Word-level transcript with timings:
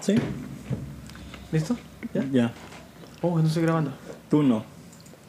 Sí, 0.00 0.14
¿Listo? 1.50 1.76
¿Ya? 2.14 2.24
ya. 2.30 2.52
Oh, 3.20 3.38
no 3.38 3.46
estoy 3.46 3.62
grabando. 3.64 3.92
Tú 4.30 4.42
no. 4.42 4.64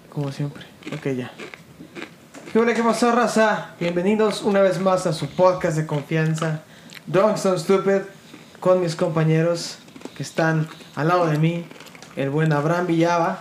Como 0.09 0.31
siempre. 0.31 0.63
Ok, 0.93 1.07
ya. 1.17 1.31
¿Qué 2.51 2.59
hola, 2.59 2.73
qué 2.73 2.83
pasó, 2.83 3.11
raza? 3.11 3.71
Bienvenidos 3.79 4.43
una 4.43 4.61
vez 4.61 4.79
más 4.79 5.07
a 5.07 5.13
su 5.13 5.27
podcast 5.27 5.75
de 5.77 5.85
confianza, 5.85 6.61
Drunk 7.07 7.37
Stupid, 7.37 8.01
con 8.59 8.81
mis 8.81 8.95
compañeros 8.95 9.79
que 10.15 10.23
están 10.23 10.67
al 10.95 11.07
lado 11.07 11.27
de 11.27 11.39
mí, 11.39 11.65
el 12.15 12.29
buen 12.29 12.53
Abraham 12.53 12.87
Villaba, 12.87 13.39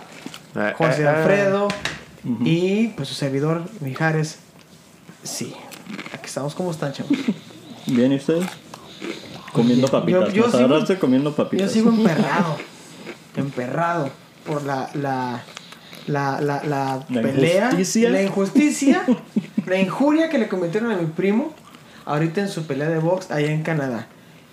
Eh, 0.55 0.73
José 0.77 1.01
eh, 1.01 1.05
eh. 1.05 1.07
Alfredo 1.09 1.67
y 2.43 2.87
pues 2.89 3.07
su 3.07 3.13
servidor, 3.13 3.63
Mijares. 3.81 4.39
Sí, 5.23 5.53
aquí 6.13 6.25
estamos. 6.25 6.55
¿Cómo 6.55 6.71
están, 6.71 6.91
chavos? 6.93 7.11
¿Bien 7.85 8.11
y 8.11 8.15
ustedes? 8.15 8.45
Comiendo 9.53 9.87
Yo- 9.87 9.91
papitas. 9.91 10.33
yo 10.33 10.43
Nos 10.47 10.53
sigo- 10.87 10.99
comiendo 10.99 11.29
Yo 11.31 11.35
papitas. 11.35 11.71
sigo 11.71 11.89
emperrado, 11.95 12.57
emperrado 13.35 14.09
por 14.45 14.63
la, 14.63 14.89
la, 14.93 15.43
la, 16.07 16.39
la, 16.41 16.63
la, 16.63 17.05
La 17.09 17.21
pelea, 17.21 17.65
injusticia. 17.71 18.09
la 18.09 18.21
injusticia, 18.23 19.03
la 19.65 19.79
injuria 19.79 20.29
que 20.29 20.37
le 20.37 20.47
cometieron 20.47 20.91
a 20.91 20.97
mi 20.97 21.05
primo 21.05 21.53
ahorita 22.05 22.41
en 22.41 22.49
su 22.49 22.65
pelea 22.65 22.89
de 22.89 22.99
box 22.99 23.31
allá 23.31 23.51
en 23.51 23.63
Canadá. 23.63 24.07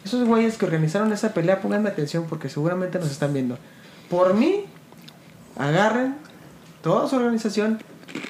Esos 0.05 0.24
güeyes 0.27 0.57
que 0.57 0.66
organizaron 0.66 1.13
esa 1.13 1.35
pelea, 1.35 1.60
pónganme 1.60 1.88
atención 1.88 2.27
porque 2.29 2.49
seguramente 2.49 2.99
nos 2.99 3.10
están 3.10 3.33
viendo. 3.33 3.59
Por 4.09 4.35
mí, 4.35 4.65
agarren 5.59 6.15
toda 6.83 7.09
su 7.09 7.16
organización 7.16 7.83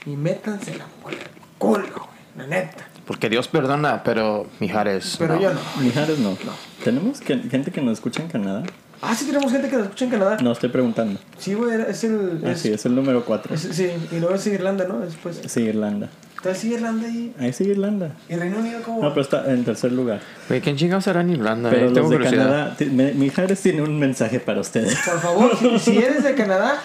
y 0.07 0.11
métanse 0.17 0.75
la 0.77 0.87
por 1.03 1.13
el 1.13 1.19
culo, 1.59 1.83
güey, 1.89 2.09
la 2.39 2.47
neta. 2.47 2.87
Porque 3.07 3.29
Dios 3.29 3.49
perdona, 3.49 4.03
pero 4.03 4.47
Mijares. 4.61 5.17
Pero 5.19 5.41
yo 5.41 5.53
no. 5.53 5.61
Mijares 5.83 6.19
no. 6.19 6.37
¿Tenemos 6.85 7.21
que- 7.21 7.39
gente 7.39 7.71
que 7.71 7.81
nos 7.81 7.95
escucha 7.95 8.23
en 8.23 8.29
Canadá? 8.29 8.65
Ah, 9.03 9.15
sí 9.15 9.27
tenemos 9.27 9.53
gente 9.53 9.69
que 9.69 9.77
nos 9.77 9.85
escucha 9.85 10.05
en 10.07 10.11
Canadá. 10.11 10.39
No, 10.43 10.53
estoy 10.53 10.71
preguntando. 10.71 11.21
Sí, 11.39 11.53
güey, 11.55 11.79
es 11.89 12.03
el... 12.05 12.41
Ah, 12.45 12.53
es- 12.53 12.61
sí, 12.61 12.73
es 12.73 12.85
el 12.87 12.95
número 12.95 13.25
4. 13.25 13.55
Es- 13.55 13.61
sí, 13.73 13.89
y 14.11 14.19
luego 14.19 14.35
es 14.35 14.47
Irlanda, 14.47 14.87
¿no? 14.89 14.99
Después. 15.01 15.41
Sí, 15.47 15.61
Irlanda. 15.63 16.09
Entonces 16.37 16.63
sí, 16.63 16.75
Irlanda 16.75 17.09
y, 17.09 17.33
Ahí 17.39 17.53
sí, 17.53 17.65
Irlanda. 17.65 18.11
y 18.29 18.35
Reino 18.37 18.59
Unido 18.59 18.81
como... 18.83 19.03
No, 19.03 19.09
pero 19.11 19.23
está 19.23 19.51
en 19.53 19.65
tercer 19.65 19.91
lugar. 19.93 20.21
Güey, 20.49 20.61
¿quién 20.61 20.77
chingados 20.77 21.05
será 21.05 21.23
en 21.23 21.31
Irlanda? 21.31 21.71
Pero 21.71 21.87
eh? 21.89 21.93
Tengo 21.93 22.01
los 22.03 22.11
de 22.11 22.17
curiosidad. 22.17 22.77
Canadá... 22.79 23.13
Mijares 23.15 23.61
tiene 23.63 23.83
un 23.83 23.99
mensaje 23.99 24.39
para 24.39 24.61
ustedes. 24.61 24.97
Por 25.05 25.21
favor, 25.21 25.57
si, 25.59 25.79
si 25.79 25.99
eres 25.99 26.23
de 26.25 26.35
Canadá, 26.35 26.81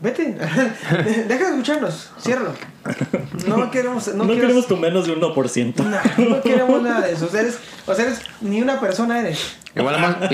vete. 0.00 0.24
Deja 1.28 1.44
de 1.44 1.50
escucharnos. 1.50 2.10
Ciérralo. 2.20 2.52
No 3.46 3.70
queremos... 3.70 4.08
No, 4.08 4.24
No, 4.24 4.24
quieres- 4.24 4.40
queremos 4.42 4.66
tu 4.66 4.76
menos 4.76 5.06
de 5.06 5.16
1%. 5.16 5.84
Nah, 5.84 6.00
no 6.28 6.40
queremos 6.40 6.82
nada 6.82 7.06
de 7.06 7.12
eso. 7.12 7.26
O 7.26 7.28
sea, 7.28 7.40
eres, 7.42 7.58
o 7.86 7.94
sea, 7.94 8.06
eres 8.06 8.20
ni 8.40 8.62
una 8.62 8.80
persona 8.80 9.20
eres. 9.20 9.56
Igual 9.76 10.00
nada 10.00 10.18
más, 10.20 10.32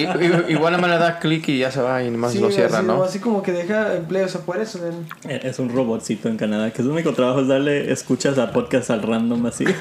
igual 0.49 0.81
más 0.81 0.91
le 0.91 0.97
da 0.99 1.19
clic 1.19 1.49
y 1.49 1.59
ya 1.59 1.71
se 1.71 1.81
va 1.83 2.03
y 2.03 2.11
nomás 2.11 2.33
Sí, 2.33 2.39
lo 2.39 2.51
cierra, 2.51 2.79
así, 2.79 2.87
¿no? 2.87 3.03
Así 3.03 3.19
como 3.19 3.43
que 3.43 3.53
deja 3.53 3.95
empleo. 3.95 4.25
O 4.25 4.29
sea, 4.29 4.41
por 4.41 4.59
eso. 4.59 4.79
ven. 4.81 5.07
Eh, 5.29 5.41
Es 5.43 5.59
un 5.59 5.69
robotcito 5.75 6.29
en 6.29 6.37
Canadá 6.39 6.71
que 6.71 6.83
su 6.83 6.91
único 6.91 7.13
trabajo 7.13 7.41
es 7.41 7.49
darle 7.49 7.93
escuchas 7.93 8.39
a 8.39 8.53
podcast 8.53 8.91
al 8.91 9.03
random 9.03 9.45
así. 9.47 9.65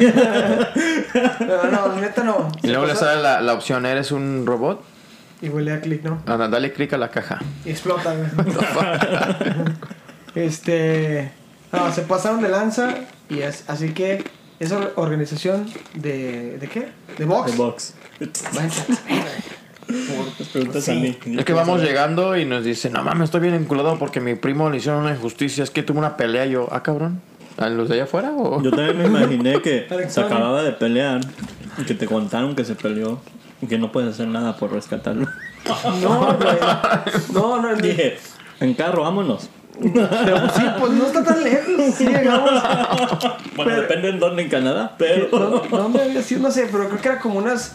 No, 1.13 1.71
no, 1.71 1.95
neta 2.01 2.23
no. 2.23 2.51
Y 2.63 2.67
luego 2.67 2.85
le 2.85 2.95
sale 2.95 3.21
la, 3.21 3.39
la 3.41 3.53
opción, 3.53 3.85
¿eres 3.85 4.11
un 4.11 4.45
robot? 4.45 4.83
Y 5.43 5.49
huele 5.49 5.73
a 5.73 5.81
clic, 5.81 6.01
¿no? 6.03 6.21
Anda, 6.25 6.47
dale 6.47 6.71
clic 6.71 6.93
a 6.93 6.97
la 6.97 7.09
caja. 7.09 7.39
Y 7.65 7.69
explota, 7.71 8.15
güey. 8.15 8.29
este. 10.35 11.31
No, 11.71 11.91
se 11.91 12.03
pasaron 12.03 12.41
de 12.41 12.49
lanza. 12.49 12.95
Y 13.29 13.39
es, 13.39 13.65
así 13.67 13.89
que. 13.89 14.23
Esa 14.59 14.77
or- 14.77 14.93
organización 14.95 15.65
de. 15.95 16.57
¿De 16.59 16.67
qué? 16.67 16.87
De 17.17 17.25
box. 17.25 17.51
De 17.51 17.57
box. 17.57 17.93
Preguntas 20.53 20.83
Sí. 20.83 20.91
a 20.91 20.95
mí. 20.95 21.17
Es 21.37 21.45
que 21.45 21.53
vamos 21.53 21.81
llegando 21.81 22.37
y 22.37 22.45
nos 22.45 22.63
dice, 22.63 22.89
no 22.89 23.03
mames, 23.03 23.25
estoy 23.25 23.41
bien 23.41 23.53
enculado 23.53 23.99
porque 23.99 24.21
mi 24.21 24.35
primo 24.35 24.69
le 24.69 24.77
hicieron 24.77 25.01
una 25.01 25.11
injusticia. 25.13 25.63
Es 25.63 25.69
que 25.71 25.83
tuvo 25.83 25.99
una 25.99 26.15
pelea. 26.15 26.45
Y 26.45 26.51
yo, 26.51 26.67
ah, 26.71 26.81
cabrón. 26.83 27.21
¿A 27.57 27.67
los 27.69 27.87
de 27.89 27.95
allá 27.95 28.05
afuera 28.05 28.31
o...? 28.31 28.63
Yo 28.63 28.71
también 28.71 28.97
me 28.97 29.05
imaginé 29.05 29.61
que 29.61 29.87
se 30.09 30.21
acababa 30.21 30.63
de 30.63 30.71
pelear 30.71 31.21
y 31.77 31.83
que 31.83 31.93
te 31.93 32.07
contaron 32.07 32.55
que 32.55 32.65
se 32.65 32.73
peleó 32.73 33.21
y 33.61 33.67
que 33.67 33.77
no 33.77 33.91
puedes 33.91 34.09
hacer 34.13 34.27
nada 34.27 34.57
por 34.57 34.71
rescatarlo. 34.71 35.27
No, 35.65 36.37
güey. 36.37 36.57
No, 37.33 37.61
no, 37.61 37.75
ni- 37.75 37.81
Dije, 37.89 38.17
en 38.59 38.73
carro, 38.73 39.03
vámonos. 39.03 39.49
pero 39.81 40.49
sí, 40.55 40.61
pues 40.79 40.91
no 40.91 41.05
está 41.07 41.23
tan 41.23 41.43
lejos. 41.43 41.95
Sí, 41.97 42.05
llegamos. 42.05 42.51
Bueno, 43.55 43.71
Pero- 43.71 43.81
depende 43.81 44.09
en 44.09 44.19
dónde 44.19 44.43
en 44.43 44.49
Canadá, 44.49 44.95
pero. 44.97 45.29
¿Dó- 45.29 45.67
¿Dónde 45.69 46.01
había 46.03 46.21
sido? 46.21 46.41
No 46.41 46.51
sé, 46.51 46.67
pero 46.71 46.87
creo 46.89 47.01
que 47.01 47.07
era 47.09 47.19
como 47.19 47.39
unas. 47.39 47.73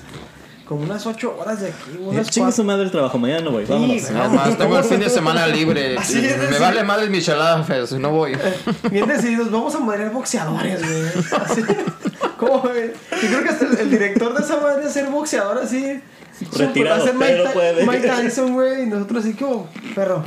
Como 0.67 0.83
unas 0.83 1.07
ocho 1.07 1.35
horas 1.41 1.63
de 1.63 1.69
aquí. 1.69 1.97
Unas 1.99 2.27
Chingue 2.29 2.49
cuatro. 2.49 2.57
su 2.57 2.65
madre 2.65 2.83
el 2.85 2.91
trabajo, 2.91 3.17
mañana 3.17 3.41
no 3.41 3.53
voy. 3.53 3.65
Sí, 3.65 3.73
Vámonos. 3.73 4.03
güey. 4.03 4.13
Nada 4.15 4.29
más, 4.29 4.59
tengo 4.59 4.79
el 4.79 4.85
fin 4.85 5.01
de 5.01 5.09
semana 5.09 5.47
libre. 5.47 5.97
Así 5.97 6.19
es, 6.27 6.37
Me 6.37 6.45
así. 6.45 6.61
vale 6.61 6.85
madre 6.85 7.09
mi 7.09 7.23
chelada, 7.23 7.63
Fes, 7.65 7.93
no 7.93 8.11
voy. 8.11 8.37
Bien 8.91 9.09
decididos, 9.09 9.51
vamos 9.51 9.75
a 9.75 9.79
madrear 9.81 10.13
boxeadores, 10.13 10.79
güey. 10.83 11.41
Así. 11.43 11.63
¿Cómo, 12.37 12.59
güey? 12.61 12.93
Yo 13.23 13.29
creo 13.29 13.43
que 13.45 13.49
hasta 13.49 13.65
el, 13.65 13.79
el 13.79 13.91
director 13.91 14.35
de 14.35 14.45
esa 14.45 14.61
madre 14.61 14.85
es 14.87 14.93
ser 14.93 15.07
boxeador 15.07 15.57
así. 15.57 16.03
Retirado, 16.57 17.03
Hacer 17.03 17.15
Mike, 17.15 17.27
pero 17.33 17.45
Ty- 17.45 17.53
puede. 17.53 17.87
Mike 17.87 18.09
Tyson, 18.09 18.53
güey. 18.55 18.83
Y 18.83 18.87
nosotros 18.87 19.25
así 19.25 19.35
como, 19.35 19.69
perro. 19.95 20.25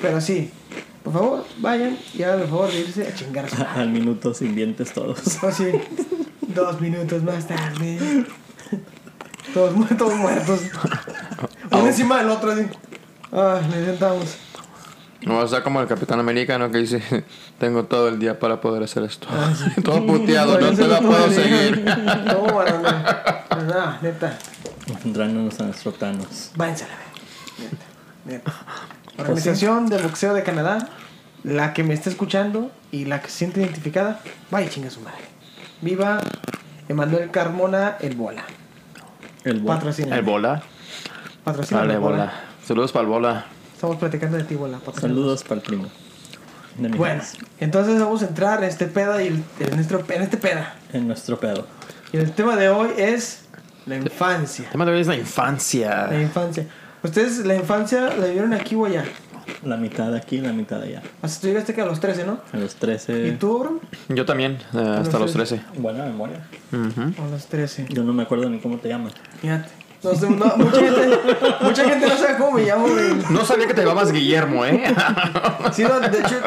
Pero 0.00 0.20
sí. 0.20 0.50
Por 1.02 1.12
favor, 1.12 1.44
vayan 1.58 1.96
y 2.14 2.22
hagan 2.22 2.40
el 2.42 2.48
favor 2.48 2.70
de 2.70 2.80
irse 2.80 3.06
a 3.06 3.14
chingar 3.14 3.46
a. 3.58 3.74
Al 3.80 3.88
minuto 3.88 4.34
sin 4.34 4.54
dientes 4.54 4.92
todos. 4.92 5.42
Así. 5.44 5.72
Dos 6.48 6.80
minutos 6.80 7.22
más 7.22 7.46
tarde. 7.46 8.26
Todos, 9.54 9.72
todos 9.96 10.14
muertos. 10.16 10.60
Uno 11.70 11.86
encima 11.86 12.18
del 12.18 12.28
otro 12.30 12.52
así. 12.52 12.66
Ah, 13.32 13.60
le 13.70 13.84
sentamos. 13.86 14.36
No, 15.22 15.38
o 15.38 15.48
sea, 15.48 15.62
como 15.62 15.80
el 15.80 15.86
Capitán 15.88 16.20
Americano 16.20 16.70
que 16.70 16.78
dice, 16.78 17.02
tengo 17.58 17.84
todo 17.84 18.08
el 18.08 18.18
día 18.18 18.38
para 18.38 18.60
poder 18.60 18.82
hacer 18.82 19.02
esto. 19.04 19.26
Ah, 19.30 19.52
sí. 19.56 19.80
todo 19.82 20.04
puteado, 20.06 20.60
no 20.60 20.72
te 20.72 20.86
la 20.86 21.00
puedo 21.00 21.30
seguir. 21.30 21.84
No, 22.26 22.40
bueno, 22.52 22.80
no. 22.82 22.88
Nada, 23.68 23.98
neta. 24.00 24.38
Entrándonos 25.04 25.60
a 25.60 25.64
nuestro 25.64 25.92
Thanos. 25.92 26.52
Váyanse 26.56 26.84
a 26.84 26.88
la 26.88 26.94
vez. 26.96 27.06
Neta, 27.58 27.84
neta. 28.24 28.52
Organización 29.18 29.88
de 29.88 29.98
boxeo 30.00 30.32
de 30.32 30.42
Canadá, 30.42 30.88
la 31.44 31.74
que 31.74 31.82
me 31.84 31.92
está 31.92 32.08
escuchando 32.08 32.70
y 32.90 33.04
la 33.04 33.20
que 33.20 33.28
se 33.28 33.38
siente 33.38 33.60
identificada, 33.60 34.20
vaya 34.50 34.70
chinga 34.70 34.88
su 34.90 35.00
madre. 35.00 35.18
Viva 35.82 36.18
Emanuel 36.88 37.30
Carmona, 37.30 37.96
el 38.00 38.14
bola. 38.16 38.44
El. 39.44 39.62
Patrocina. 39.62 40.16
El 40.16 40.22
bola. 40.22 40.62
Patrocina. 41.44 41.80
Vale, 41.80 41.98
bola. 41.98 42.32
Saludos 42.64 42.92
para 42.92 43.02
el 43.02 43.08
bola. 43.08 43.44
Estamos 43.74 43.96
platicando 43.96 44.38
de 44.38 44.44
ti, 44.44 44.54
bola. 44.54 44.78
Saludos 44.98 45.42
para 45.42 45.56
el 45.56 45.60
primo. 45.62 45.88
Bueno, 46.96 47.22
entonces 47.60 48.00
vamos 48.00 48.22
a 48.22 48.26
entrar 48.28 48.62
en 48.62 48.68
este 48.70 48.86
peda 48.86 49.22
y 49.22 49.26
el- 49.28 49.44
en, 49.60 49.74
nuestro, 49.74 50.04
en 50.08 50.22
este 50.22 50.36
peda. 50.38 50.74
En 50.92 51.06
nuestro 51.06 51.38
pedo. 51.38 51.66
Y 52.12 52.16
el 52.16 52.32
tema 52.32 52.56
de 52.56 52.68
hoy 52.68 52.90
es 52.96 53.47
la 53.88 53.96
infancia. 53.96 54.64
El 54.66 54.70
tema 54.72 54.84
de 54.84 54.92
hoy 54.92 55.00
es 55.00 55.06
la 55.06 55.14
La 55.14 55.18
infancia. 55.20 56.20
infancia. 56.22 56.66
¿Ustedes 57.02 57.44
la 57.46 57.54
infancia 57.54 58.14
la 58.16 58.26
vivieron 58.26 58.52
aquí 58.52 58.74
o 58.74 58.84
allá? 58.84 59.04
La 59.64 59.76
mitad 59.76 60.14
aquí, 60.14 60.38
la 60.40 60.52
mitad 60.52 60.82
allá. 60.82 61.02
Hasta 61.22 61.40
tú 61.40 61.46
llegaste 61.46 61.72
que 61.74 61.80
a 61.80 61.86
los 61.86 62.00
13, 62.00 62.26
¿no? 62.26 62.40
A 62.52 62.56
los 62.58 62.74
¿Y 62.74 62.78
13. 62.78 63.32
tú, 63.40 63.58
bro? 63.58 63.80
Yo 64.10 64.26
también, 64.26 64.58
eh, 64.74 64.96
hasta 65.00 65.18
los 65.18 65.32
13. 65.32 65.60
Buena 65.78 66.04
memoria. 66.04 66.40
A 66.72 67.30
los 67.30 67.46
13. 67.46 67.86
Yo 67.88 68.04
no 68.04 68.12
me 68.12 68.24
acuerdo 68.24 68.50
ni 68.50 68.58
cómo 68.60 68.76
te 68.78 68.88
llamas. 68.88 69.14
Fíjate. 69.40 69.68
No 70.02 70.14
sé, 70.14 70.30
no, 70.30 70.56
mucha, 70.56 70.80
gente, 70.80 71.18
mucha 71.60 71.84
gente 71.84 72.06
no 72.06 72.16
sabe 72.16 72.38
cómo 72.38 72.52
me 72.52 72.64
llamo, 72.64 72.88
güey. 72.88 73.14
No 73.30 73.44
sabía 73.44 73.66
que 73.66 73.74
te 73.74 73.80
llamabas 73.82 74.12
Guillermo, 74.12 74.64
¿eh? 74.64 74.94
Sí, 75.72 75.82
no, 75.82 76.00
de 76.00 76.18
hecho, 76.20 76.40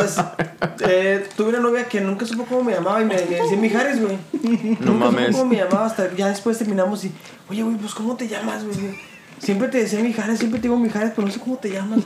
eh, 0.88 1.30
tuve 1.36 1.50
una 1.50 1.60
novia 1.60 1.86
que 1.86 2.02
nunca 2.02 2.26
supo 2.26 2.46
cómo 2.46 2.64
me 2.64 2.74
llamaba 2.74 3.02
y 3.02 3.06
me, 3.06 3.16
me 3.16 3.22
decía 3.22 3.58
Mijares, 3.58 4.02
güey. 4.02 4.18
No 4.80 4.94
nunca 4.94 5.06
mames. 5.06 5.28
supo 5.28 5.40
cómo 5.40 5.52
me 5.52 5.58
llamaba 5.58 5.86
hasta 5.86 6.14
ya 6.16 6.28
después 6.28 6.58
terminamos 6.58 7.04
y, 7.06 7.12
oye, 7.50 7.64
güey, 7.64 7.76
pues, 7.76 7.94
¿cómo 7.94 8.16
te 8.16 8.28
llamas, 8.28 8.64
güey? 8.64 9.11
Siempre 9.42 9.70
te 9.70 9.80
decía 9.80 10.00
Mijares, 10.02 10.38
siempre 10.38 10.60
te 10.60 10.68
digo 10.68 10.78
Mijares, 10.78 11.14
pero 11.16 11.26
no 11.26 11.34
sé 11.34 11.40
cómo 11.40 11.58
te 11.58 11.72
llamas. 11.72 12.02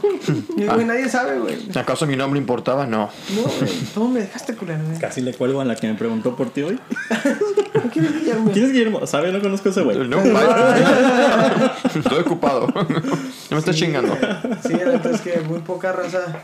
Y 0.56 0.62
yo, 0.62 0.74
güey, 0.74 0.86
nadie 0.86 1.10
sabe, 1.10 1.38
güey. 1.38 1.58
¿Acaso 1.76 2.08
mi 2.08 2.16
nombre 2.16 2.40
importaba? 2.40 2.88
No. 2.88 3.10
No, 3.36 3.42
güey, 3.42 3.72
¿cómo 3.94 4.10
me 4.10 4.22
dejaste, 4.22 4.56
culero, 4.56 4.86
güey? 4.86 4.98
Casi 5.00 5.20
le 5.20 5.34
cuelgo 5.34 5.60
a 5.60 5.66
la 5.66 5.76
que 5.76 5.86
me 5.88 5.96
preguntó 5.96 6.38
por 6.38 6.52
ti 6.52 6.62
hoy. 6.62 6.80
¿No 7.74 7.82
quieres 7.92 8.14
Guillermo? 8.14 8.52
¿Quién 8.52 8.66
es 8.66 8.72
Guillermo? 8.72 9.06
¿Sabe? 9.06 9.34
No 9.34 9.42
conozco 9.42 9.68
a 9.68 9.72
ese 9.74 9.82
güey. 9.82 10.08
No. 10.08 10.18
Estoy 11.96 12.20
ocupado. 12.20 12.68
No 12.68 12.86
me 13.52 13.58
estás 13.58 13.76
chingando. 13.76 14.18
Sí, 14.66 14.74
la 14.74 14.94
neta 14.94 15.12
es 15.12 15.20
que 15.20 15.38
muy 15.42 15.60
poca 15.60 15.92
raza. 15.92 16.42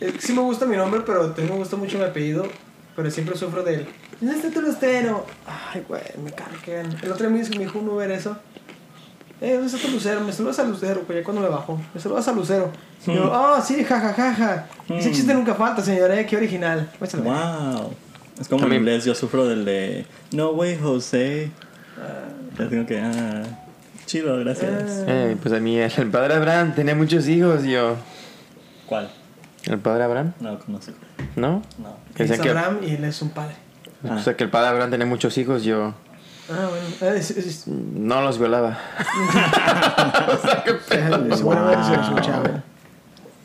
Es 0.00 0.12
que 0.12 0.20
sí 0.22 0.32
me 0.32 0.40
gusta 0.40 0.64
mi 0.64 0.76
nombre, 0.76 1.02
pero 1.04 1.26
también 1.26 1.50
me 1.50 1.58
gusta 1.58 1.76
mucho 1.76 1.98
mi 1.98 2.04
apellido. 2.04 2.48
Pero 2.96 3.10
siempre 3.10 3.36
sufro 3.36 3.62
de 3.62 3.74
él. 3.74 3.88
¿Dónde 4.22 4.36
está 4.36 4.50
tu 4.50 4.62
lucero? 4.62 5.26
Ay, 5.46 5.84
güey, 5.86 6.00
me 6.24 6.32
cargan. 6.32 6.96
El 7.02 7.12
otro 7.12 7.28
día 7.28 7.44
me 7.50 7.58
dijo 7.58 7.78
un 7.78 7.90
Uber 7.90 8.10
eso. 8.10 8.38
Eh, 9.40 9.52
¿dónde 9.52 9.66
está 9.66 9.78
tu 9.78 9.92
lucero? 9.92 10.20
Me 10.22 10.32
saludas 10.32 10.58
a 10.58 10.64
lucero, 10.64 11.02
pues 11.02 11.18
ya 11.18 11.24
cuando 11.24 11.42
me 11.42 11.48
bajó. 11.48 11.78
Me 11.94 12.00
saludas 12.00 12.26
a 12.26 12.32
lucero. 12.32 12.72
Y 13.06 13.14
yo, 13.14 13.30
oh, 13.30 13.60
sí, 13.60 13.84
jajajaja. 13.84 14.34
Ja, 14.34 14.66
ja. 14.88 14.96
Ese 14.96 15.12
chiste 15.12 15.34
nunca 15.34 15.54
falta, 15.54 15.82
señora, 15.82 16.18
eh, 16.18 16.24
qué 16.24 16.36
original. 16.36 16.90
Wow. 16.98 17.92
Es 18.40 18.48
como 18.48 18.60
en 18.60 18.62
También- 18.62 18.82
inglés, 18.82 19.04
yo 19.04 19.14
sufro 19.14 19.46
del 19.46 19.64
de 19.64 20.06
No 20.32 20.50
way, 20.50 20.78
José. 20.78 21.50
Ya 22.58 22.68
tengo 22.68 22.86
que. 22.86 22.98
Ah, 22.98 23.42
Chido, 24.06 24.38
gracias. 24.38 25.04
Eh, 25.06 25.36
pues 25.42 25.52
a 25.52 25.60
mí 25.60 25.78
el, 25.78 26.10
padre 26.10 26.34
Abraham 26.34 26.74
tenía 26.74 26.94
muchos 26.94 27.28
hijos, 27.28 27.64
yo. 27.64 27.96
¿Cuál? 28.86 29.10
¿El 29.64 29.78
padre 29.78 30.04
Abraham? 30.04 30.32
No 30.40 30.58
conozco. 30.58 30.92
¿No? 31.34 31.62
No. 31.78 31.96
Es 32.16 32.40
que, 32.40 32.48
Abraham 32.48 32.78
y 32.82 32.92
él 32.92 33.04
es 33.04 33.20
un 33.20 33.30
padre. 33.30 33.56
o 34.08 34.18
sea, 34.18 34.36
que 34.36 34.44
el 34.44 34.50
padre 34.50 34.68
Abraham 34.68 34.90
tenía 34.90 35.06
muchos 35.06 35.36
hijos, 35.36 35.64
yo 35.64 35.94
Ah, 36.48 36.68
bueno. 36.70 36.86
Ah, 37.02 37.16
es- 37.16 37.32
es- 37.32 37.66
no 37.66 38.22
los 38.22 38.38
violaba. 38.38 38.78
Seguramente 41.36 41.84
se 41.84 41.96
lo 41.96 42.02
escuchaba. 42.02 42.62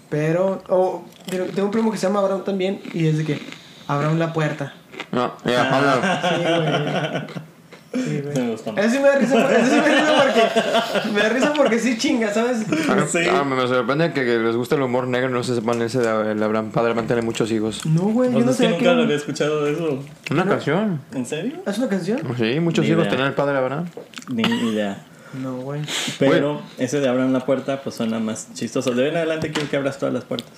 Pero, 0.09 0.62
oh, 0.69 1.03
pero 1.30 1.45
tengo 1.45 1.65
un 1.65 1.71
primo 1.71 1.92
que 1.92 1.98
se 1.98 2.07
llama 2.07 2.19
Abraham 2.19 2.44
también 2.44 2.81
y 2.94 3.07
es 3.07 3.18
de 3.18 3.25
que 3.25 3.42
Abraham 3.88 4.18
la 4.19 4.33
puerta. 4.33 4.74
No, 5.12 5.33
ya, 5.45 5.69
Pablo. 5.69 5.92
Sí, 6.30 6.36
güey. 6.44 7.50
Sí, 7.93 8.21
güey. 8.21 8.51
Ese 8.77 8.89
sí 8.89 8.99
me 8.99 9.07
da 9.09 9.17
risa, 9.17 9.35
sí 9.65 9.75
me 9.75 9.81
da 9.81 9.88
risa 9.89 10.23
porque 10.23 11.11
me 11.11 11.19
da 11.21 11.29
risa 11.29 11.53
porque 11.53 11.79
sí 11.79 11.97
chinga, 11.97 12.33
¿sabes? 12.33 12.59
Ah, 12.89 13.05
Sí. 13.11 13.19
ah, 13.29 13.43
me 13.43 13.67
sorprende 13.67 14.13
que, 14.13 14.23
que 14.23 14.39
les 14.39 14.55
guste 14.55 14.75
el 14.75 14.81
humor 14.83 15.07
negro, 15.07 15.29
no 15.29 15.43
se 15.43 15.55
sepan 15.55 15.81
ese 15.81 15.99
de 15.99 16.31
el 16.31 16.41
Abraham, 16.41 16.71
padre 16.71 16.91
Abraham 16.91 17.07
tiene 17.07 17.21
muchos 17.21 17.51
hijos. 17.51 17.85
No, 17.85 18.03
güey, 18.03 18.29
yo 18.29 18.35
Pues 18.35 18.45
no 18.45 18.51
es 18.51 18.57
que 18.57 18.63
sé 18.63 18.69
nunca 18.69 18.83
qué. 18.91 18.93
lo 18.95 19.03
había 19.03 19.15
escuchado 19.17 19.65
de 19.65 19.73
eso. 19.73 20.03
Una 20.31 20.45
canción. 20.45 21.01
¿En 21.13 21.25
serio? 21.25 21.57
¿Es 21.67 21.77
una 21.79 21.89
canción? 21.89 22.19
Sí, 22.38 22.59
muchos 22.61 22.85
Ni 22.85 22.91
hijos 22.91 23.01
idea. 23.03 23.11
tenía 23.11 23.27
el 23.27 23.33
padre 23.33 23.57
Abraham. 23.57 23.85
Ni 24.29 24.43
idea. 24.43 25.03
No, 25.33 25.57
güey. 25.57 25.81
Pero 26.19 26.61
ese 26.77 26.99
de 26.99 27.07
abran 27.09 27.31
la 27.33 27.45
puerta, 27.45 27.81
pues 27.81 27.95
suena 27.95 28.19
más 28.19 28.53
chistoso. 28.53 28.91
De 28.91 29.07
en 29.09 29.15
adelante 29.17 29.51
quiero 29.51 29.69
que 29.69 29.77
abras 29.77 29.97
todas 29.97 30.13
las 30.13 30.23
puertas. 30.25 30.51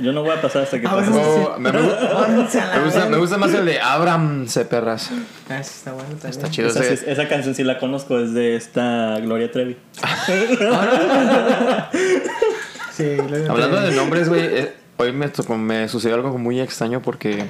Yo 0.00 0.12
no 0.12 0.22
voy 0.22 0.30
a 0.32 0.42
pasar 0.42 0.62
hasta 0.62 0.80
que 0.80 0.86
sí. 0.86 0.92
Oh, 0.92 1.58
me, 1.58 1.70
gusta, 1.70 3.06
me 3.08 3.16
gusta 3.18 3.38
más 3.38 3.52
el 3.54 3.64
de 3.64 3.80
Abraham 3.80 4.46
se 4.48 4.64
perras. 4.64 5.10
Ah, 5.48 5.62
sí, 5.62 5.72
está 5.76 5.92
bueno 5.92 6.08
también. 6.10 6.30
Está 6.30 6.50
chido 6.50 6.68
Esa, 6.68 6.80
ese. 6.80 6.96
sí- 6.96 7.04
esa 7.06 7.28
canción 7.28 7.54
sí 7.54 7.62
la 7.64 7.78
conozco, 7.78 8.18
es 8.18 8.34
de 8.34 8.56
esta 8.56 9.18
Gloria 9.20 9.50
Trevi. 9.52 9.76
Sí, 12.92 13.16
Hablando 13.48 13.80
de 13.80 13.90
nombres, 13.90 14.28
güey, 14.28 14.42
eh, 14.44 14.72
hoy 14.98 15.12
me, 15.12 15.28
tocó- 15.28 15.56
me 15.58 15.88
sucedió 15.88 16.14
algo 16.14 16.38
muy 16.38 16.60
extraño 16.60 17.02
porque 17.02 17.44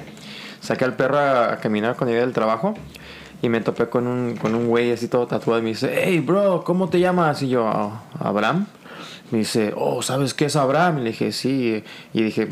saqué 0.59 0.85
al 0.85 0.95
perro 0.95 1.19
a, 1.19 1.53
a 1.53 1.57
caminar 1.57 1.95
con 1.95 2.09
idea 2.09 2.21
del 2.21 2.33
trabajo 2.33 2.73
y 3.43 3.49
me 3.49 3.61
topé 3.61 3.87
con 3.87 4.07
un, 4.07 4.37
con 4.37 4.55
un 4.55 4.67
güey 4.67 4.91
así 4.91 5.07
todo 5.07 5.27
tatuado 5.27 5.59
y 5.59 5.63
me 5.63 5.69
dice, 5.69 6.01
hey, 6.03 6.19
bro, 6.19 6.63
¿cómo 6.63 6.89
te 6.89 6.99
llamas? 6.99 7.43
Y 7.43 7.49
yo, 7.49 7.67
"Ah, 7.67 8.01
Abraham. 8.19 8.65
Me 9.31 9.39
dice, 9.39 9.73
oh, 9.75 10.01
¿sabes 10.01 10.33
qué 10.33 10.45
es 10.45 10.55
Abraham? 10.55 10.99
Y 10.99 11.01
le 11.03 11.09
dije, 11.11 11.31
sí. 11.31 11.83
Y 12.13 12.21
dije, 12.23 12.47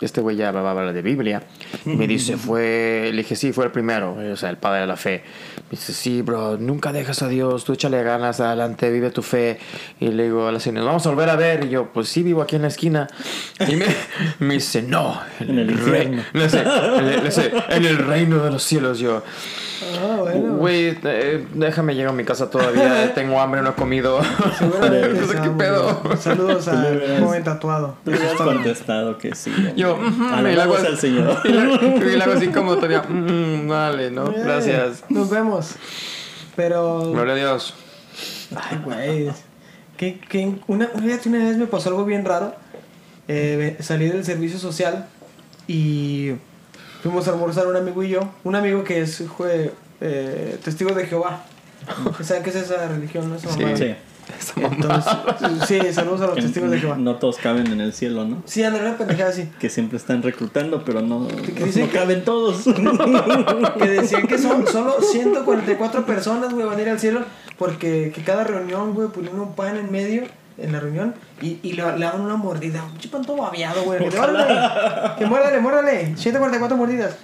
este 0.00 0.20
güey 0.20 0.36
ya 0.36 0.50
va 0.52 0.66
a 0.66 0.70
hablar 0.72 0.92
de 0.92 1.02
Biblia. 1.02 1.42
Y 1.86 1.90
me 1.90 2.06
dice, 2.06 2.36
fue, 2.38 3.10
le 3.12 3.18
dije, 3.18 3.36
sí, 3.36 3.52
fue 3.52 3.66
el 3.66 3.70
primero, 3.70 4.16
o 4.32 4.36
sea, 4.36 4.50
el 4.50 4.56
padre 4.56 4.80
de 4.82 4.86
la 4.86 4.96
fe. 4.96 5.22
Me 5.70 5.78
dice, 5.78 5.92
sí, 5.92 6.22
bro, 6.22 6.56
nunca 6.58 6.92
dejas 6.92 7.22
a 7.22 7.28
Dios, 7.28 7.64
tú 7.64 7.72
échale 7.72 8.02
ganas, 8.02 8.40
adelante, 8.40 8.90
vive 8.90 9.10
tu 9.10 9.22
fe. 9.22 9.58
Y 10.00 10.08
le 10.08 10.24
digo 10.24 10.46
a 10.48 10.52
la 10.52 10.60
señora, 10.60 10.86
vamos 10.86 11.06
a 11.06 11.10
volver 11.10 11.28
a 11.30 11.36
ver. 11.36 11.64
Y 11.64 11.68
yo, 11.70 11.92
pues 11.92 12.08
sí, 12.08 12.22
vivo 12.22 12.42
aquí 12.42 12.56
en 12.56 12.62
la 12.62 12.68
esquina. 12.68 13.06
Y 13.68 13.76
me, 13.76 13.86
me 14.40 14.54
dice, 14.54 14.82
no, 14.82 15.20
En 15.40 15.58
el 15.58 15.66
le 15.68 15.74
le- 16.04 16.22
le 17.18 17.22
dice, 17.22 17.52
en 17.68 17.84
el 17.84 17.98
reino 17.98 18.42
de 18.44 18.50
los 18.50 18.62
cielos. 18.62 18.98
Yo, 18.98 19.22
Ah, 20.02 20.16
bueno. 20.20 20.54
güey, 20.56 20.96
eh, 21.04 21.46
déjame 21.54 21.94
llegar 21.94 22.10
a 22.12 22.16
mi 22.16 22.24
casa 22.24 22.50
todavía, 22.50 23.12
tengo 23.14 23.40
hambre, 23.40 23.62
no 23.62 23.70
he 23.70 23.74
comido. 23.74 24.20
Seguramente 24.58 25.08
No 25.20 25.26
sé 25.26 25.32
sea 25.32 25.42
qué 25.42 25.48
muy 25.50 25.58
pedo. 25.58 26.16
Saludos 26.18 26.66
hubieras- 26.68 27.20
joven 27.22 27.44
tatuado. 27.44 27.96
Tú 28.04 28.10
hubieras 28.10 28.32
contestado 28.34 29.18
que 29.18 29.34
sí. 29.34 29.52
Yo, 29.76 29.94
hombre. 29.94 30.08
ujú, 30.08 30.48
y 30.48 30.54
le 30.54 30.62
hago 30.62 30.76
al 30.76 30.98
Señor. 30.98 31.38
Y 31.44 31.48
le, 32.16 32.22
hago 32.22 32.32
así 32.32 32.48
como 32.48 32.76
todavía, 32.76 33.02
"Mm, 33.02 33.68
vale, 33.68 34.10
¿no? 34.10 34.28
Eh, 34.30 34.42
Gracias. 34.44 35.04
Nos 35.08 35.30
vemos. 35.30 35.74
Pero. 36.56 37.10
Gloria 37.12 37.32
a 37.34 37.36
Dios. 37.36 37.74
Ay, 38.54 38.78
güey. 38.84 39.30
Que, 39.96 40.18
que 40.20 40.54
una, 40.66 40.88
una 40.94 41.38
vez 41.38 41.56
me 41.56 41.66
pasó 41.66 41.88
algo 41.90 42.04
bien 42.04 42.24
raro. 42.24 42.54
Eh, 43.28 43.76
salí 43.80 44.08
del 44.08 44.24
servicio 44.24 44.58
social 44.58 45.06
y 45.66 46.32
fuimos 47.04 47.28
a 47.28 47.32
almorzar 47.32 47.66
un 47.66 47.76
amigo 47.76 48.02
y 48.02 48.08
yo. 48.08 48.20
Un 48.44 48.56
amigo 48.56 48.82
que 48.82 49.02
es 49.02 49.24
fue, 49.36 49.72
eh, 50.00 50.58
testigo 50.64 50.92
de 50.92 51.06
Jehová. 51.06 51.44
¿Saben 52.22 52.42
qué 52.42 52.48
es 52.48 52.56
esa 52.56 52.88
religión? 52.88 53.28
no? 53.28 53.36
Esa 53.36 53.50
Sí. 53.76 53.94
Sí. 54.38 54.54
Entonces, 54.56 55.12
sí, 55.68 55.92
saludos 55.92 56.22
a 56.22 56.26
los 56.28 56.36
Que 56.36 56.40
testigos 56.40 56.70
de 56.70 56.78
Jehová. 56.78 56.96
no 56.96 57.16
todos 57.16 57.36
caben 57.36 57.66
en 57.66 57.82
el 57.82 57.92
cielo, 57.92 58.24
¿no? 58.24 58.42
Sí, 58.46 58.62
André, 58.62 58.80
una 58.80 58.96
pendejada 58.96 59.28
así. 59.28 59.50
Que 59.60 59.68
siempre 59.68 59.98
están 59.98 60.22
reclutando, 60.22 60.82
pero 60.82 61.02
no, 61.02 61.28
no, 61.28 61.92
caben 61.92 62.24
todos. 62.24 62.64
Que 63.78 63.86
decían 63.86 64.26
que 64.26 64.38
son 64.38 64.66
solo 64.66 64.96
144 65.02 66.06
personas, 66.06 66.54
güey, 66.54 66.64
van 66.64 66.78
a 66.78 66.82
ir 66.82 66.88
al 66.88 66.98
cielo. 66.98 67.20
Porque 67.58 68.12
que 68.14 68.22
cada 68.22 68.44
reunión, 68.44 68.94
güey, 68.94 69.08
ponían 69.08 69.38
un 69.38 69.54
pan 69.54 69.76
en 69.76 69.92
medio 69.92 70.22
en 70.58 70.72
la 70.72 70.80
reunión 70.80 71.14
y, 71.40 71.58
y 71.62 71.72
le, 71.72 71.82
le 71.98 72.04
daban 72.04 72.20
una 72.20 72.36
mordida. 72.36 72.84
Un 72.84 72.98
chipan 72.98 73.24
todo 73.24 73.36
babeado, 73.36 73.82
güey. 73.84 74.08
Que, 74.08 74.18
órale, 74.18 75.16
que 75.18 75.26
muérdale, 75.26 75.60
muérdale. 75.60 76.16
144 76.16 76.76
mordidas. 76.76 77.16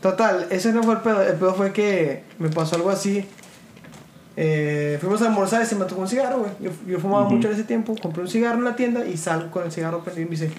Total, 0.00 0.46
ese 0.50 0.72
no 0.72 0.82
fue 0.82 0.94
el 0.94 1.00
pedo. 1.00 1.22
El 1.22 1.34
pedo 1.34 1.54
fue 1.54 1.72
que 1.72 2.24
me 2.38 2.48
pasó 2.48 2.76
algo 2.76 2.90
así. 2.90 3.24
Eh, 4.36 4.98
fuimos 5.00 5.20
a 5.22 5.26
almorzar 5.26 5.62
y 5.62 5.66
se 5.66 5.74
me 5.74 5.84
tocó 5.84 6.02
un 6.02 6.08
cigarro, 6.08 6.38
güey. 6.38 6.50
Yo, 6.60 6.70
yo 6.86 7.00
fumaba 7.00 7.28
mucho 7.28 7.48
en 7.48 7.54
ese 7.54 7.64
tiempo. 7.64 7.96
Compré 8.00 8.22
un 8.22 8.28
cigarro 8.28 8.58
en 8.58 8.64
la 8.64 8.76
tienda 8.76 9.04
y 9.04 9.16
salgo 9.16 9.50
con 9.50 9.64
el 9.64 9.72
cigarro 9.72 10.04
prendido 10.04 10.28
y 10.28 10.30
me 10.30 10.36
dice, 10.36 10.52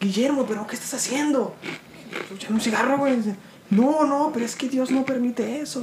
Guillermo, 0.00 0.44
¿pero 0.46 0.66
qué 0.66 0.74
estás 0.74 0.94
haciendo? 0.94 1.54
Echando 2.34 2.56
un 2.56 2.60
cigarro, 2.60 2.98
güey. 2.98 3.18
No, 3.70 4.04
no, 4.04 4.30
pero 4.34 4.44
es 4.44 4.56
que 4.56 4.68
Dios 4.68 4.90
no 4.90 5.04
permite 5.04 5.60
eso. 5.60 5.80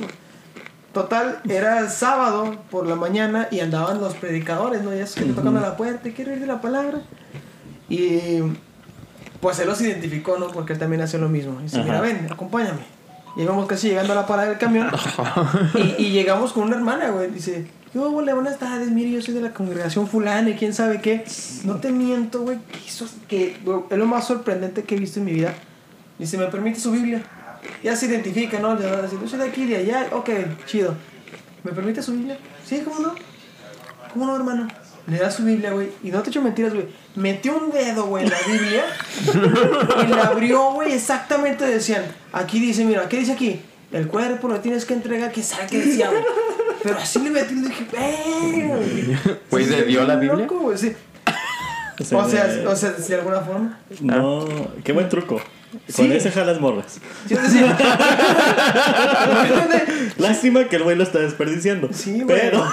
Total, 0.93 1.39
era 1.47 1.87
sábado 1.89 2.55
por 2.71 2.87
la 2.87 2.95
mañana 2.95 3.47
y 3.51 3.59
andaban 3.59 4.01
los 4.01 4.15
predicadores, 4.15 4.81
¿no? 4.81 4.93
Ya 4.93 5.05
se 5.05 5.23
tocando 5.23 5.59
la 5.59 5.77
puerta 5.77 6.09
y 6.09 6.13
quiero 6.13 6.33
ir 6.33 6.39
de 6.39 6.47
la 6.47 6.61
palabra. 6.61 7.01
Y 7.89 8.39
pues 9.39 9.59
él 9.59 9.67
los 9.67 9.79
identificó, 9.81 10.37
¿no? 10.37 10.47
Porque 10.47 10.73
él 10.73 10.79
también 10.79 11.01
hace 11.01 11.17
lo 11.19 11.29
mismo. 11.29 11.59
Y 11.59 11.63
dice, 11.63 11.77
Ajá. 11.77 11.85
mira, 11.85 12.01
ven, 12.01 12.27
acompáñame. 12.31 12.79
Y 13.35 13.43
íbamos 13.43 13.67
casi 13.67 13.89
llegando 13.89 14.13
a 14.13 14.15
la 14.15 14.25
parada 14.25 14.49
del 14.49 14.57
camión. 14.57 14.89
y, 15.75 16.03
y 16.03 16.09
llegamos 16.11 16.53
con 16.53 16.63
una 16.63 16.75
hermana, 16.75 17.09
güey. 17.09 17.29
Dice, 17.29 17.67
yo, 17.93 18.11
hola, 18.11 18.35
buenas 18.35 18.59
tardes, 18.59 18.91
mire, 18.91 19.11
yo 19.11 19.21
soy 19.21 19.33
de 19.33 19.41
la 19.41 19.51
congregación 19.53 20.07
fulana 20.07 20.49
y 20.49 20.55
quién 20.55 20.73
sabe 20.73 21.01
qué. 21.01 21.23
No 21.63 21.75
te 21.75 21.91
miento, 21.91 22.41
güey, 22.41 22.57
que, 23.27 23.55
que 23.55 23.57
es 23.89 23.97
lo 23.97 24.05
más 24.05 24.27
sorprendente 24.27 24.83
que 24.83 24.95
he 24.95 24.99
visto 24.99 25.19
en 25.19 25.25
mi 25.25 25.33
vida. 25.33 25.53
Dice, 26.19 26.37
¿me 26.37 26.45
permite 26.47 26.79
su 26.79 26.91
Biblia? 26.91 27.23
Ya 27.83 27.95
se 27.95 28.05
identifica, 28.07 28.59
¿no? 28.59 28.79
Ya 28.79 28.91
va 28.91 28.97
a 28.99 29.01
decir, 29.03 29.19
yo 29.21 29.27
soy 29.27 29.39
de 29.39 29.45
aquí, 29.45 29.65
de 29.65 29.77
allá. 29.77 30.07
Ok, 30.11 30.29
chido. 30.65 30.95
¿Me 31.63 31.71
permite 31.71 32.01
su 32.01 32.13
Biblia? 32.13 32.37
Sí, 32.65 32.81
¿cómo 32.85 32.99
no? 32.99 33.15
¿Cómo 34.13 34.25
no, 34.25 34.35
hermano? 34.35 34.67
Le 35.07 35.17
da 35.17 35.31
su 35.31 35.43
Biblia, 35.43 35.71
güey. 35.71 35.89
Y 36.03 36.11
no 36.11 36.21
te 36.21 36.29
echo 36.29 36.41
mentiras, 36.41 36.73
güey. 36.73 36.87
Metió 37.15 37.57
un 37.57 37.71
dedo, 37.71 38.05
güey, 38.05 38.23
en 38.25 38.29
la 38.29 38.37
Biblia. 38.47 38.83
y 40.03 40.07
la 40.07 40.23
abrió, 40.27 40.71
güey. 40.73 40.93
Exactamente 40.93 41.65
decían. 41.65 42.03
Aquí 42.31 42.59
dice, 42.59 42.85
mira, 42.85 43.07
¿qué 43.09 43.17
dice 43.17 43.31
aquí? 43.33 43.61
El 43.91 44.07
cuerpo 44.07 44.47
lo 44.47 44.59
tienes 44.59 44.85
que 44.85 44.93
entregar. 44.93 45.31
¿Qué 45.31 45.41
sabe 45.41 45.67
qué 45.69 45.79
decía, 45.79 46.09
güey? 46.09 46.23
Pero 46.83 46.97
así 46.97 47.19
le 47.19 47.29
metí 47.31 47.55
y 47.55 47.61
dije, 47.61 47.85
¡eh! 47.97 49.17
Güey, 49.49 49.65
¿de 49.65 49.83
dio 49.85 50.03
la 50.05 50.15
Biblia? 50.15 50.45
Loco, 50.45 50.77
sí. 50.77 50.93
O 52.13 52.17
O 52.17 52.29
sea, 52.29 52.47
de- 52.47 52.65
o 52.67 52.75
sea, 52.75 52.91
de 52.91 53.15
alguna 53.15 53.41
forma. 53.41 53.79
No, 53.99 54.47
qué 54.83 54.93
buen 54.93 55.09
truco. 55.09 55.41
Sí. 55.87 56.01
Con 56.03 56.11
ese 56.11 56.31
jalas 56.31 56.59
morras. 56.59 56.99
Lástima 60.17 60.65
que 60.65 60.75
el 60.77 60.83
güey 60.83 60.95
lo 60.95 61.03
está 61.03 61.19
desperdiciando. 61.19 61.89
Sí, 61.93 62.21
güey. 62.21 62.27
Pero 62.27 62.65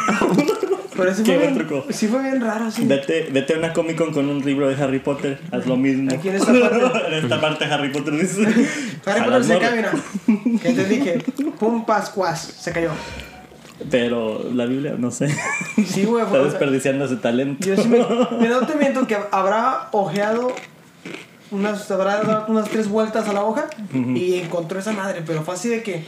Pero 0.96 1.14
sí 1.14 1.22
fue, 1.24 1.38
bien, 1.38 1.54
truco. 1.54 1.84
sí 1.90 2.08
fue 2.08 2.22
bien 2.22 2.40
raro, 2.40 2.70
sí. 2.70 2.84
vete, 2.86 3.28
vete 3.30 3.54
a 3.54 3.58
una 3.58 3.72
Comic 3.72 3.96
Con 3.98 4.12
con 4.12 4.28
un 4.28 4.44
libro 4.44 4.68
de 4.68 4.82
Harry 4.82 4.98
Potter. 4.98 5.38
Haz 5.52 5.66
lo 5.66 5.76
mismo. 5.76 6.10
Aquí 6.14 6.28
en 6.28 6.36
esta 6.36 6.52
parte. 6.52 6.98
en 7.08 7.14
esta 7.24 7.40
parte 7.40 7.64
Harry 7.66 7.92
Potter 7.92 8.14
dice. 8.14 8.42
Harry 8.44 8.66
Potter 9.04 9.22
"Jalas 9.22 9.46
se 9.46 9.54
morras". 9.54 9.70
cae, 9.70 9.76
mira. 9.76 9.92
Que 10.62 10.72
te 10.72 10.84
dije, 10.84 11.18
pum, 11.58 11.84
pascuas, 11.84 12.40
se 12.40 12.72
cayó. 12.72 12.90
Pero 13.90 14.42
la 14.54 14.64
Biblia, 14.64 14.94
no 14.98 15.10
sé. 15.10 15.28
Sí, 15.86 16.04
güey, 16.06 16.24
Está 16.24 16.38
desperdiciando 16.42 17.04
ese 17.04 17.16
talento. 17.16 17.66
Yo 17.66 17.76
sí 17.76 17.88
me, 17.88 17.98
mira, 18.40 18.60
no 18.60 18.66
te 18.66 18.74
miento 18.74 19.06
que 19.06 19.18
habrá 19.30 19.88
ojeado 19.92 20.48
unas, 21.56 21.90
habrá 21.90 22.22
dado 22.22 22.44
unas 22.48 22.68
tres 22.68 22.88
vueltas 22.88 23.28
a 23.28 23.32
la 23.32 23.42
hoja 23.44 23.66
y 23.92 24.34
encontró 24.40 24.78
esa 24.78 24.92
madre, 24.92 25.22
pero 25.26 25.42
fue 25.42 25.54
así 25.54 25.68
de 25.68 25.82
que, 25.82 26.04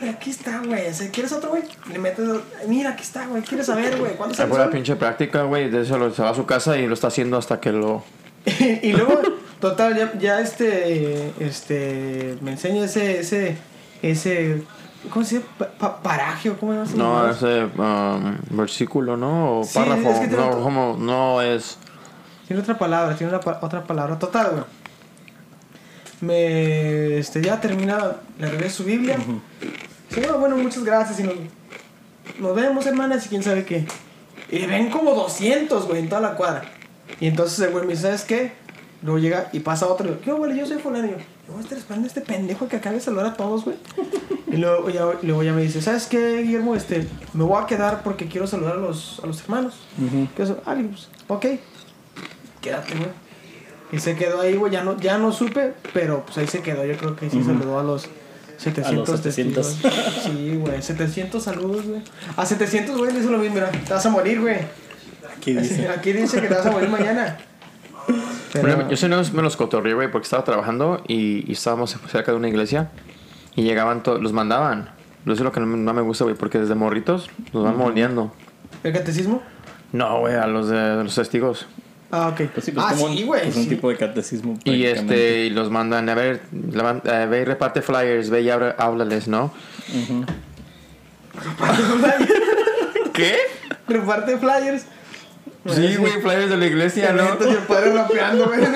dale, 0.00 0.12
aquí 0.12 0.30
está, 0.30 0.60
güey, 0.64 0.82
¿quieres 1.12 1.32
otro, 1.32 1.50
güey? 1.50 1.62
Le 1.92 1.98
metes, 1.98 2.28
mira, 2.66 2.90
aquí 2.90 3.02
está, 3.02 3.26
güey, 3.26 3.42
¿quieres 3.42 3.66
saber, 3.66 3.96
güey? 3.98 4.12
¿Cuándo 4.14 4.34
Se 4.34 4.46
la 4.46 4.70
pinche 4.70 4.96
práctica, 4.96 5.42
güey. 5.42 5.70
De 5.70 5.82
eso 5.82 5.98
lo- 5.98 6.12
se 6.12 6.22
va 6.22 6.30
a 6.30 6.34
su 6.34 6.46
casa 6.46 6.76
y 6.78 6.86
lo 6.86 6.94
está 6.94 7.08
haciendo 7.08 7.36
hasta 7.36 7.60
que 7.60 7.72
lo. 7.72 8.02
y 8.82 8.92
luego, 8.92 9.20
total, 9.60 9.96
ya, 9.96 10.12
ya 10.18 10.40
este, 10.40 11.32
este, 11.40 12.36
me 12.40 12.52
enseña 12.52 12.84
ese, 12.84 13.20
ese, 13.20 13.56
ese, 14.02 14.62
¿cómo 15.10 15.24
se 15.24 15.36
dice? 15.36 15.48
Pa- 15.58 15.68
pa- 15.68 16.02
paraje 16.02 16.50
o 16.50 16.56
cómo 16.58 16.72
se 16.86 16.96
llama? 16.96 17.24
No, 17.26 17.30
ese 17.30 17.64
um, 17.64 18.36
versículo, 18.56 19.16
¿no? 19.16 19.60
O 19.60 19.64
Sí, 19.64 19.74
párrafo. 19.78 20.08
es 20.10 20.18
que 20.20 20.28
tiene 20.28 20.44
no, 20.46 20.60
como, 20.62 20.96
no 20.98 21.42
es. 21.42 21.78
Tiene 22.48 22.62
otra 22.62 22.76
palabra, 22.76 23.14
tiene 23.14 23.30
una 23.32 23.40
pa- 23.40 23.60
otra 23.62 23.84
palabra. 23.84 24.18
Total, 24.18 24.50
güey. 24.50 24.64
Me, 26.20 27.18
este, 27.18 27.40
ya 27.42 27.60
termina, 27.60 28.16
le 28.38 28.48
regreso 28.50 28.78
su 28.78 28.84
Biblia. 28.84 29.16
Sí, 30.10 30.20
bueno, 30.20 30.38
bueno, 30.38 30.56
muchas 30.56 30.82
gracias. 30.82 31.20
Y 31.20 31.22
nos, 31.22 31.34
nos 32.40 32.56
vemos, 32.56 32.86
hermanas, 32.86 33.26
y 33.26 33.28
quién 33.28 33.42
sabe 33.42 33.64
qué. 33.64 33.86
Y 34.50 34.66
ven 34.66 34.90
como 34.90 35.14
200, 35.14 35.86
güey, 35.86 36.00
en 36.00 36.08
toda 36.08 36.20
la 36.20 36.34
cuadra. 36.34 36.62
Y 37.20 37.26
entonces 37.26 37.58
el 37.60 37.70
güey 37.70 37.84
me 37.84 37.90
dice, 37.92 38.02
¿sabes 38.04 38.22
qué? 38.24 38.52
Luego 39.02 39.18
llega 39.20 39.48
y 39.52 39.60
pasa 39.60 39.86
otro. 39.86 40.08
y 40.08 40.10
yo, 40.10 40.20
¿Qué, 40.20 40.32
güey? 40.32 40.56
Yo 40.58 40.66
soy 40.66 40.78
fulano. 40.78 41.06
Y 41.06 41.10
yo, 41.10 41.16
yo 41.18 41.52
voy 41.52 41.58
a 41.58 41.62
estar 41.62 41.78
esperando 41.78 42.06
a 42.06 42.08
este 42.08 42.20
pendejo 42.20 42.66
que 42.66 42.76
acabe 42.76 42.96
de 42.96 43.00
saludar 43.02 43.26
a 43.26 43.34
todos, 43.34 43.64
güey. 43.64 43.76
Y 44.50 44.56
luego 44.56 44.88
ya, 44.90 45.04
luego 45.22 45.42
ya 45.44 45.52
me 45.52 45.62
dice, 45.62 45.80
¿sabes 45.82 46.06
qué, 46.06 46.42
Guillermo? 46.42 46.74
Este, 46.74 47.06
me 47.34 47.44
voy 47.44 47.62
a 47.62 47.66
quedar 47.66 48.02
porque 48.02 48.26
quiero 48.26 48.46
saludar 48.48 48.72
a 48.74 48.80
los, 48.80 49.20
a 49.22 49.26
los 49.26 49.40
hermanos. 49.42 49.74
¿Qué 50.34 50.42
es 50.42 50.48
eso? 50.50 50.60
Ah, 50.66 50.74
digo, 50.74 50.88
pues, 50.90 51.08
ok. 51.28 51.46
Quédate, 52.60 52.94
güey. 52.94 53.10
Y 53.92 53.98
se 54.00 54.16
quedó 54.16 54.40
ahí, 54.40 54.54
güey. 54.56 54.72
Ya 54.72 54.84
no, 54.84 54.96
ya 54.98 55.18
no 55.18 55.32
supe, 55.32 55.72
pero 55.94 56.24
pues 56.24 56.38
ahí 56.38 56.46
se 56.46 56.60
quedó. 56.62 56.84
Yo 56.84 56.96
creo 56.96 57.16
que 57.16 57.30
sí 57.30 57.42
saludó 57.42 57.78
a 57.78 57.82
los 57.82 58.08
700 58.58 58.86
A 58.86 58.92
los 58.92 59.08
700. 59.20 59.66
testigos. 59.82 59.94
Sí, 60.24 60.56
güey. 60.56 60.82
700 60.82 61.42
saludos, 61.42 61.86
güey. 61.86 62.02
A 62.36 62.44
700, 62.44 62.96
güey, 62.98 63.12
le 63.12 63.20
hizo 63.20 63.30
lo 63.30 63.38
mismo. 63.38 63.54
Mira, 63.54 63.70
te 63.70 63.92
vas 63.92 64.04
a 64.04 64.10
morir, 64.10 64.40
güey. 64.40 64.56
Aquí 65.36 65.52
dice. 65.54 65.88
Aquí 65.96 66.12
dice 66.12 66.40
que 66.40 66.48
te 66.48 66.54
vas 66.54 66.66
a 66.66 66.70
morir 66.70 66.88
mañana. 66.90 67.38
Pero- 68.52 68.66
Bueno, 68.76 68.90
yo 68.90 68.96
sí 68.96 69.06
no 69.08 69.22
me 69.32 69.42
los 69.42 69.56
cotorreé, 69.56 69.94
güey, 69.94 70.10
porque 70.10 70.24
estaba 70.24 70.42
trabajando 70.44 71.02
y, 71.06 71.48
y 71.48 71.52
estábamos 71.52 71.96
cerca 72.10 72.32
de 72.32 72.36
una 72.38 72.48
iglesia 72.48 72.90
y 73.54 73.62
llegaban 73.62 74.02
todos, 74.02 74.20
los 74.22 74.32
mandaban. 74.32 74.90
Eso 75.24 75.32
es 75.34 75.40
lo 75.40 75.52
que 75.52 75.60
no, 75.60 75.66
me- 75.66 75.76
no 75.76 75.92
me 75.94 76.00
gusta, 76.02 76.24
güey, 76.24 76.34
porque 76.36 76.58
desde 76.58 76.74
morritos 76.74 77.28
los 77.52 77.62
van 77.64 77.76
moldeando. 77.76 78.32
¿El 78.82 78.92
catecismo? 78.94 79.42
No, 79.92 80.20
güey, 80.20 80.34
a 80.36 80.46
los 80.46 80.68
de 80.68 80.78
a 80.78 80.94
los 81.02 81.14
testigos. 81.14 81.66
Ah, 82.10 82.28
ok. 82.28 82.48
Pues 82.54 82.64
sí, 82.64 82.72
pues 82.72 82.86
ah, 82.88 82.94
como 82.94 83.08
sí, 83.08 83.20
un, 83.22 83.26
güey. 83.26 83.42
pues 83.42 83.56
un 83.56 83.62
sí. 83.64 83.68
tipo 83.68 83.90
de 83.90 83.96
catecismo. 83.96 84.58
Y 84.64 84.84
este, 84.84 85.46
y 85.46 85.50
los 85.50 85.70
mandan 85.70 86.08
a 86.08 86.14
ver, 86.14 86.40
eh, 86.52 87.26
ve 87.28 87.40
y 87.40 87.44
reparte 87.44 87.82
flyers, 87.82 88.30
ve 88.30 88.42
y 88.42 88.50
habla- 88.50 88.74
háblales, 88.78 89.28
¿no? 89.28 89.52
Ujú. 89.94 90.24
¿Qué? 93.12 93.36
Reparte 93.86 94.38
flyers. 94.38 94.84
Sí, 95.66 95.96
güey, 95.96 96.12
flyers 96.22 96.48
de 96.48 96.56
la 96.56 96.66
iglesia, 96.66 97.12
¿no? 97.12 97.24
Eventos 97.24 97.46
y 97.48 97.50
el 97.50 97.58
padre 97.58 97.92
rapeando, 97.92 98.46
güey. 98.46 98.60
No 98.60 98.66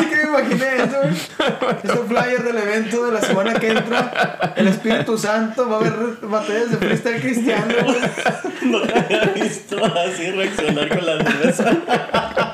sé 0.00 0.08
qué 0.08 0.16
me 0.16 0.22
imaginé 0.22 0.76
eso, 0.76 0.96
güey. 1.00 1.76
Este 1.84 1.98
flyer 2.08 2.42
del 2.42 2.56
evento 2.56 3.06
de 3.06 3.12
la 3.12 3.20
semana 3.20 3.54
que 3.54 3.68
entra. 3.68 4.52
El 4.56 4.68
Espíritu 4.68 5.16
Santo 5.16 5.68
va 5.68 5.76
a 5.76 5.80
haber 5.80 5.92
batallas 6.22 6.70
de 6.72 6.76
freestyle 6.78 7.20
cristiano, 7.20 7.72
güey. 7.84 8.00
Visto 9.52 9.84
así 9.84 10.30
reaccionar 10.30 10.88
con 10.88 11.06
la 11.06 11.24
cerveza. 11.24 11.76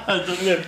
Entonces, 0.08 0.58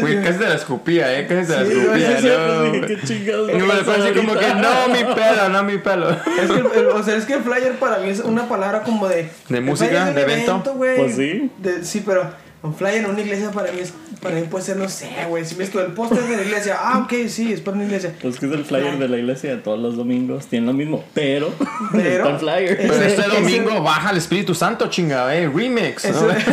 Güey, 0.00 0.22
casi 0.22 0.38
te 0.38 0.48
la 0.48 0.54
escupía, 0.56 1.18
¿eh? 1.18 1.26
Casi 1.26 1.46
te 1.46 1.56
la 1.56 1.64
Sí, 1.64 1.72
escupía, 1.78 2.16
sí, 2.16 2.22
sí, 2.22 2.28
¿no? 2.28 2.62
dije, 2.64 2.86
¿qué 2.86 3.06
chingados 3.06 3.50
Y 3.50 3.54
me 3.54 3.64
pasar 3.66 4.00
así 4.00 4.12
como 4.14 4.34
que, 4.34 4.54
no, 4.54 4.88
mi 4.88 5.14
pelo, 5.14 5.48
no, 5.48 5.62
mi 5.62 5.78
pelo. 5.78 6.10
Es 6.10 6.50
que, 6.50 6.78
el- 6.80 6.86
o 6.88 7.02
sea, 7.02 7.16
es 7.16 7.24
que 7.24 7.34
el 7.34 7.42
flyer 7.42 7.72
para 7.78 7.98
mí 7.98 8.08
es 8.10 8.20
una 8.20 8.48
palabra 8.48 8.82
como 8.82 9.08
de. 9.08 9.28
¿De 9.48 9.60
música? 9.60 10.12
¿De 10.12 10.22
evento? 10.22 10.74
güey. 10.74 10.96
Pues 10.96 11.16
sí. 11.16 11.50
De- 11.58 11.84
sí, 11.84 12.02
pero 12.04 12.30
un 12.62 12.74
flyer 12.74 12.96
en 13.04 13.06
una 13.10 13.20
iglesia 13.20 13.50
para 13.50 13.72
mí 13.72 13.80
es. 13.80 13.92
Para 14.20 14.34
mí 14.36 14.42
puede 14.50 14.62
ser, 14.64 14.76
no 14.76 14.86
sé, 14.88 15.08
güey. 15.28 15.46
Si 15.46 15.54
me 15.54 15.64
esto 15.64 15.80
el 15.80 15.92
póster 15.92 16.22
de 16.22 16.36
la 16.36 16.42
iglesia. 16.42 16.76
Ah, 16.78 16.98
ok, 16.98 17.26
sí, 17.28 17.52
es 17.54 17.60
para 17.62 17.76
una 17.76 17.86
iglesia. 17.86 18.14
Pues 18.20 18.38
que 18.38 18.44
es 18.46 18.52
el 18.52 18.64
flyer 18.66 18.98
de 18.98 19.08
la 19.08 19.16
iglesia 19.16 19.62
todos 19.62 19.78
los 19.78 19.96
domingos. 19.96 20.46
Tienen 20.46 20.66
lo 20.66 20.72
mismo, 20.74 21.02
pero. 21.14 21.54
Pero- 21.92 22.08
está 22.24 22.28
el 22.30 22.38
flyer. 22.38 22.76
Pero 22.76 22.94
Ese- 22.94 23.06
este 23.06 23.22
ese- 23.22 23.30
domingo 23.30 23.82
baja 23.82 24.10
el 24.10 24.18
Espíritu 24.18 24.54
Santo, 24.54 24.88
chingada, 24.90 25.34
eh. 25.34 25.48
Remix, 25.48 26.04
¿no? 26.10 26.30
Ese, 26.30 26.46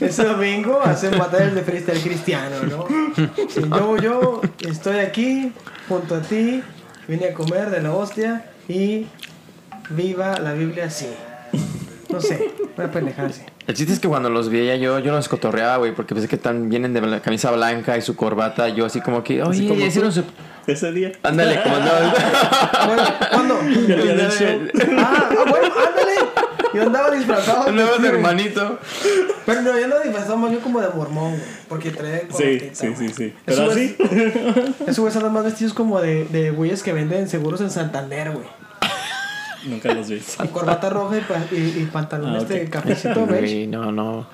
ese 0.06 0.24
domingo 0.24 0.80
hacen 0.82 1.18
batallas 1.18 1.54
de 1.54 1.62
freestyle 1.62 2.00
cristiano, 2.00 2.56
¿no? 2.68 2.86
Sí, 3.48 3.60
yo, 3.68 3.96
yo 3.96 4.40
estoy 4.68 4.98
aquí 5.00 5.52
junto 5.88 6.14
a 6.14 6.20
ti, 6.22 6.62
vine 7.08 7.26
a 7.30 7.34
comer 7.34 7.70
de 7.70 7.82
la 7.82 7.92
hostia 7.92 8.44
y 8.68 9.06
viva 9.90 10.38
la 10.38 10.52
Biblia 10.52 10.84
así. 10.84 11.08
No 12.12 12.20
sé, 12.20 12.50
una 12.76 12.90
pendejada 12.90 13.28
así. 13.28 13.42
El 13.66 13.74
chiste 13.74 13.92
es 13.92 14.00
que 14.00 14.08
cuando 14.08 14.30
los 14.30 14.48
veía 14.48 14.76
yo, 14.76 14.98
yo 14.98 15.12
los 15.12 15.28
cotorreaba, 15.28 15.76
güey, 15.76 15.94
porque 15.94 16.14
pensé 16.14 16.28
que 16.28 16.36
tan 16.36 16.68
vienen 16.68 16.92
de 16.92 17.00
la 17.00 17.20
camisa 17.20 17.50
blanca 17.50 17.96
y 17.96 18.02
su 18.02 18.16
corbata, 18.16 18.68
yo 18.68 18.86
así 18.86 19.00
como 19.00 19.22
que, 19.22 19.42
oye, 19.42 19.68
como 19.68 19.84
hicieron 19.84 20.12
su... 20.12 20.24
Ese 20.66 20.92
día. 20.92 21.12
Ándale, 21.22 21.62
como 21.62 21.76
no. 21.78 21.90
Bueno, 22.86 23.02
¿Cuándo? 23.30 23.60
El 23.60 23.86
día 23.86 24.14
del 24.14 24.30
show. 24.30 24.60
Ah, 24.98 25.28
ah, 25.30 25.44
bueno, 25.48 25.66
ándale. 25.66 26.14
Yo 26.72 26.82
andaba 26.82 27.10
disfrazado. 27.10 27.72
Nuevo 27.72 27.96
güey. 27.98 28.08
hermanito. 28.08 28.78
Pero 29.46 29.62
no, 29.62 29.78
yo 29.78 29.84
andaba 29.84 30.02
disfrazado 30.02 30.36
más 30.36 30.50
bien 30.50 30.62
como 30.62 30.80
de 30.80 30.88
mormón, 30.90 31.30
güey. 31.32 31.42
Porque 31.68 31.90
trae 31.90 32.28
Sí, 32.36 32.70
sí, 32.72 32.94
sí, 32.96 33.08
sí. 33.08 33.34
Eso 33.46 33.66
Pero 33.68 33.70
así. 33.72 33.96
Esos 34.86 34.98
güeyes 35.00 35.16
andan 35.16 35.32
más 35.32 35.44
vestidos 35.44 35.74
como 35.74 36.00
de, 36.00 36.24
de 36.26 36.50
güeyes 36.50 36.82
que 36.82 36.92
venden 36.92 37.28
seguros 37.28 37.60
en 37.60 37.70
Santander, 37.70 38.30
güey. 38.32 38.46
Nunca 39.66 39.92
los 39.94 40.08
vi. 40.08 40.20
Y 40.44 40.48
corbata 40.48 40.88
roja 40.90 41.18
y, 41.18 41.20
pa- 41.20 41.44
y, 41.52 41.56
y 41.82 41.88
pantalón 41.92 42.34
Ah, 42.34 42.38
este 42.38 42.64
ok. 42.64 42.70
cafecito 42.70 43.26
beige. 43.26 43.66
No, 43.66 43.92
no. 43.92 44.26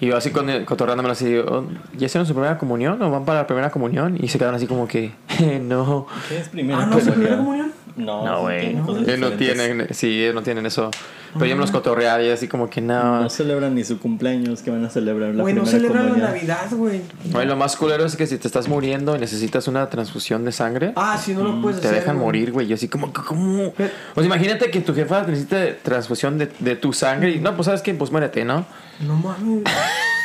Y 0.00 0.06
yo 0.08 0.16
así 0.16 0.30
con, 0.30 0.64
cotorreándome 0.66 1.10
así, 1.10 1.36
oh, 1.38 1.64
¿ya 1.96 2.06
hicieron 2.06 2.26
su 2.26 2.34
primera 2.34 2.58
comunión 2.58 3.00
o 3.00 3.10
van 3.10 3.24
para 3.24 3.40
la 3.40 3.46
primera 3.46 3.70
comunión? 3.70 4.16
Y 4.22 4.28
se 4.28 4.36
quedaron 4.38 4.54
así 4.56 4.66
como 4.66 4.86
que, 4.86 5.12
no. 5.62 6.06
¿Qué 6.28 6.38
es 6.38 6.48
primero? 6.50 6.78
Ah, 6.80 6.86
¿no 6.86 6.98
es 6.98 7.06
la 7.06 7.12
primera 7.14 7.36
comunión? 7.38 7.72
No, 7.96 8.24
No, 8.24 8.40
güey. 8.42 8.74
cosas 8.82 9.08
Ellos 9.08 9.18
no 9.20 9.30
tienen, 9.32 9.88
sí, 9.92 10.22
ellos 10.22 10.34
no 10.34 10.42
tienen 10.42 10.66
eso. 10.66 10.90
Pero 11.34 11.46
yo 11.46 11.54
me 11.56 11.60
los 11.62 11.70
cotorreaba 11.70 12.22
y 12.22 12.30
así 12.30 12.48
como 12.48 12.70
que 12.70 12.80
no. 12.80 13.20
No 13.22 13.28
celebran 13.28 13.74
ni 13.74 13.84
su 13.84 13.98
cumpleaños, 13.98 14.62
que 14.62 14.70
van 14.70 14.82
a 14.86 14.88
celebrar 14.90 15.34
la 15.34 15.42
Güey, 15.42 15.54
no 15.54 15.66
celebran 15.66 16.12
la. 16.18 16.28
Navidad, 16.28 16.66
güey. 16.72 17.02
Güey, 17.30 17.46
lo 17.46 17.56
más 17.56 17.76
culero 17.76 18.06
es 18.06 18.16
que 18.16 18.26
si 18.26 18.38
te 18.38 18.46
estás 18.48 18.68
muriendo 18.68 19.14
y 19.14 19.18
necesitas 19.18 19.68
una 19.68 19.88
transfusión 19.90 20.44
de 20.46 20.52
sangre, 20.52 20.92
Ah, 20.96 21.18
sí, 21.22 21.34
no 21.34 21.42
lo 21.42 21.60
puedes 21.60 21.80
te 21.80 21.88
hacer. 21.88 22.00
dejan 22.00 22.16
güey. 22.16 22.26
morir, 22.26 22.52
güey. 22.52 22.66
Yo 22.66 22.74
así 22.76 22.88
como, 22.88 23.12
¿cómo? 23.12 23.64
O 23.66 23.72
sea, 24.14 24.24
imagínate 24.24 24.70
que 24.70 24.80
tu 24.80 24.94
jefa 24.94 25.22
necesita 25.26 25.58
transfusión 25.82 26.38
de, 26.38 26.50
de 26.58 26.76
tu 26.76 26.94
sangre 26.94 27.32
y 27.32 27.38
no, 27.40 27.54
pues 27.54 27.66
sabes 27.66 27.82
que, 27.82 27.92
pues 27.92 28.10
muérete, 28.10 28.44
¿no? 28.44 28.64
No 29.06 29.16
mames. 29.16 29.62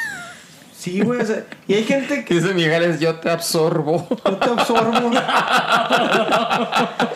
Sí, 0.82 1.00
güey, 1.02 1.22
o 1.22 1.26
sea, 1.28 1.46
y 1.68 1.76
hay 1.76 1.84
gente 1.84 2.26
que 2.26 2.34
dice 2.34 2.56
Miguel, 2.56 2.98
yo 2.98 3.14
te 3.20 3.30
absorbo. 3.30 4.08
yo 4.26 4.38
te 4.38 4.50
absorbo. 4.50 5.12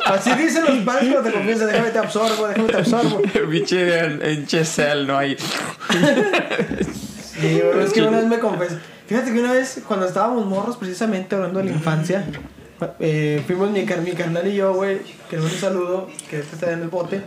Así 0.05 0.33
dicen 0.35 0.65
los 0.65 0.77
padres 0.85 1.11
cuando 1.11 1.31
te 1.31 1.35
confiesan, 1.35 1.67
déjame 1.69 1.89
te 1.89 1.97
absorbo, 1.97 2.47
déjame 2.47 2.67
te 2.67 2.77
absorbo. 2.77 3.21
Pinche 3.49 3.97
en, 3.97 4.23
en 4.23 4.45
Chesel, 4.45 5.07
¿no? 5.07 5.17
Hay. 5.17 5.35
Sí, 7.39 7.59
güey, 7.59 7.85
es 7.85 7.91
que 7.91 8.03
una 8.03 8.19
vez 8.19 8.27
me 8.27 8.37
confesé. 8.37 8.77
Fíjate 9.07 9.33
que 9.33 9.39
una 9.39 9.53
vez, 9.53 9.81
cuando 9.87 10.05
estábamos 10.05 10.45
morros, 10.45 10.77
precisamente 10.77 11.33
hablando 11.33 11.57
de 11.57 11.65
la 11.65 11.71
infancia, 11.71 12.23
eh, 12.99 13.41
fuimos 13.47 13.71
mi, 13.71 13.83
car 13.83 14.01
mi 14.01 14.11
carnal 14.11 14.45
y 14.47 14.57
yo, 14.57 14.75
güey, 14.75 14.99
que 15.27 15.39
un 15.39 15.49
saludo, 15.49 16.07
que 16.29 16.37
este 16.37 16.53
está 16.53 16.71
en 16.71 16.83
el 16.83 16.89
bote. 16.89 17.23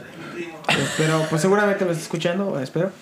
Pero 0.96 1.26
pues 1.28 1.42
seguramente 1.42 1.84
me 1.84 1.90
está 1.90 2.04
escuchando, 2.04 2.60
espero. 2.60 2.92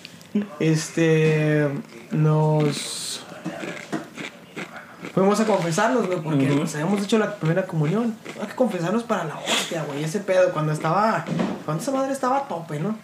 Este. 0.59 1.67
Nos. 2.11 3.26
Fuimos 5.13 5.39
a 5.39 5.45
confesarnos, 5.45 6.05
güey, 6.07 6.19
porque 6.21 6.45
Ujú. 6.45 6.59
pues, 6.59 6.75
habíamos 6.75 7.01
hecho 7.03 7.17
la 7.17 7.35
primera 7.35 7.65
comunión. 7.65 8.15
Hay 8.39 8.47
que 8.47 8.55
confesarnos 8.55 9.03
para 9.03 9.23
la 9.23 9.37
hostia, 9.39 9.83
güey, 9.83 10.03
ese 10.03 10.19
pedo, 10.19 10.51
cuando 10.51 10.73
estaba. 10.73 11.25
Cuando 11.65 11.81
esa 11.81 11.91
madre 11.91 12.13
estaba 12.13 12.37
a 12.37 12.47
tope, 12.47 12.79
¿no? 12.79 12.95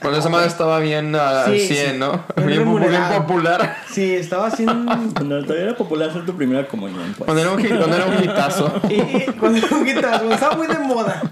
Cuando 0.00 0.18
esa 0.18 0.28
madre 0.28 0.48
estaba 0.48 0.78
bien 0.80 1.14
al 1.14 1.46
Sí, 1.46 1.60
100, 1.66 1.92
sí. 1.92 1.98
¿no? 1.98 2.24
Bien 2.36 2.64
Bien, 2.78 3.08
popular. 3.16 3.76
Sí, 3.90 4.14
estaba 4.14 4.48
haciendo. 4.48 4.84
Cuando 5.14 5.42
todavía 5.44 5.64
era 5.64 5.76
popular 5.76 6.10
hacer 6.10 6.26
tu 6.26 6.36
primera 6.36 6.66
comunión, 6.68 7.14
pues. 7.16 7.24
Cuando 7.24 7.40
era 7.42 7.52
un, 7.52 7.78
cuando 7.78 7.96
era 7.96 8.06
un 8.06 8.22
hitazo. 8.22 8.80
Y, 8.90 9.22
cuando 9.38 9.58
era 9.58 9.76
un 9.76 9.84
cuando 9.84 10.32
estaba 10.34 10.56
muy 10.56 10.66
de 10.66 10.78
moda. 10.78 11.22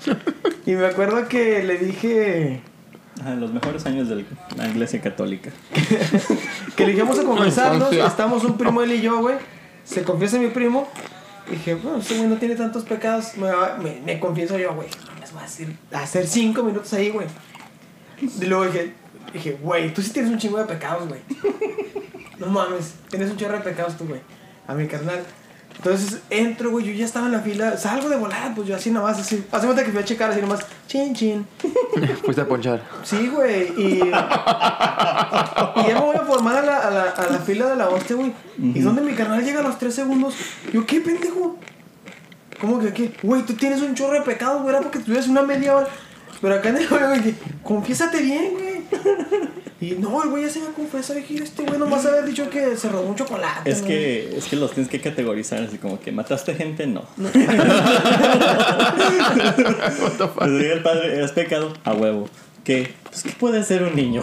Y 0.65 0.73
me 0.73 0.87
acuerdo 0.87 1.29
que 1.29 1.63
le 1.65 1.77
dije 1.79 2.63
Ajá, 3.23 3.37
los 3.37 3.53
mejores 3.53 3.87
años 3.87 4.09
de 4.09 4.25
la 4.57 4.69
iglesia 4.69 5.01
católica. 5.01 5.51
que 6.77 6.87
le 6.87 6.93
dijimos 6.93 7.17
a 7.21 7.23
confesarnos. 7.23 7.93
Infancia. 7.93 8.07
Estamos 8.07 8.43
un 8.43 8.59
primo, 8.59 8.83
él 8.83 8.93
y 8.95 9.01
yo, 9.01 9.21
güey. 9.21 9.37
Se 9.85 10.03
confiesa 10.03 10.39
mi 10.39 10.49
primo. 10.49 10.89
Y 11.47 11.53
dije, 11.53 11.77
bueno, 11.77 11.99
este 11.99 12.17
güey 12.17 12.29
no 12.29 12.37
tiene 12.37 12.57
tantos 12.57 12.83
pecados. 12.83 13.37
Me, 13.37 13.49
me, 13.81 14.01
me 14.01 14.19
confieso 14.19 14.59
yo, 14.59 14.75
güey. 14.75 14.89
No 15.15 15.21
les 15.21 15.33
voy 15.33 15.41
a 15.41 15.45
hacer, 15.45 15.69
a 15.93 16.01
hacer 16.01 16.27
cinco 16.27 16.65
minutos 16.65 16.93
ahí, 16.95 17.11
güey. 17.11 17.29
Y 18.21 18.45
luego 18.47 18.65
dije, 18.67 18.95
dije, 19.33 19.59
güey, 19.63 19.95
tú 19.95 20.03
sí 20.03 20.11
tienes 20.11 20.33
un 20.33 20.39
chingo 20.39 20.59
de 20.59 20.65
pecados, 20.65 21.09
güey. 21.09 21.21
No 22.39 22.49
mames, 22.49 22.95
tienes 23.09 23.31
un 23.31 23.37
chorro 23.37 23.59
de 23.59 23.61
pecados 23.63 23.97
tú, 23.97 24.05
güey. 24.05 24.21
A 24.67 24.75
mi 24.75 24.89
carnal. 24.89 25.23
Entonces 25.85 26.21
entro, 26.31 26.71
güey, 26.71 26.87
yo 26.87 26.93
ya 26.93 27.05
estaba 27.05 27.27
en 27.27 27.33
la 27.33 27.41
fila, 27.41 27.77
salgo 27.77 28.09
de 28.09 28.15
volada, 28.15 28.55
pues 28.55 28.69
yo 28.69 28.77
así 28.77 28.93
nomás, 28.93 29.19
así. 29.19 29.45
Hace 29.51 29.67
cuenta 29.67 29.83
que 29.85 29.91
fui 29.91 30.01
a 30.01 30.05
checar 30.05 30.31
así 30.31 30.41
nomás, 30.41 30.61
chin, 30.87 31.13
chin. 31.13 31.45
Fuiste 32.25 32.41
a 32.41 32.47
ponchar. 32.47 32.81
Sí, 33.03 33.27
güey, 33.27 33.73
y. 33.77 33.95
y 33.97 33.99
ya 35.89 35.95
me 35.95 36.01
voy 36.01 36.15
a 36.15 36.25
formar 36.25 36.59
a 36.59 36.63
la, 36.63 36.79
a 36.79 36.91
la, 36.91 37.03
a 37.11 37.33
la 37.33 37.39
fila 37.41 37.67
de 37.67 37.75
la 37.75 37.89
hostia, 37.89 38.15
güey. 38.15 38.33
¿Y 38.59 38.79
dónde 38.79 39.03
mi 39.03 39.13
carnal 39.15 39.45
llega 39.45 39.59
a 39.59 39.65
los 39.65 39.77
3 39.77 39.93
segundos? 39.93 40.37
Yo, 40.73 40.87
¿qué 40.87 41.01
pendejo? 41.01 41.57
¿Cómo 42.61 42.79
que 42.79 42.93
qué? 42.93 43.13
Güey, 43.21 43.43
tú 43.43 43.55
tienes 43.55 43.83
un 43.83 43.97
chorro 43.97 44.15
de 44.15 44.21
pecados, 44.21 44.63
güey, 44.63 44.73
era 44.73 44.83
porque 44.83 45.01
tuvieras 45.01 45.27
una 45.27 45.43
media 45.43 45.75
hora. 45.75 45.89
Pero 46.41 46.55
acá 46.55 46.69
en 46.69 46.77
el 46.77 46.89
güey, 46.89 47.35
confiésate 47.65 48.23
bien, 48.23 48.53
güey. 48.53 48.72
Y 49.81 49.97
no, 49.97 50.23
el 50.23 50.31
güey 50.31 50.45
ya 50.45 50.51
se 50.51 50.61
va 50.61 50.69
a 50.69 50.73
confesar, 50.73 51.17
dije, 51.17 51.43
este 51.43 51.65
güey 51.65 51.77
nomás 51.77 52.07
haber 52.07 52.25
dicho 52.25 52.49
que 52.49 52.77
se 52.77 52.89
robó 52.89 53.09
un 53.09 53.17
chocolate. 53.17 53.69
Es 53.69 53.83
¿no? 53.83 53.89
que, 53.89 54.37
es 54.37 54.45
que 54.45 54.55
los 54.55 54.71
tienes 54.73 54.89
que 54.89 55.01
categorizar 55.01 55.61
así 55.61 55.77
como 55.77 55.99
que 55.99 56.13
mataste 56.13 56.55
gente, 56.55 56.87
no. 56.87 57.05
Diga 57.17 57.33
el 60.75 60.83
padre, 60.83 61.25
es 61.25 61.33
pecado, 61.33 61.73
a 61.83 61.95
huevo. 61.95 62.29
¿qué? 62.65 62.95
Pues, 63.03 63.23
¿qué 63.23 63.33
puede 63.33 63.63
ser 63.65 63.83
un 63.83 63.97
niño? 63.97 64.23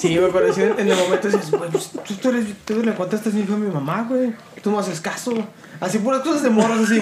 Sí, 0.00 0.16
güey, 0.16 0.30
pero 0.32 0.78
en 0.78 0.88
el 0.88 0.96
momento 0.96 1.28
dices, 1.28 1.50
güey, 1.50 1.70
pues 1.70 1.90
tú, 1.90 2.14
tú, 2.14 2.28
eres, 2.30 2.46
tú 2.64 2.82
le 2.82 2.94
contaste 2.94 3.30
mi 3.30 3.40
hijo 3.40 3.54
a 3.54 3.56
mi 3.56 3.70
mamá, 3.70 4.06
güey. 4.08 4.34
Tú 4.62 4.70
no 4.70 4.78
haces 4.78 5.00
caso. 5.00 5.32
Así 5.80 5.98
puras 5.98 6.22
cosas 6.22 6.42
de 6.42 6.50
morros, 6.50 6.80
así. 6.80 7.00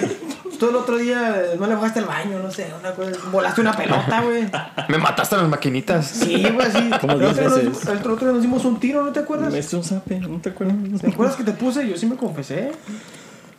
Tú 0.59 0.69
el 0.69 0.75
otro 0.75 0.97
día 0.97 1.43
no 1.59 1.67
le 1.67 1.75
bajaste 1.75 1.99
al 1.99 2.05
baño, 2.05 2.39
no 2.39 2.51
sé, 2.51 2.71
una 2.79 2.91
cosa. 2.91 3.11
Volaste 3.31 3.61
una 3.61 3.73
pelota, 3.73 4.21
güey. 4.21 4.49
Me 4.89 4.97
mataste 4.97 5.35
a 5.35 5.39
las 5.39 5.49
maquinitas. 5.49 6.07
Sí, 6.07 6.45
güey, 6.53 6.71
sí. 6.71 6.89
Como 7.01 7.13
el, 7.13 7.23
otro 7.25 7.49
nos, 7.49 7.85
el 7.85 7.97
otro 7.97 8.15
día 8.17 8.31
nos 8.31 8.41
dimos 8.41 8.65
un 8.65 8.79
tiro, 8.79 9.03
¿no 9.03 9.11
te 9.11 9.19
acuerdas? 9.19 9.53
Es 9.53 9.73
un 9.73 9.83
zape, 9.83 10.19
¿no 10.19 10.39
te 10.39 10.49
acuerdas? 10.49 10.75
¿Te 11.01 11.07
acuerdas 11.07 11.35
que 11.35 11.43
te 11.43 11.51
puse? 11.53 11.87
Yo 11.87 11.97
sí 11.97 12.05
me 12.05 12.15
confesé. 12.15 12.71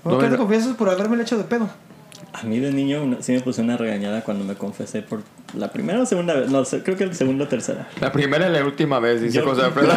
¿Por 0.03 0.13
No, 0.13 0.19
qué 0.19 0.29
te 0.29 0.37
confiesas 0.37 0.75
por 0.77 0.89
haberme 0.89 1.21
hecho 1.23 1.37
de 1.37 1.45
pedo? 1.45 1.69
A 2.39 2.43
mí 2.45 2.59
de 2.59 2.71
niño 2.71 3.17
sí 3.21 3.33
me 3.33 3.41
puse 3.41 3.63
una 3.63 3.79
regañada 3.79 4.23
cuando 4.23 4.45
me 4.45 4.57
confesé 4.57 5.01
por 5.01 5.23
la 5.57 5.73
primera 5.73 6.03
o 6.03 6.07
segunda 6.07 6.35
vez. 6.35 6.51
No 6.51 6.63
creo 6.65 6.97
que 6.97 7.07
la 7.07 7.15
segunda 7.15 7.45
o 7.45 7.49
tercera. 7.49 7.89
La 7.99 8.13
primera 8.13 8.47
y 8.47 8.53
la 8.53 8.63
última 8.63 8.99
vez, 8.99 9.23
dice 9.23 9.41
José 9.41 9.63
Alfredo. 9.63 9.95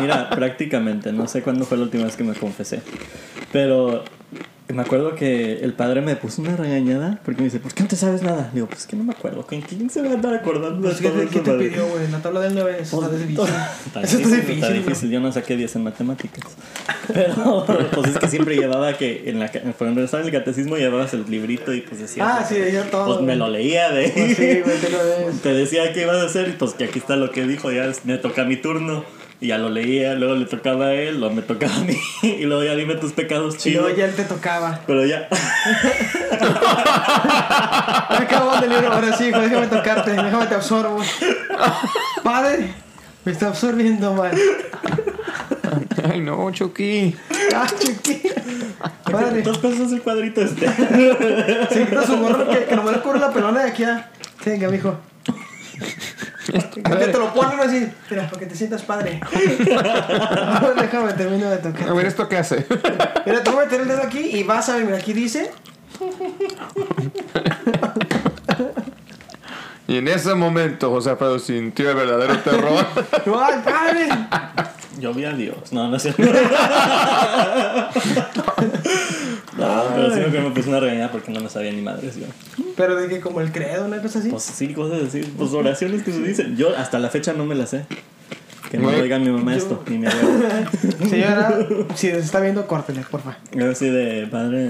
mira, 0.00 0.30
prácticamente, 0.30 1.12
no 1.12 1.26
sé 1.26 1.42
cuándo 1.42 1.64
fue 1.64 1.78
la 1.78 1.84
última 1.84 2.04
vez 2.04 2.16
que 2.16 2.22
me 2.22 2.34
confesé. 2.34 2.82
Pero 3.50 4.04
me 4.68 4.80
acuerdo 4.80 5.14
que 5.14 5.58
el 5.62 5.74
padre 5.74 6.00
me 6.00 6.16
puso 6.16 6.40
una 6.40 6.56
regañada 6.56 7.20
porque 7.26 7.40
me 7.42 7.44
dice, 7.46 7.60
¿por 7.60 7.74
qué 7.74 7.82
no 7.82 7.88
te 7.90 7.96
sabes 7.96 8.22
nada? 8.22 8.50
Digo, 8.54 8.66
pues 8.68 8.86
que 8.86 8.96
no 8.96 9.04
me 9.04 9.12
acuerdo. 9.12 9.44
¿Con 9.46 9.60
quién 9.60 9.90
se 9.90 10.00
va 10.00 10.10
a 10.10 10.12
andar 10.14 10.32
acordando 10.34 10.80
de 10.88 10.94
Pues, 10.94 11.00
¿qué, 11.00 11.08
todo 11.10 11.20
¿Qué 11.28 11.40
te 11.40 11.50
padre? 11.50 11.68
pidió, 11.68 11.86
güey? 11.88 12.10
La 12.10 12.18
tabla 12.22 12.40
del 12.40 12.54
9, 12.54 12.76
eso 12.80 13.02
está 13.02 13.14
difícil. 13.16 13.40
Está 13.86 14.00
Eso 14.00 14.16
está 14.16 14.28
difícil, 14.28 14.30
difícil, 14.30 14.54
está 14.62 14.72
difícil. 14.72 15.10
Yo 15.10 15.20
no 15.20 15.30
saqué 15.32 15.56
10 15.56 15.76
en 15.76 15.82
matemáticas. 15.84 16.44
Pero 17.12 17.90
pues 17.92 18.10
es 18.12 18.18
que 18.18 18.28
siempre 18.28 18.56
llevaba 18.56 18.96
que 18.96 19.28
en 19.28 19.40
la 19.40 19.50
cuando 19.76 20.02
estaba 20.02 20.22
en 20.22 20.28
el 20.28 20.32
catecismo 20.32 20.76
llevabas 20.76 21.12
el 21.12 21.28
librito 21.30 21.74
y 21.74 21.82
pues 21.82 22.00
decía 22.00 22.24
Ah, 22.38 22.44
sí, 22.48 22.56
yo 22.72 22.82
todo. 22.84 23.06
pues 23.06 23.20
me 23.20 23.36
lo 23.36 23.48
leía 23.48 23.90
de 23.90 24.08
Pues 24.08 24.36
sí, 24.36 24.60
güey, 24.64 24.78
te 24.78 24.88
lo 24.90 24.98
ves. 24.98 25.40
te 25.42 25.52
decía 25.52 25.92
qué 25.92 26.02
ibas 26.02 26.16
a 26.16 26.24
hacer 26.26 26.48
y 26.48 26.52
pues 26.52 26.72
que 26.74 26.84
aquí 26.84 26.98
está 26.98 27.16
lo 27.16 27.30
que 27.30 27.46
dijo, 27.46 27.70
ya 27.70 27.90
me 28.04 28.16
toca 28.18 28.44
mi 28.44 28.56
turno. 28.56 29.04
Y 29.42 29.48
ya 29.48 29.58
lo 29.58 29.68
leía, 29.70 30.14
luego 30.14 30.36
le 30.36 30.44
tocaba 30.46 30.86
a 30.86 30.94
él, 30.94 31.18
luego 31.18 31.34
me 31.34 31.42
tocaba 31.42 31.74
a 31.74 31.80
mí. 31.80 31.96
Y 32.22 32.44
luego 32.44 32.62
ya 32.62 32.76
dime 32.76 32.94
tus 32.94 33.12
pecados 33.12 33.56
Y 33.56 33.58
chidos. 33.58 33.82
luego 33.82 33.98
ya 33.98 34.04
él 34.04 34.14
te 34.14 34.22
tocaba. 34.24 34.80
Pero 34.86 35.04
ya. 35.04 35.28
Me 38.10 38.16
acabo 38.18 38.56
del 38.60 38.70
libro, 38.70 38.92
ahora 38.92 39.16
sí, 39.16 39.24
hijo, 39.26 39.40
déjame 39.40 39.66
tocarte, 39.66 40.12
déjame 40.12 40.46
te 40.46 40.54
absorbo. 40.54 41.00
Padre, 42.22 42.72
me 43.24 43.32
está 43.32 43.48
absorbiendo 43.48 44.14
mal. 44.14 44.30
Ay, 46.08 46.20
no, 46.20 46.48
Chucky. 46.52 47.16
Ah, 47.54 47.66
chiqui. 47.78 48.22
Padre, 49.10 49.42
Dos 49.42 49.58
pesos 49.58 49.92
el 49.92 50.00
cuadrito 50.00 50.40
este. 50.40 50.66
se 51.70 51.84
quita 51.86 52.06
su 52.06 52.16
gorro 52.16 52.48
que, 52.48 52.64
que 52.64 52.74
nomás 52.76 52.94
le 52.96 53.02
cubre 53.02 53.18
la 53.18 53.30
pelona 53.30 53.64
de 53.64 53.70
aquí 53.70 53.84
a. 53.84 54.10
Venga, 54.44 54.68
mijo. 54.70 54.98
Que 56.74 57.06
te 57.06 57.18
lo 57.18 57.32
ponen 57.32 57.60
así. 57.60 57.88
Mira, 58.10 58.26
para 58.28 58.40
que 58.40 58.46
te 58.46 58.54
sientas 58.56 58.82
padre. 58.82 59.20
déjame 60.80 61.12
termino 61.12 61.48
de 61.48 61.54
A 61.56 61.62
tocar. 61.62 61.94
ver, 61.94 62.06
¿esto 62.06 62.28
qué 62.28 62.38
hace? 62.38 62.66
Mira, 63.26 63.42
te 63.44 63.50
voy 63.50 63.60
a 63.60 63.64
meter 63.66 63.80
el 63.82 63.88
dedo 63.88 64.02
aquí 64.02 64.18
y 64.20 64.42
vas 64.42 64.68
a 64.68 64.76
ver, 64.76 64.84
mira, 64.84 64.96
aquí 64.98 65.12
dice. 65.12 65.50
Y 69.88 69.98
en 69.98 70.08
ese 70.08 70.34
momento 70.34 70.90
José 70.90 71.10
Alfredo 71.10 71.38
sintió 71.38 71.90
el 71.90 71.96
verdadero 71.96 72.38
terror. 72.38 72.86
¡Ay, 73.40 73.62
padre! 73.64 74.08
Yo 75.02 75.12
vi 75.12 75.24
a 75.24 75.32
Dios. 75.32 75.72
No, 75.72 75.88
no 75.88 75.96
es 75.96 76.02
cierto. 76.02 76.22
No, 79.58 79.82
pero 79.94 80.10
sí 80.12 80.18
me 80.20 80.26
acuerdo 80.26 80.48
me 80.48 80.54
puse 80.54 80.68
una 80.70 80.80
regañada 80.80 81.12
porque 81.12 81.30
no 81.30 81.40
me 81.40 81.48
sabía 81.48 81.70
ni 81.72 81.82
madres 81.82 82.16
yo. 82.16 82.26
Pero 82.76 82.96
de 82.96 83.08
que 83.08 83.20
como 83.20 83.40
el 83.40 83.52
credo, 83.52 83.84
una 83.84 84.00
cosa 84.00 84.18
así. 84.18 84.30
Pues 84.30 84.42
sí, 84.42 84.72
cosas 84.72 85.02
así. 85.08 85.20
Pues 85.36 85.52
oraciones 85.52 86.02
que 86.02 86.10
se 86.12 86.20
dicen. 86.22 86.56
Yo 86.56 86.74
hasta 86.76 86.98
la 86.98 87.10
fecha 87.10 87.32
no 87.34 87.44
me 87.44 87.54
las 87.54 87.70
sé. 87.70 87.84
Que 88.70 88.78
no 88.78 88.84
Güey, 88.88 89.02
oiga 89.02 89.18
mi 89.18 89.28
mamá 89.28 89.52
yo- 89.52 89.58
esto, 89.58 89.82
ni 89.88 89.98
mi 89.98 90.06
abuela. 90.06 90.70
Señora, 91.08 91.54
si 91.94 92.08
se 92.10 92.18
está 92.18 92.40
viendo, 92.40 92.66
córtele, 92.66 93.02
porfa. 93.08 93.36
Yo 93.52 93.70
así 93.70 93.88
de 93.90 94.26
padre. 94.28 94.68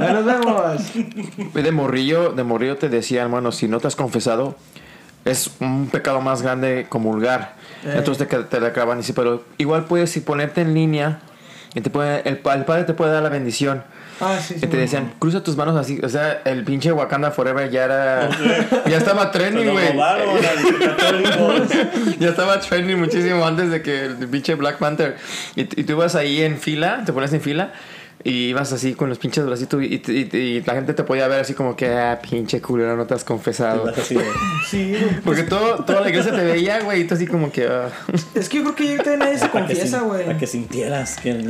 Ahí 0.00 0.12
nos 0.12 0.24
vemos. 0.26 1.54
De 1.54 1.72
morrillo, 1.72 2.32
de 2.32 2.44
morrillo 2.44 2.76
te 2.76 2.88
decía, 2.90 3.22
hermano, 3.22 3.50
si 3.50 3.66
no 3.66 3.80
te 3.80 3.86
has 3.88 3.96
confesado, 3.96 4.56
es 5.24 5.50
un 5.60 5.88
pecado 5.88 6.20
más 6.20 6.42
grande 6.42 6.86
comulgar. 6.88 7.54
Eh. 7.86 7.94
Entonces 7.96 8.26
te, 8.26 8.36
te 8.36 8.60
la 8.60 8.68
acaban 8.68 8.98
y 8.98 9.02
dice, 9.02 9.14
pero 9.14 9.44
igual 9.58 9.84
puedes 9.84 10.10
si 10.10 10.20
ponerte 10.20 10.62
en 10.62 10.74
línea 10.74 11.20
y 11.74 11.80
te 11.80 11.90
puede, 11.90 12.28
el, 12.28 12.40
el 12.42 12.64
padre 12.64 12.84
te 12.84 12.94
puede 12.94 13.12
dar 13.12 13.22
la 13.22 13.28
bendición. 13.28 13.84
Ah, 14.20 14.38
sí, 14.40 14.54
sí. 14.54 14.60
Y 14.64 14.68
te 14.68 14.78
decían, 14.78 15.12
cruza 15.18 15.42
tus 15.42 15.56
manos 15.56 15.76
así. 15.76 16.00
O 16.02 16.08
sea, 16.08 16.40
el 16.46 16.64
pinche 16.64 16.90
Wakanda 16.90 17.30
Forever 17.30 17.70
ya 17.70 17.84
era. 17.84 18.30
ya 18.88 18.96
estaba 18.96 19.30
trending, 19.30 19.70
güey. 19.70 19.94
ya 22.18 22.30
estaba 22.30 22.58
trending 22.60 22.98
muchísimo 22.98 23.46
antes 23.46 23.70
de 23.70 23.82
que 23.82 24.06
el 24.06 24.28
pinche 24.28 24.54
Black 24.54 24.78
Panther. 24.78 25.16
Y, 25.54 25.62
y 25.62 25.84
tú 25.84 25.92
ibas 25.92 26.14
ahí 26.14 26.40
en 26.42 26.58
fila, 26.58 27.02
te 27.04 27.12
pones 27.12 27.30
en 27.34 27.42
fila. 27.42 27.72
Y 28.24 28.48
ibas 28.48 28.72
así 28.72 28.94
con 28.94 29.08
los 29.08 29.18
pinches 29.18 29.44
bracitos 29.46 29.80
y, 29.82 29.86
y- 29.86 30.02
y- 30.32 30.36
y 30.36 30.60
la 30.62 30.74
gente 30.74 30.94
te 30.94 31.04
podía 31.04 31.28
ver 31.28 31.40
así 31.40 31.54
como 31.54 31.76
que, 31.76 31.86
ah, 31.88 32.18
pinche 32.28 32.60
culero, 32.60 32.96
no 32.96 33.06
te 33.06 33.14
has 33.14 33.22
confesado. 33.22 33.86
Así 33.88 34.16
Sí. 34.68 34.94
Porque 35.24 35.44
todo, 35.44 35.84
toda 35.84 36.00
la 36.00 36.08
iglesia 36.08 36.32
te 36.34 36.42
veía, 36.42 36.80
güey, 36.80 37.02
y 37.02 37.04
tú 37.04 37.14
así 37.14 37.26
como 37.28 37.52
que... 37.52 37.66
ah. 37.68 37.88
Es 38.34 38.48
que 38.48 38.56
yo 38.58 38.62
creo 38.64 38.74
que 38.74 38.90
ahorita 38.96 39.16
nadie 39.16 39.38
se 39.38 39.44
que, 39.46 39.50
confiesa, 39.52 40.00
güey. 40.00 40.24
para 40.26 40.38
que 40.38 40.46
sintieras 40.48 41.16
que. 41.20 41.40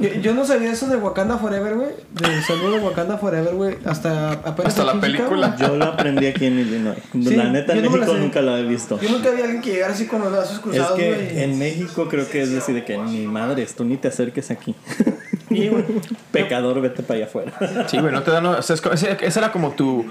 Yo, 0.00 0.08
yo 0.20 0.34
no 0.34 0.44
sabía 0.44 0.72
eso 0.72 0.88
de 0.88 0.96
Wakanda 0.96 1.38
Forever, 1.38 1.74
güey. 1.76 1.90
De 2.10 2.42
saludo 2.42 2.72
de 2.72 2.80
Wakanda 2.80 3.16
Forever, 3.18 3.54
güey. 3.54 3.76
Hasta 3.84 4.32
apenas 4.32 4.72
Hasta 4.76 4.84
la 4.92 5.00
película. 5.00 5.54
Yo 5.56 5.76
lo 5.76 5.84
aprendí 5.84 6.26
aquí 6.26 6.46
en 6.46 6.58
Illinois. 6.58 6.98
Sí, 7.12 7.36
la 7.36 7.44
neta, 7.50 7.74
en 7.74 7.84
no 7.84 7.90
México 7.90 8.14
nunca 8.14 8.40
lo 8.42 8.56
he 8.56 8.64
visto. 8.64 8.98
Yo 9.00 9.08
nunca 9.10 9.30
vi 9.30 9.40
a 9.42 9.44
alguien 9.44 9.62
que 9.62 9.72
llegara 9.72 9.92
así 9.94 10.06
con 10.06 10.20
los 10.22 10.32
brazos 10.32 10.54
Es 10.54 10.58
cruzados, 10.60 10.98
que 10.98 11.14
güey. 11.14 11.42
en 11.44 11.58
México 11.58 12.08
creo 12.08 12.28
que 12.28 12.42
es 12.42 12.50
decir 12.50 12.74
de 12.74 12.84
que 12.84 12.96
ni 12.98 13.26
madres, 13.26 13.74
tú 13.76 13.84
ni 13.84 13.96
te 13.98 14.08
acerques 14.08 14.50
aquí. 14.50 14.74
Sí, 15.54 15.68
güey. 15.68 15.84
Pecador, 16.32 16.80
vete 16.80 17.02
para 17.02 17.16
allá 17.18 17.26
afuera. 17.26 17.52
Sí, 17.88 17.98
güey, 17.98 18.12
no 18.12 18.22
te 18.22 18.30
dan... 18.30 18.46
O 18.46 18.62
sea, 18.62 18.74
es 18.74 18.80
co- 18.80 18.92
ese, 18.92 19.16
ese 19.20 19.38
era 19.38 19.50
como 19.52 19.70
tu... 19.72 20.04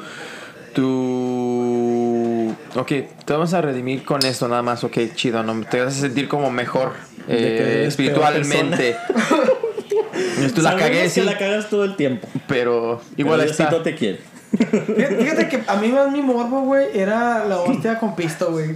Tu... 0.73 2.55
Ok, 2.75 2.87
te 3.25 3.33
vamos 3.33 3.53
a 3.53 3.61
redimir 3.61 4.03
con 4.03 4.25
esto 4.25 4.47
nada 4.47 4.61
más. 4.61 4.83
Ok, 4.83 4.97
chido, 5.15 5.43
¿no? 5.43 5.59
Te 5.65 5.81
vas 5.83 5.95
a 5.97 6.01
sentir 6.01 6.27
como 6.27 6.49
mejor 6.51 6.93
eh, 7.27 7.85
espiritualmente. 7.87 8.95
Tú 10.55 10.61
la 10.61 10.75
cagué, 10.75 11.03
que 11.03 11.09
sí, 11.09 11.21
la 11.21 11.37
cagas 11.37 11.69
todo 11.69 11.83
el 11.85 11.95
tiempo. 11.95 12.27
pero 12.47 13.01
igual 13.17 13.39
Pero 13.39 13.51
está... 13.51 13.83
Te 13.83 13.95
quiere. 13.95 14.19
Fíjate, 14.55 15.49
que 15.49 15.63
a 15.65 15.75
mí 15.77 15.87
más 15.91 16.11
mi 16.11 16.21
morbo, 16.21 16.61
güey, 16.61 16.87
era 16.93 17.43
la 17.45 17.57
hostia 17.59 17.97
con 17.97 18.15
pisto, 18.15 18.51
güey. 18.51 18.75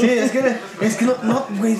Sí, 0.00 0.08
es 0.08 0.30
que, 0.32 0.56
es 0.80 0.96
que 0.96 1.04
no, 1.04 1.14
no, 1.22 1.46
güey. 1.58 1.76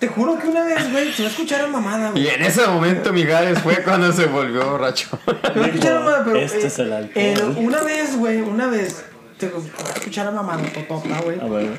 Te 0.00 0.08
juro 0.08 0.38
que 0.38 0.48
una 0.48 0.64
vez, 0.64 0.90
güey, 0.90 1.12
se 1.12 1.22
va 1.22 1.28
a 1.28 1.30
escuchar 1.30 1.60
a 1.60 1.66
mamada, 1.68 2.08
Y 2.08 2.22
güey. 2.22 2.28
en 2.34 2.42
ese 2.42 2.66
momento 2.66 3.12
Mijares 3.12 3.58
fue 3.60 3.82
cuando 3.84 4.10
se 4.12 4.26
volvió 4.26 4.70
borracho. 4.70 5.08
Se 5.26 5.58
va 5.60 5.64
a 5.66 5.68
escuchar 5.68 5.92
a 5.96 6.00
mamada, 6.00 6.24
pero. 6.24 6.36
Este 6.38 6.62
eh, 6.62 6.66
es 6.66 6.78
el 6.78 6.92
alcohol. 6.92 7.12
eh, 7.14 7.54
una 7.58 7.82
vez, 7.82 8.16
güey, 8.16 8.40
una 8.40 8.66
vez. 8.66 9.04
Te 9.38 9.48
va 9.48 9.58
a 9.58 9.92
escuchar 9.98 10.26
a 10.26 10.30
mamada, 10.30 10.62
totota, 10.72 11.20
güey. 11.22 11.38
A 11.38 11.44
ver, 11.44 11.78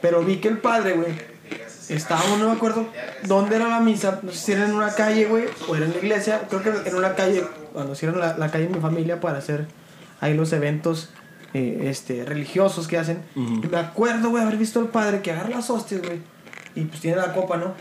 Pero 0.00 0.22
vi 0.24 0.36
que 0.36 0.48
el 0.48 0.58
padre, 0.58 0.94
güey, 0.94 1.12
estaba, 1.88 2.22
no 2.38 2.48
me 2.48 2.52
acuerdo 2.52 2.86
dónde 3.24 3.56
era 3.56 3.68
la 3.68 3.80
misa, 3.80 4.20
no 4.22 4.32
sé 4.32 4.38
si 4.38 4.52
era 4.52 4.64
en 4.64 4.72
una 4.72 4.94
calle, 4.94 5.26
güey, 5.26 5.44
o 5.68 5.76
era 5.76 5.84
en 5.86 5.92
la 5.92 5.98
iglesia, 5.98 6.42
creo 6.48 6.62
que 6.62 6.88
en 6.88 6.94
una 6.94 7.14
calle, 7.14 7.44
cuando 7.72 7.92
hicieron 7.92 8.18
la, 8.18 8.36
la 8.38 8.50
calle 8.50 8.66
de 8.68 8.74
mi 8.74 8.80
familia 8.80 9.20
para 9.20 9.38
hacer 9.38 9.66
ahí 10.20 10.34
los 10.34 10.52
eventos 10.52 11.10
eh, 11.54 11.82
este, 11.84 12.24
religiosos 12.24 12.88
que 12.88 12.98
hacen. 12.98 13.22
Y 13.36 13.66
me 13.66 13.76
acuerdo, 13.78 14.30
güey, 14.30 14.42
haber 14.42 14.56
visto 14.56 14.80
al 14.80 14.88
padre 14.88 15.20
que 15.22 15.32
agarra 15.32 15.50
las 15.50 15.68
hostias, 15.70 16.00
güey, 16.02 16.20
y 16.74 16.82
pues 16.84 17.00
tiene 17.00 17.16
la 17.18 17.32
copa, 17.32 17.56
¿no? 17.56 17.74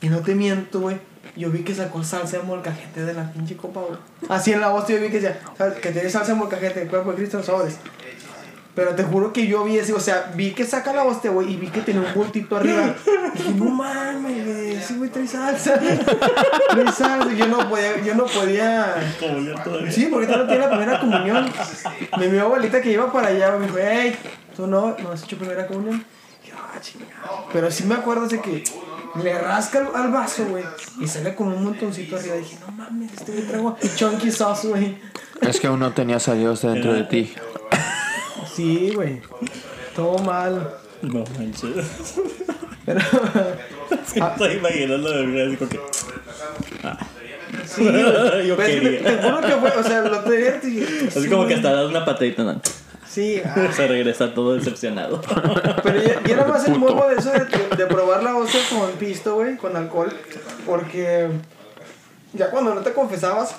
Y 0.00 0.08
no 0.08 0.20
te 0.20 0.34
miento, 0.34 0.80
güey. 0.80 0.96
Yo 1.36 1.50
vi 1.50 1.60
que 1.64 1.74
sacó 1.74 2.04
salsa 2.04 2.36
de 2.38 2.42
molcajete 2.44 3.04
de 3.04 3.14
la 3.14 3.32
pinche 3.32 3.56
copa, 3.56 3.80
güey. 3.80 3.98
Así 4.28 4.52
en 4.52 4.60
la 4.60 4.70
hostia 4.72 4.96
yo 4.96 5.02
vi 5.02 5.08
que 5.08 5.20
decía, 5.20 5.40
"Sal- 5.58 5.74
que 5.80 5.90
tiene 5.90 6.08
salsa 6.10 6.32
de 6.32 6.38
molcajete, 6.38 6.82
el 6.82 6.88
cuerpo 6.88 7.10
de 7.10 7.16
Cristo 7.16 7.38
en 7.38 7.44
sobres. 7.44 7.78
Pero 8.74 8.96
te 8.96 9.04
juro 9.04 9.32
que 9.32 9.46
yo 9.46 9.62
vi 9.62 9.78
ese, 9.78 9.92
o 9.92 10.00
sea, 10.00 10.32
vi 10.34 10.50
que 10.50 10.64
saca 10.64 10.92
la 10.92 11.04
hostia, 11.04 11.30
güey, 11.30 11.52
y 11.52 11.56
vi 11.56 11.68
que 11.68 11.80
tenía 11.80 12.00
un 12.02 12.12
bultito 12.12 12.56
arriba. 12.56 12.94
Y 13.34 13.38
dije, 13.38 13.50
no 13.54 13.66
mames, 13.66 14.44
güey, 14.44 14.72
ese 14.72 14.94
güey 14.94 15.10
trae 15.10 15.26
salsa. 15.28 15.78
trae 15.78 16.92
salsa. 16.92 17.32
Yo 17.32 17.46
no 17.46 17.68
podía, 17.68 18.00
yo 18.02 18.14
no 18.16 18.26
podía. 18.26 18.94
Sí, 19.92 20.06
porque 20.10 20.26
todavía 20.26 20.44
no 20.44 20.46
tiene 20.50 20.60
la 20.66 20.70
primera 20.70 21.00
comunión. 21.00 21.48
Mi, 22.18 22.26
mi 22.28 22.38
abuelita 22.38 22.80
que 22.80 22.90
iba 22.92 23.12
para 23.12 23.28
allá 23.28 23.52
me 23.52 23.66
dijo, 23.66 23.78
hey, 23.80 24.16
tú 24.56 24.66
no, 24.66 24.96
no 25.00 25.12
has 25.12 25.22
hecho 25.22 25.38
primera 25.38 25.66
comunión. 25.68 26.04
Yo, 26.46 26.54
ah, 26.56 26.78
chingado. 26.80 27.46
Pero 27.52 27.70
sí 27.70 27.84
me 27.84 27.94
acuerdo 27.94 28.28
de 28.28 28.40
que 28.40 28.64
le 29.22 29.38
rasca 29.38 29.78
al, 29.78 29.94
al 29.94 30.12
vaso, 30.12 30.44
güey, 30.46 30.64
y 31.00 31.06
sale 31.06 31.34
como 31.34 31.56
un 31.56 31.64
montoncito 31.64 32.16
arriba. 32.16 32.36
dije, 32.36 32.58
no 32.66 32.72
mames, 32.72 33.12
este 33.12 33.32
güey 33.32 33.44
traigo 33.46 33.76
chunky 33.96 34.30
sauce, 34.30 34.68
güey. 34.68 34.98
Es 35.40 35.60
que 35.60 35.66
aún 35.66 35.80
no 35.80 35.92
tenías 35.92 36.28
a 36.28 36.34
Dios 36.34 36.62
dentro 36.62 36.92
de 36.92 37.04
ti. 37.04 37.32
Sí, 38.54 38.92
güey. 38.94 39.20
Todo 39.94 40.18
mal. 40.18 40.76
No 41.02 41.24
manches. 41.38 42.14
Pero, 42.86 43.00
Es 43.90 44.12
que 44.12 44.20
estoy 44.20 44.56
imaginando 44.56 45.10
de 45.10 45.26
verdad 45.26 45.46
así 45.48 45.56
como 45.56 45.70
que. 45.70 45.80
sí. 47.66 47.84
Yo 48.48 48.56
quería. 48.56 49.02
Te, 49.02 49.16
te 49.16 49.22
juro 49.22 49.40
que 49.40 49.52
fue, 49.52 49.70
o 49.70 49.82
sea, 49.82 50.00
lo 50.02 50.20
tenía. 50.20 50.60
Así 51.08 51.28
como 51.28 51.46
que 51.46 51.54
hasta 51.54 51.72
das 51.72 51.88
una 51.88 52.04
patadita, 52.04 52.42
¿no? 52.44 52.60
Sí, 53.14 53.40
ah, 53.44 53.68
Se 53.72 53.86
regresa 53.86 54.34
todo 54.34 54.54
decepcionado. 54.54 55.20
pero 55.84 56.02
ya, 56.02 56.20
ya 56.24 56.34
era 56.34 56.46
más 56.46 56.66
el 56.66 56.76
morbo 56.76 57.08
de 57.08 57.14
eso 57.14 57.30
de, 57.30 57.44
de 57.76 57.86
probar 57.86 58.24
la 58.24 58.36
hostia 58.36 58.60
con 58.68 58.90
pisto, 58.92 59.36
güey, 59.36 59.56
con 59.56 59.76
alcohol. 59.76 60.12
Porque 60.66 61.28
ya 62.32 62.50
cuando 62.50 62.74
no 62.74 62.80
te 62.80 62.92
confesabas, 62.92 63.54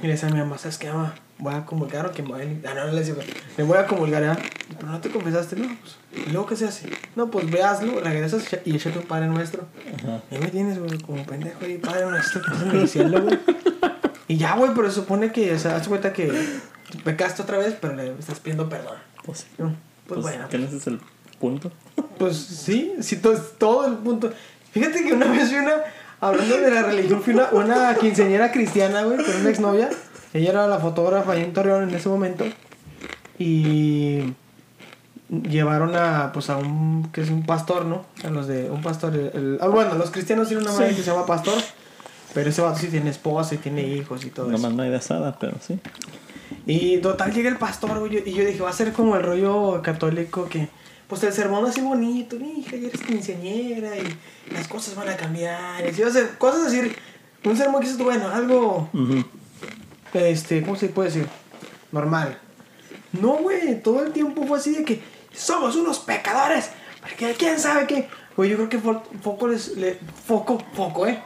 y 0.00 0.02
le 0.02 0.12
decía 0.12 0.28
a 0.28 0.32
mi 0.32 0.38
mamá, 0.38 0.58
¿sabes 0.58 0.76
qué, 0.76 0.88
mamá? 0.88 1.14
Voy 1.38 1.54
a 1.54 1.64
comulgar 1.64 2.04
o 2.04 2.12
que 2.12 2.22
me 2.22 2.28
voy 2.28 2.42
a 2.42 2.44
lim-". 2.44 2.62
Ah, 2.66 2.74
no, 2.74 2.86
no 2.86 2.92
le 2.92 3.00
decía, 3.00 3.14
me 3.56 3.64
voy 3.64 3.78
a 3.78 3.86
comulgar, 3.86 4.22
¿ya? 4.22 4.36
Pero 4.78 4.90
no 4.92 5.00
te 5.00 5.08
confesaste, 5.08 5.56
no, 5.56 5.68
pues. 5.80 6.26
¿Y 6.26 6.30
luego 6.30 6.46
qué 6.46 6.56
se 6.56 6.66
hace? 6.66 6.90
No, 7.14 7.30
pues 7.30 7.50
veaslo, 7.50 8.00
regresas 8.00 8.44
y 8.66 8.76
échate 8.76 8.98
un 8.98 9.06
Padre 9.06 9.28
Nuestro. 9.28 9.64
Ajá. 9.98 10.20
Y 10.30 10.34
ahí 10.34 10.40
me 10.42 10.48
tienes, 10.48 10.78
güey, 10.78 10.98
como 10.98 11.24
pendejo 11.24 11.64
ahí, 11.64 11.78
Padre 11.78 12.04
Nuestro, 12.04 12.42
que 12.70 12.80
el 12.80 12.88
cielo, 12.88 13.22
güey. 13.22 13.38
Y 14.28 14.36
ya, 14.36 14.56
güey, 14.56 14.72
pero 14.74 14.88
se 14.88 14.96
supone 14.96 15.32
que, 15.32 15.54
o 15.54 15.58
sea, 15.58 15.76
haz 15.76 15.86
cuenta 15.88 16.12
que 16.12 16.32
pecaste 17.04 17.42
otra 17.42 17.58
vez, 17.58 17.74
pero 17.80 17.94
le 17.94 18.12
estás 18.18 18.40
pidiendo 18.40 18.68
perdón. 18.68 18.96
Pues, 19.24 19.46
pues, 19.56 19.72
Pues, 20.08 20.20
bueno, 20.20 20.46
¿qué 20.48 20.58
no 20.58 20.66
ese 20.66 20.76
es 20.76 20.86
el 20.86 21.00
punto? 21.40 21.70
pues 22.18 22.36
sí, 22.36 22.94
sí, 23.00 23.16
todo, 23.16 23.36
todo 23.58 23.86
el 23.86 23.94
punto. 23.94 24.32
Fíjate 24.72 25.04
que 25.04 25.12
una 25.12 25.26
vez 25.26 25.48
fui 25.48 25.58
una, 25.58 25.74
hablando 26.20 26.58
de 26.58 26.70
la 26.70 26.82
religión, 26.82 27.22
fui 27.22 27.34
una, 27.34 27.48
una 27.52 27.94
quinceañera 27.94 28.50
cristiana, 28.52 29.02
güey, 29.04 29.16
con 29.24 29.34
una 29.36 29.50
exnovia. 29.50 29.90
Ella 30.34 30.50
era 30.50 30.66
la 30.66 30.78
fotógrafa 30.78 31.32
ahí 31.32 31.42
en 31.42 31.52
Torreón 31.52 31.88
en 31.88 31.94
ese 31.94 32.08
momento. 32.08 32.44
Y 33.38 34.34
llevaron 35.30 35.94
a, 35.96 36.30
pues 36.32 36.50
a 36.50 36.56
un, 36.56 37.10
que 37.12 37.20
es 37.22 37.30
un 37.30 37.44
pastor, 37.44 37.84
¿no? 37.84 38.06
A 38.24 38.28
los 38.30 38.46
de, 38.46 38.70
un 38.70 38.82
pastor, 38.82 39.14
el, 39.14 39.30
el- 39.34 39.58
ah, 39.60 39.68
bueno, 39.68 39.94
los 39.94 40.10
cristianos 40.10 40.48
tienen 40.48 40.64
una 40.66 40.72
madre 40.74 40.94
que 40.94 41.02
se 41.02 41.10
llama 41.10 41.26
pastor. 41.26 41.54
Pero 42.36 42.50
ese 42.50 42.60
vato 42.60 42.78
sí 42.78 42.88
tiene 42.88 43.08
esposa 43.08 43.54
y 43.54 43.58
tiene 43.58 43.80
hijos 43.82 44.22
y 44.26 44.28
todo 44.28 44.48
eso. 44.50 44.58
Nomás 44.58 44.74
no 44.76 44.82
hay 44.82 44.90
de 44.90 44.96
asada, 44.96 45.38
pero 45.38 45.56
sí. 45.66 45.78
Y 46.66 46.98
total 46.98 47.32
llega 47.32 47.48
el 47.48 47.56
pastor, 47.56 47.98
güey, 47.98 48.18
y 48.28 48.32
yo 48.34 48.44
dije, 48.44 48.60
va 48.60 48.68
a 48.68 48.74
ser 48.74 48.92
como 48.92 49.16
el 49.16 49.22
rollo 49.22 49.80
católico 49.80 50.46
que, 50.46 50.68
pues 51.08 51.22
el 51.22 51.32
sermón 51.32 51.64
así 51.64 51.80
bonito, 51.80 52.36
hija, 52.36 52.76
ya 52.76 52.88
eres 52.88 53.00
quinceañera 53.00 53.96
y 53.96 54.52
las 54.52 54.68
cosas 54.68 54.94
van 54.96 55.08
a 55.08 55.16
cambiar. 55.16 55.82
Y 55.88 55.94
ser 55.94 56.36
cosas 56.36 56.66
así, 56.66 56.92
un 57.42 57.56
sermón 57.56 57.82
que 57.82 57.88
tú, 57.94 58.04
bueno, 58.04 58.28
algo, 58.28 58.90
este, 60.12 60.62
¿cómo 60.62 60.76
se 60.76 60.88
puede 60.88 61.08
decir? 61.08 61.26
Normal. 61.90 62.36
No, 63.18 63.38
güey, 63.38 63.80
todo 63.82 64.02
el 64.04 64.12
tiempo 64.12 64.44
fue 64.46 64.58
así 64.58 64.72
de 64.74 64.84
que 64.84 65.00
somos 65.32 65.74
unos 65.76 66.00
pecadores, 66.00 66.68
porque 67.00 67.34
quién 67.38 67.58
sabe 67.58 67.86
qué. 67.86 68.08
Güey, 68.36 68.50
yo 68.50 68.56
creo 68.56 68.68
que 68.68 68.78
fo- 68.78 69.02
foco 69.22 69.48
les, 69.48 69.76
le, 69.76 69.98
foco, 70.26 70.62
foco, 70.74 71.06
eh. 71.06 71.18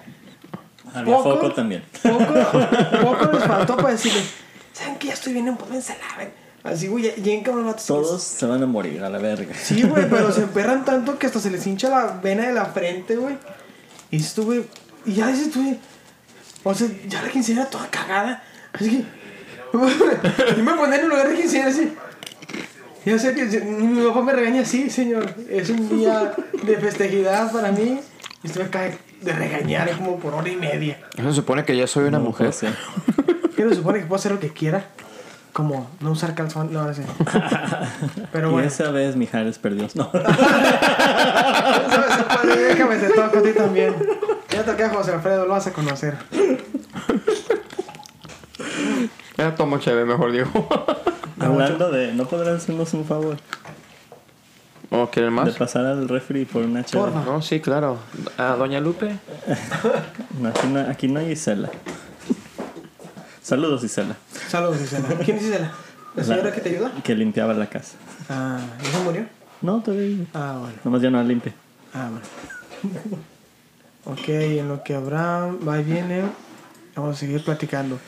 Había 0.94 1.16
Poco. 1.16 1.34
foco 1.34 1.52
también. 1.52 1.84
Poco, 2.02 2.24
poco 3.02 3.32
les 3.32 3.44
faltó 3.44 3.76
para 3.76 3.90
decirle, 3.90 4.20
¿saben 4.72 4.96
que 4.96 5.08
ya 5.08 5.14
estoy 5.14 5.32
bien? 5.34 5.56
Pues 5.56 5.84
se 5.84 5.96
laven. 5.98 6.32
Así, 6.62 6.88
güey, 6.88 7.04
ya, 7.04 7.16
ya 7.16 7.32
en 7.32 7.42
cabrón 7.42 7.66
vatos 7.66 7.82
que- 7.82 7.88
Todos 7.88 8.22
se 8.22 8.44
van 8.46 8.62
a 8.62 8.66
morir 8.66 9.02
a 9.02 9.08
la 9.08 9.18
verga. 9.18 9.54
Sí, 9.54 9.82
güey, 9.82 10.08
pero 10.10 10.30
se 10.32 10.42
emperran 10.44 10.84
tanto 10.84 11.18
que 11.18 11.26
hasta 11.26 11.40
se 11.40 11.50
les 11.50 11.66
hincha 11.66 11.88
la 11.88 12.18
vena 12.22 12.46
de 12.46 12.52
la 12.52 12.66
frente, 12.66 13.16
güey. 13.16 13.36
Y 14.10 14.22
güey, 14.42 14.64
y 15.06 15.14
ya 15.14 15.28
dices 15.28 15.50
tú, 15.52 15.76
o 16.64 16.74
sea, 16.74 16.88
ya 17.08 17.22
la 17.22 17.28
quinceañera 17.30 17.70
toda 17.70 17.86
cagada. 17.88 18.42
Así 18.72 18.90
que, 18.90 19.04
yo 20.56 20.62
me 20.64 20.74
ponía 20.74 20.96
en 20.96 21.02
el 21.04 21.08
lugar 21.08 21.28
de 21.28 21.36
quinceañera 21.36 21.70
así. 21.70 21.92
Yo 23.06 23.18
sé 23.18 23.34
que 23.34 23.44
mi 23.62 24.02
papá 24.06 24.20
me 24.20 24.32
regaña 24.34 24.60
así, 24.60 24.90
señor. 24.90 25.34
Es 25.48 25.70
un 25.70 25.88
día 25.88 26.34
de 26.62 26.76
festejidad 26.76 27.50
para 27.50 27.72
mí. 27.72 27.98
Y 28.42 28.46
estuve 28.46 28.64
acá 28.64 28.90
de 29.20 29.32
regañar 29.32 29.90
como 29.96 30.18
por 30.18 30.34
hora 30.34 30.48
y 30.48 30.56
media. 30.56 30.98
Eso 31.16 31.28
se 31.30 31.36
supone 31.36 31.64
que 31.64 31.76
ya 31.76 31.86
soy 31.86 32.04
una 32.08 32.18
No, 32.18 32.24
mujer. 32.24 32.46
pues, 32.46 32.56
sí. 32.56 32.66
Se 33.56 33.74
supone 33.74 34.00
que 34.00 34.06
puedo 34.06 34.18
hacer 34.18 34.32
lo 34.32 34.40
que 34.40 34.48
quiera. 34.50 34.84
Como 35.52 35.90
no 36.00 36.12
usar 36.12 36.34
calzón. 36.34 36.72
No, 36.72 36.84
no 36.84 36.94
sé. 36.94 37.04
Pero 38.32 38.48
Y 38.48 38.52
bueno. 38.52 38.68
esa 38.68 38.90
vez 38.92 39.16
Mijares 39.16 39.58
perdió. 39.58 39.86
No. 39.94 40.10
¿Sabes? 40.12 40.28
Padre, 42.28 42.56
Déjame 42.56 42.96
te 42.96 43.08
toco 43.10 43.38
a 43.38 43.42
ti 43.42 43.52
también. 43.52 43.94
Ya 44.50 44.64
toqué 44.64 44.84
a 44.84 44.90
José 44.90 45.12
Alfredo, 45.12 45.44
lo 45.46 45.52
vas 45.52 45.66
a 45.66 45.72
conocer. 45.72 46.16
Ya 49.36 49.54
tomo 49.54 49.78
chévere, 49.78 50.04
mejor 50.04 50.32
digo. 50.32 50.48
Hablando 51.38 51.90
de. 51.90 52.12
¿No 52.12 52.26
podrán 52.26 52.56
hacernos 52.56 52.92
un 52.94 53.04
favor? 53.04 53.36
¿O 54.90 55.08
quieren 55.08 55.34
De 55.34 55.42
más? 55.42 55.56
pasar 55.56 55.86
al 55.86 56.08
refri 56.08 56.44
por 56.44 56.64
una 56.64 56.84
chela. 56.84 57.04
Porfa. 57.04 57.24
No, 57.24 57.40
sí, 57.42 57.60
claro. 57.60 57.98
A 58.36 58.56
Doña 58.56 58.80
Lupe. 58.80 59.14
No, 60.40 60.48
aquí, 60.48 60.66
no, 60.68 60.80
aquí 60.80 61.08
no 61.08 61.20
hay 61.20 61.32
Isela. 61.32 61.68
Saludos, 63.42 63.84
Isela. 63.84 64.16
Saludos, 64.48 64.80
Isela. 64.80 65.08
¿Quién 65.24 65.36
es 65.36 65.42
Isela? 65.44 65.72
¿La 66.16 66.24
señora 66.24 66.52
que 66.52 66.60
te 66.60 66.70
ayuda? 66.70 66.92
Que 67.04 67.14
limpiaba 67.14 67.52
la 67.54 67.66
casa. 67.68 67.96
Ah, 68.28 68.58
¿ya 68.82 68.90
se 68.90 68.98
murió? 69.04 69.26
No, 69.60 69.80
todavía. 69.82 70.06
vive. 70.06 70.26
Ah, 70.34 70.56
bueno. 70.60 70.74
Nomás 70.84 71.02
ya 71.02 71.10
no 71.10 71.18
la 71.18 71.24
limpia. 71.24 71.52
Ah, 71.92 72.08
bueno. 72.10 72.26
ok, 74.06 74.28
en 74.28 74.68
lo 74.68 74.82
que 74.82 74.94
Abraham 74.94 75.58
va 75.66 75.78
y 75.80 75.84
viene, 75.84 76.22
vamos 76.96 77.16
a 77.16 77.18
seguir 77.20 77.44
platicando. 77.44 77.98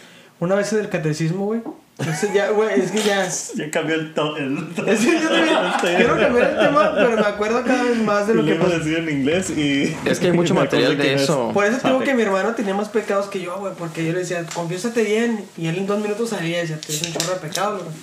Una 0.41 0.55
vez 0.55 0.73
en 0.73 0.81
el 0.81 0.89
catecismo, 0.89 1.45
güey. 1.47 1.63
Ese 2.09 2.33
ya, 2.35 2.51
güey, 2.51 2.81
es 2.81 2.91
que 2.91 3.03
ya. 3.03 3.29
Ya 3.55 3.71
cambió 3.71 3.95
el 3.95 4.15
tono. 4.15 4.67
Es 4.87 5.01
que 5.01 5.21
yo 5.21 5.29
también 5.29 5.97
quiero 5.97 6.19
cambiar 6.19 6.51
el 6.51 6.59
tema, 6.59 6.93
pero 6.95 7.17
me 7.17 7.27
acuerdo 7.27 7.63
cada 7.65 7.85
vez 7.85 7.99
más 7.99 8.27
de 8.27 8.35
lo 8.35 8.43
lo 8.43 8.69
que 8.69 8.77
decir 8.79 8.99
en 8.99 9.09
inglés 9.09 9.51
y. 9.51 9.97
Es 10.05 10.19
que 10.19 10.27
hay 10.27 10.33
mucho 10.33 10.55
material 10.63 10.97
de 10.97 11.05
que 11.05 11.15
eso. 11.15 11.51
Por 11.53 11.65
eso 11.65 11.79
tengo 11.79 12.01
que 12.01 12.15
mi 12.15 12.23
hermano 12.23 12.55
tenía 12.55 12.75
más 12.75 12.89
pecados 12.89 13.27
que 13.27 13.41
yo, 13.41 13.59
güey, 13.59 13.75
porque 13.75 14.05
yo 14.05 14.13
le 14.13 14.21
decía, 14.21 14.45
confiésate 14.55 15.03
bien, 15.03 15.45
y 15.57 15.67
él 15.67 15.79
en 15.79 15.87
dos 15.87 16.01
minutos 16.01 16.31
salía 16.31 16.59
y 16.59 16.61
decía, 16.63 16.81
tienes 16.81 17.07
un 17.07 17.13
chorro 17.13 17.35
de 17.35 17.41
pecados, 17.41 17.83
güey. 17.83 17.95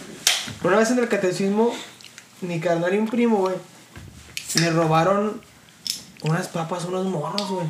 Una 0.63 0.77
vez 0.77 0.91
en 0.91 0.99
el 0.99 1.07
catecismo, 1.07 1.73
mi 2.41 2.59
carnal 2.59 2.93
y 2.93 2.97
un 2.97 3.07
primo, 3.07 3.38
güey, 3.38 3.55
le 4.55 4.69
robaron 4.71 5.41
unas 6.23 6.47
papas 6.47 6.85
a 6.85 6.88
unos 6.88 7.05
morros, 7.05 7.49
güey. 7.49 7.67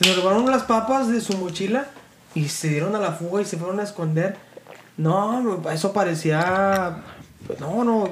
Le 0.00 0.14
robaron 0.14 0.50
las 0.50 0.64
papas 0.64 1.08
de 1.08 1.20
su 1.20 1.36
mochila 1.36 1.86
y 2.34 2.48
se 2.48 2.68
dieron 2.68 2.96
a 2.96 2.98
la 2.98 3.12
fuga 3.12 3.42
y 3.42 3.44
se 3.44 3.56
fueron 3.56 3.80
a 3.80 3.82
esconder. 3.82 4.36
No, 5.02 5.40
no, 5.40 5.70
eso 5.70 5.92
parecía... 5.92 6.96
No, 7.60 7.82
no, 7.84 8.08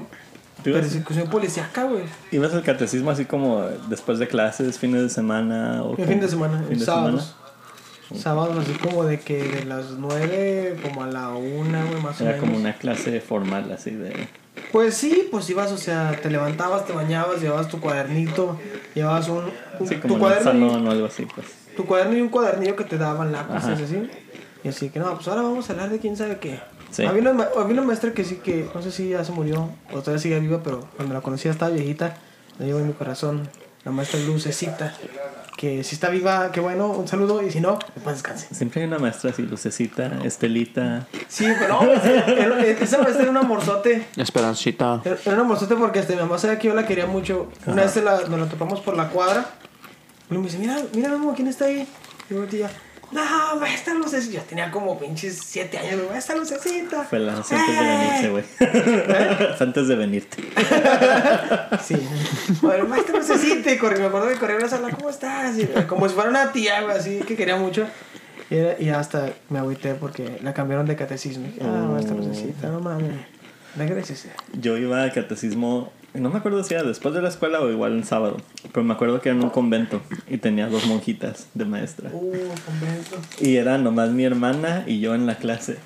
¿Tú 0.65 0.71
ibas- 0.71 0.81
persecución 0.83 1.29
policíaca, 1.31 1.85
güey. 1.85 2.03
¿Ibas 2.33 2.53
al 2.53 2.63
catecismo 2.63 3.11
así 3.11 3.25
como 3.25 3.63
después 3.89 4.19
de 4.19 4.27
clases, 4.29 4.79
fines 4.79 5.03
de 5.03 5.09
semana? 5.09 5.83
O 5.85 5.97
El 5.97 6.05
fin 6.07 6.21
de 6.21 6.29
semana, 6.29 6.63
¿Fin 6.69 6.79
de 6.79 6.85
sábados. 6.85 7.37
Sábados 8.15 8.59
así 8.59 8.73
como 8.79 9.05
de 9.05 9.21
que 9.21 9.41
de 9.45 9.65
las 9.67 9.91
9 9.93 10.81
como 10.83 11.05
a 11.05 11.07
la 11.07 11.29
1, 11.29 11.39
güey, 11.87 12.03
más 12.03 12.21
o 12.21 12.25
Era 12.25 12.33
menos. 12.33 12.41
como 12.49 12.59
una 12.59 12.75
clase 12.75 13.21
formal 13.21 13.71
así 13.73 13.93
de... 13.93 14.27
Pues 14.73 14.95
sí, 14.97 15.29
pues 15.31 15.49
ibas, 15.49 15.71
o 15.71 15.79
sea, 15.79 16.19
te 16.21 16.29
levantabas, 16.29 16.85
te 16.87 16.93
bañabas, 16.93 17.41
llevabas 17.41 17.69
tu 17.69 17.81
cuadernito, 17.81 18.59
llevabas 18.97 19.29
un, 19.29 19.45
un- 19.79 19.87
Sí, 19.89 19.95
tu, 19.97 20.09
como 20.09 20.29
en 20.29 20.43
salón 20.43 20.87
o 20.87 20.91
algo 20.91 21.07
así, 21.07 21.25
pues. 21.33 21.47
tu 21.77 21.87
cuaderno 21.87 22.17
y 22.17 22.21
un 22.21 22.29
cuadernillo 22.31 22.75
que 22.75 22.85
te 22.85 22.99
daban 22.99 23.31
lápices 23.31 23.81
así. 23.81 24.11
Y 24.65 24.69
así 24.69 24.91
que 24.91 24.99
no, 24.99 25.15
pues 25.15 25.27
ahora 25.29 25.43
vamos 25.43 25.71
a 25.71 25.73
hablar 25.73 25.89
de 25.91 25.99
quién 26.01 26.17
sabe 26.17 26.39
qué. 26.39 26.61
Sí. 26.91 27.05
Había, 27.05 27.21
una, 27.23 27.33
ma- 27.33 27.49
había 27.57 27.73
una 27.75 27.83
maestra 27.83 28.13
que 28.13 28.25
sí 28.25 28.37
que, 28.37 28.69
no 28.75 28.83
sé 28.83 28.91
si 28.91 29.11
ya 29.11 29.25
se 29.25 29.33
murió 29.33 29.71
o 29.93 30.01
todavía 30.01 30.19
sigue 30.21 30.41
viva, 30.41 30.61
pero 30.63 30.87
cuando 30.97 31.15
la 31.15 31.21
conocía 31.21 31.51
estaba 31.51 31.71
viejita, 31.71 32.17
la 32.59 32.67
llevo 32.67 32.81
en 32.81 32.89
mi 32.89 32.93
corazón, 32.93 33.49
la 33.85 33.93
maestra 33.93 34.19
Lucecita, 34.21 34.93
que 35.57 35.85
si 35.85 35.95
está 35.95 36.09
viva, 36.09 36.51
qué 36.53 36.61
bueno, 36.61 36.89
un 36.89 37.07
saludo, 37.07 37.43
y 37.43 37.51
si 37.51 37.61
no, 37.61 37.79
pues 38.03 38.17
descanse. 38.17 38.55
Siempre 38.55 38.81
hay 38.83 38.89
una 38.89 38.99
maestra 38.99 39.31
así, 39.31 39.43
Lucecita, 39.43 40.21
Estelita. 40.25 41.07
Sí, 41.29 41.47
pero 41.59 41.83
no, 41.83 41.91
era- 41.93 42.63
esa 42.67 42.99
maestra 42.99 43.23
era 43.23 43.31
un 43.31 43.37
amorzote. 43.37 44.07
Esperancita. 44.17 45.03
Era 45.05 45.19
un 45.27 45.41
amorzote 45.41 45.77
porque 45.77 45.99
este, 46.01 46.15
mi 46.17 46.23
mamá 46.23 46.39
sabía 46.39 46.59
que 46.59 46.69
yo 46.69 46.75
la 46.75 46.87
quería 46.87 47.07
mucho. 47.07 47.49
Una 47.67 47.83
vez 47.83 47.97
la, 47.97 48.21
nos 48.23 48.41
la 48.41 48.47
topamos 48.47 48.81
por 48.81 48.97
la 48.97 49.09
cuadra. 49.09 49.47
Y 50.31 50.35
me 50.35 50.43
dice, 50.45 50.59
mira, 50.59 50.79
mira, 50.95 51.11
mamá, 51.11 51.35
¿quién 51.35 51.49
está 51.49 51.67
ahí? 51.67 51.87
Y 52.31 52.35
yo 52.35 52.45
tía, 52.47 52.71
no, 53.13 53.57
maestra 53.61 53.95
Lucecita. 53.95 54.35
Yo 54.35 54.43
tenía 54.43 54.71
como 54.71 54.99
pinches 54.99 55.39
siete 55.45 55.79
años, 55.79 55.97
güey, 55.97 56.09
maestra 56.11 56.37
Lucecita. 56.37 57.05
Fue 57.05 57.19
la 57.19 57.37
antes 57.37 57.51
de 57.51 57.57
¡Eh! 57.57 57.99
venirse, 57.99 58.31
güey. 58.31 58.45
Fue 59.57 59.67
antes 59.67 59.89
de 59.89 59.95
venirte. 59.97 60.37
Sí. 61.83 61.97
Bueno, 62.61 62.87
maestra 62.87 63.19
Lucecita. 63.19 63.73
Y 63.73 63.79
corrí, 63.79 63.99
me 64.01 64.07
acuerdo 64.07 64.29
que 64.29 64.37
corrí 64.37 64.55
a 64.55 64.59
la 64.61 64.69
sala, 64.69 64.91
¿cómo 64.91 65.11
estás? 65.11 65.57
Y, 65.59 65.63
eh, 65.63 65.85
como 65.89 66.09
si 66.09 66.15
fuera 66.15 66.31
una 66.31 66.53
tía, 66.53 66.83
güey, 66.83 66.97
así 66.97 67.21
que 67.27 67.37
quería 67.37 67.57
mucho. 67.57 67.87
Y, 68.51 68.57
era- 68.57 68.77
y 68.81 68.89
hasta 68.91 69.31
me 69.49 69.59
agüité 69.59 69.95
porque 69.95 70.39
la 70.43 70.53
cambiaron 70.55 70.87
de 70.87 70.97
catecismo. 70.97 71.47
Y 71.47 71.63
ah, 71.63 71.87
maestra 71.91 72.15
Lucecita, 72.17 72.69
no 72.69 72.81
mames. 72.81 73.13
Regrésese. 73.77 74.31
Yo 74.61 74.77
iba 74.77 75.03
al 75.03 75.13
catecismo, 75.13 75.93
no 76.15 76.31
me 76.31 76.39
acuerdo 76.39 76.63
si 76.65 76.75
era 76.75 76.83
después 76.83 77.15
de 77.15 77.23
la 77.23 77.29
escuela 77.29 77.61
o 77.61 77.71
igual 77.71 77.93
en 77.93 78.05
sábado, 78.05 78.37
pero 78.73 78.85
me 78.85 78.95
acuerdo 78.95 79.21
que 79.21 79.29
era 79.29 79.39
en 79.39 79.45
un 79.45 79.51
convento 79.51 80.01
y 80.29 80.39
tenía 80.39 80.67
dos 80.67 80.87
monjitas 80.87 81.49
de 81.55 81.65
maestra. 81.65 82.11
Uh, 82.13 82.33
convento. 82.67 83.17
Y 83.41 83.57
era 83.57 83.79
nomás 83.79 84.11
mi 84.11 84.25
hermana 84.25 84.85
y 84.87 85.01
yo 85.01 85.15
en 85.15 85.27
la 85.27 85.37
clase. 85.37 85.79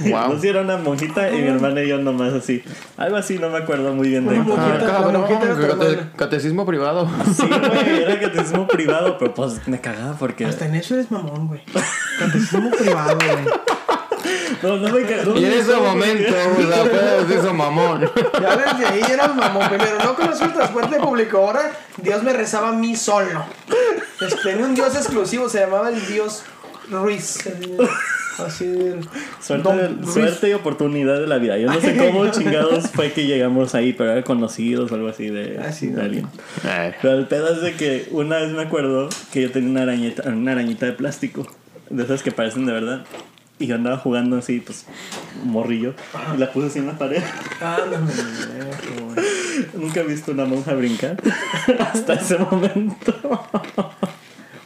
Wow. 0.00 0.38
Si 0.40 0.48
era 0.48 0.62
una 0.62 0.78
monjita 0.78 1.30
y 1.30 1.42
mi 1.42 1.48
hermana 1.48 1.82
y 1.82 1.88
yo 1.88 1.98
nomás 1.98 2.32
así. 2.32 2.62
Algo 2.96 3.16
así, 3.16 3.38
no 3.38 3.50
me 3.50 3.58
acuerdo 3.58 3.94
muy 3.94 4.08
bien 4.08 4.26
de 4.26 4.38
Una 4.38 4.44
monjita. 4.44 4.98
Ah, 4.98 6.10
catecismo 6.16 6.64
privado. 6.64 7.08
Sí, 7.34 7.46
güey, 7.46 8.02
era 8.02 8.18
catecismo 8.20 8.66
privado, 8.66 9.18
pero 9.18 9.34
pues 9.34 9.66
me 9.68 9.80
cagaba 9.80 10.14
porque... 10.14 10.46
Hasta 10.46 10.66
en 10.66 10.76
eso 10.76 10.94
eres 10.94 11.10
mamón, 11.10 11.48
güey. 11.48 11.60
Catecismo 12.18 12.70
privado, 12.70 13.16
güey. 13.16 13.54
No, 14.62 14.76
no 14.76 14.88
me 14.92 15.00
no 15.02 15.36
Y 15.38 15.44
en 15.44 15.52
ese 15.52 15.74
momento, 15.76 16.34
porque- 16.44 16.64
o 16.64 16.68
sea, 16.72 16.82
apenas 16.82 17.26
se 17.28 17.34
hizo 17.38 17.54
mamón. 17.54 18.00
Ya 18.40 18.56
desde 18.56 18.86
ahí 18.86 19.02
era 19.10 19.28
mamón. 19.28 19.68
Primero, 19.68 19.98
no 20.04 20.14
conozco 20.14 20.44
el 20.44 20.52
transporte 20.52 20.96
público. 20.98 21.38
Ahora, 21.38 21.72
Dios 21.96 22.22
me 22.22 22.32
rezaba 22.32 22.68
a 22.70 22.72
mí 22.72 22.96
solo. 22.96 23.44
Tenía 24.42 24.64
un 24.66 24.74
Dios 24.74 24.94
exclusivo, 24.94 25.48
se 25.48 25.60
llamaba 25.60 25.88
el 25.90 26.06
Dios 26.06 26.42
Ruiz. 26.90 27.38
Así. 28.38 28.64
el- 28.64 29.06
Suerte, 29.40 29.68
Don 29.68 30.02
Ruiz. 30.02 30.14
suerte 30.14 30.48
y 30.48 30.52
oportunidad 30.54 31.20
de 31.20 31.26
la 31.26 31.36
vida. 31.38 31.58
Yo 31.58 31.68
no 31.70 31.80
sé 31.80 31.96
cómo 31.96 32.26
chingados 32.30 32.88
fue 32.90 33.12
que 33.12 33.26
llegamos 33.26 33.74
ahí, 33.74 33.92
pero 33.92 34.12
era 34.12 34.22
conocidos 34.22 34.90
o 34.90 34.94
algo 34.94 35.08
así 35.08 35.28
de, 35.28 35.58
Ah, 35.58 35.70
de 35.80 36.00
alguien. 36.02 36.26
Ay, 36.64 36.92
Pero 37.02 37.14
el 37.18 37.26
pedo 37.26 37.52
es 37.54 37.60
de 37.60 37.74
que 37.74 38.08
una 38.12 38.38
vez 38.38 38.50
me 38.52 38.62
acuerdo 38.62 39.08
que 39.32 39.42
yo 39.42 39.50
tenía 39.52 39.70
una 39.70 39.82
arañita, 39.82 40.22
una 40.28 40.52
arañita 40.52 40.86
de 40.86 40.92
plástico, 40.92 41.46
de 41.90 42.02
esas 42.02 42.22
que 42.22 42.30
parecen 42.32 42.64
de 42.66 42.72
verdad. 42.72 43.04
Y 43.60 43.66
yo 43.66 43.74
andaba 43.74 43.98
jugando 43.98 44.38
así, 44.38 44.58
pues, 44.60 44.86
morrillo, 45.44 45.94
y 46.34 46.38
la 46.38 46.50
puse 46.50 46.68
así 46.68 46.78
en 46.78 46.86
la 46.86 46.96
pared. 46.98 47.22
Nunca 49.74 50.00
he 50.00 50.04
visto 50.04 50.32
una 50.32 50.46
monja 50.46 50.72
brincar 50.72 51.18
hasta 51.78 52.14
ese 52.14 52.38
momento. 52.38 53.14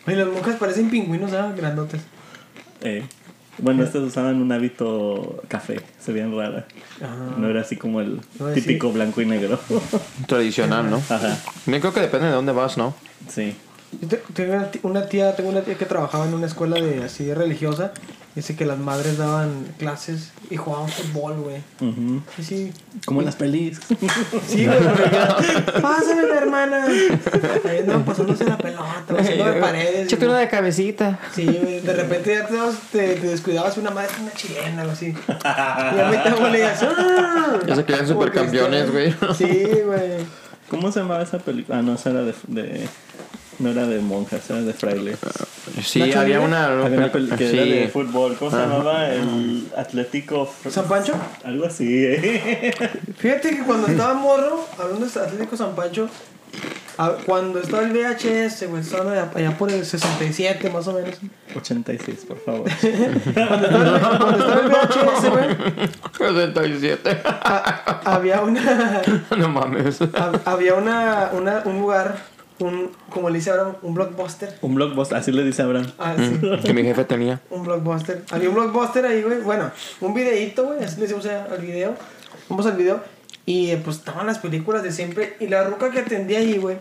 Oye, 0.07 0.17
las 0.17 0.29
monjas 0.29 0.57
parecen 0.57 0.91
pingüinos, 0.91 1.33
¿ah? 1.33 1.53
Grandotes. 1.57 2.03
Eh, 2.83 3.05
bueno, 3.59 3.83
estas 3.83 4.03
usaban 4.03 4.41
un 4.41 4.53
hábito 4.53 5.43
café, 5.49 5.81
se 5.99 6.13
veían 6.13 6.37
raras. 6.37 6.65
Ah. 7.03 7.35
No 7.37 7.49
era 7.49 7.63
así 7.63 7.77
como 7.77 8.01
el 8.01 8.21
típico 8.55 8.93
blanco 8.93 9.21
y 9.23 9.27
negro. 9.27 9.59
tradicional, 10.29 10.89
¿no? 10.89 10.99
Ajá, 11.09 11.37
Yo 11.67 11.81
creo 11.81 11.93
que 11.93 12.01
depende 12.01 12.29
de 12.29 12.33
dónde 12.33 12.53
vas, 12.53 12.79
¿no? 12.79 12.95
sí. 13.29 13.57
Yo 14.01 14.09
te- 14.09 14.23
tengo 14.35 14.69
una 14.83 15.07
tía, 15.07 15.35
tengo 15.37 15.51
una 15.51 15.61
tía 15.63 15.75
que 15.77 15.87
trabajaba 15.87 16.27
en 16.27 16.35
una 16.35 16.47
escuela 16.47 16.77
de 16.81 17.05
así 17.05 17.33
religiosa. 17.33 17.93
Dice 18.35 18.57
que 18.57 18.67
las 18.67 18.79
madres 18.79 19.17
daban 19.17 19.65
clases 19.79 20.33
y 20.51 20.57
jugaban 20.57 20.89
fútbol, 20.89 21.35
güey. 21.37 21.63
Sí, 22.35 22.43
sí. 22.43 22.73
Como 23.07 23.21
en 23.21 23.27
las 23.27 23.37
pelis. 23.37 23.79
Sí, 24.49 24.67
güey, 24.67 24.79
ya, 25.13 25.37
Pásame, 25.81 26.23
mi 26.25 26.37
hermana. 26.37 26.85
Ahí 26.85 27.79
andaban 27.79 28.05
pasándose 28.05 28.45
la 28.45 28.59
pelota, 28.59 29.05
haciendo 29.21 29.45
de 29.45 29.61
paredes. 29.61 30.07
Échate 30.07 30.27
una 30.27 30.39
de 30.41 30.49
cabecita. 30.49 31.21
Sí, 31.33 31.47
güey, 31.47 31.79
de 31.81 31.93
repente 31.93 32.35
ya 32.35 32.47
te, 32.49 32.57
te, 32.91 33.15
te 33.21 33.27
descuidabas 33.29 33.77
una 33.79 33.91
madre, 33.93 34.11
una 34.21 34.33
chilena, 34.33 34.81
algo 34.83 34.93
así. 34.95 35.07
Y 35.29 35.31
a 35.47 36.09
mí 36.11 36.17
te 36.25 36.51
le 36.51 36.57
digas, 36.59 36.83
¡ah! 36.83 37.59
Ya 37.69 37.77
se 37.77 37.85
quedan 37.85 38.01
Como 38.07 38.15
supercampeones, 38.21 38.91
güey. 38.91 39.15
Sí, 39.39 39.69
güey. 39.87 40.25
¿Cómo 40.69 40.91
se 40.91 40.99
llamaba 41.01 41.23
esa 41.23 41.39
película? 41.39 41.79
Ah, 41.79 41.83
no, 41.83 41.95
esa 41.95 42.11
era 42.11 42.23
de, 42.23 42.35
de- 42.49 42.89
No 43.59 43.71
era 43.71 43.87
de 43.87 44.01
monjas, 44.01 44.49
era 44.51 44.61
de 44.63 44.73
frailes. 44.73 45.19
Sí, 45.83 46.01
¿Nacho 46.01 46.21
había 46.21 46.41
una. 46.41 46.67
Había 46.85 46.99
una 46.99 47.13
que 47.13 47.49
sí. 47.51 47.57
era 47.57 47.65
de 47.65 47.89
fútbol. 47.93 48.37
¿Cómo 48.39 48.51
se 48.51 48.57
llamaba? 48.57 49.09
El 49.11 49.69
Atlético... 49.77 50.53
¿San 50.71 50.87
Pancho? 50.87 51.15
Algo 51.45 51.67
así, 51.67 51.87
¿eh? 52.05 52.73
Fíjate 53.19 53.51
que 53.51 53.63
cuando 53.65 53.87
estaba 53.89 54.15
morro, 54.15 54.67
hablando 54.79 55.07
de 55.07 55.21
Atlético 55.21 55.57
San 55.57 55.75
Pancho, 55.75 56.09
cuando 57.27 57.59
estaba 57.59 57.83
el 57.83 57.93
VHS, 57.93 58.69
güey, 58.69 58.83
estaba 58.83 59.29
allá, 59.35 59.59
por 59.59 59.71
el 59.71 59.85
67 59.85 60.71
más 60.71 60.87
o 60.87 60.93
menos. 60.93 61.17
86, 61.57 62.25
por 62.29 62.39
favor. 62.39 62.71
Cuando 63.35 63.67
estaba, 63.67 64.19
cuando 64.19 64.39
estaba 64.39 64.61
el 64.61 64.69
VHS, 64.69 65.31
güey, 65.31 66.57
77. 66.63 67.21
a- 67.25 68.01
había 68.05 68.41
una. 68.43 69.03
no 69.37 69.49
mames. 69.49 70.01
hab- 70.01 70.41
había 70.45 70.75
una, 70.75 71.31
una, 71.33 71.63
un 71.65 71.81
lugar, 71.81 72.17
un, 72.61 72.91
como 73.11 73.31
le 73.31 73.39
dice 73.39 73.51
ahora, 73.51 73.77
un 73.83 73.95
blockbuster. 73.95 74.59
Un 74.63 74.75
blockbuster, 74.75 75.19
así 75.19 75.33
le 75.33 75.43
dice 75.43 75.63
Abraham. 75.63 75.91
Ah, 75.99 76.15
sí. 76.17 76.41
que 76.65 76.73
mi 76.73 76.83
jefe 76.83 77.05
tenía. 77.05 77.41
Un 77.51 77.65
blockbuster. 77.65 78.25
Había 78.31 78.49
un 78.49 78.55
blockbuster 78.55 79.05
ahí, 79.07 79.23
güey. 79.23 79.41
Bueno, 79.41 79.71
un 80.01 80.15
videíto, 80.15 80.65
güey. 80.67 80.85
Así 80.85 80.97
le 80.97 81.03
decimos 81.03 81.27
al 81.27 81.61
video. 81.61 81.95
Vamos 82.49 82.67
al 82.67 82.77
video. 82.77 83.03
Y 83.45 83.71
eh, 83.71 83.81
pues 83.83 83.99
estaban 83.99 84.27
las 84.27 84.39
películas 84.39 84.83
de 84.83 84.93
siempre. 84.93 85.37
Y 85.41 85.49
la 85.49 85.65
ruca 85.65 85.91
que 85.91 86.01
atendía 86.01 86.39
ahí, 86.39 86.59
güey. 86.59 86.77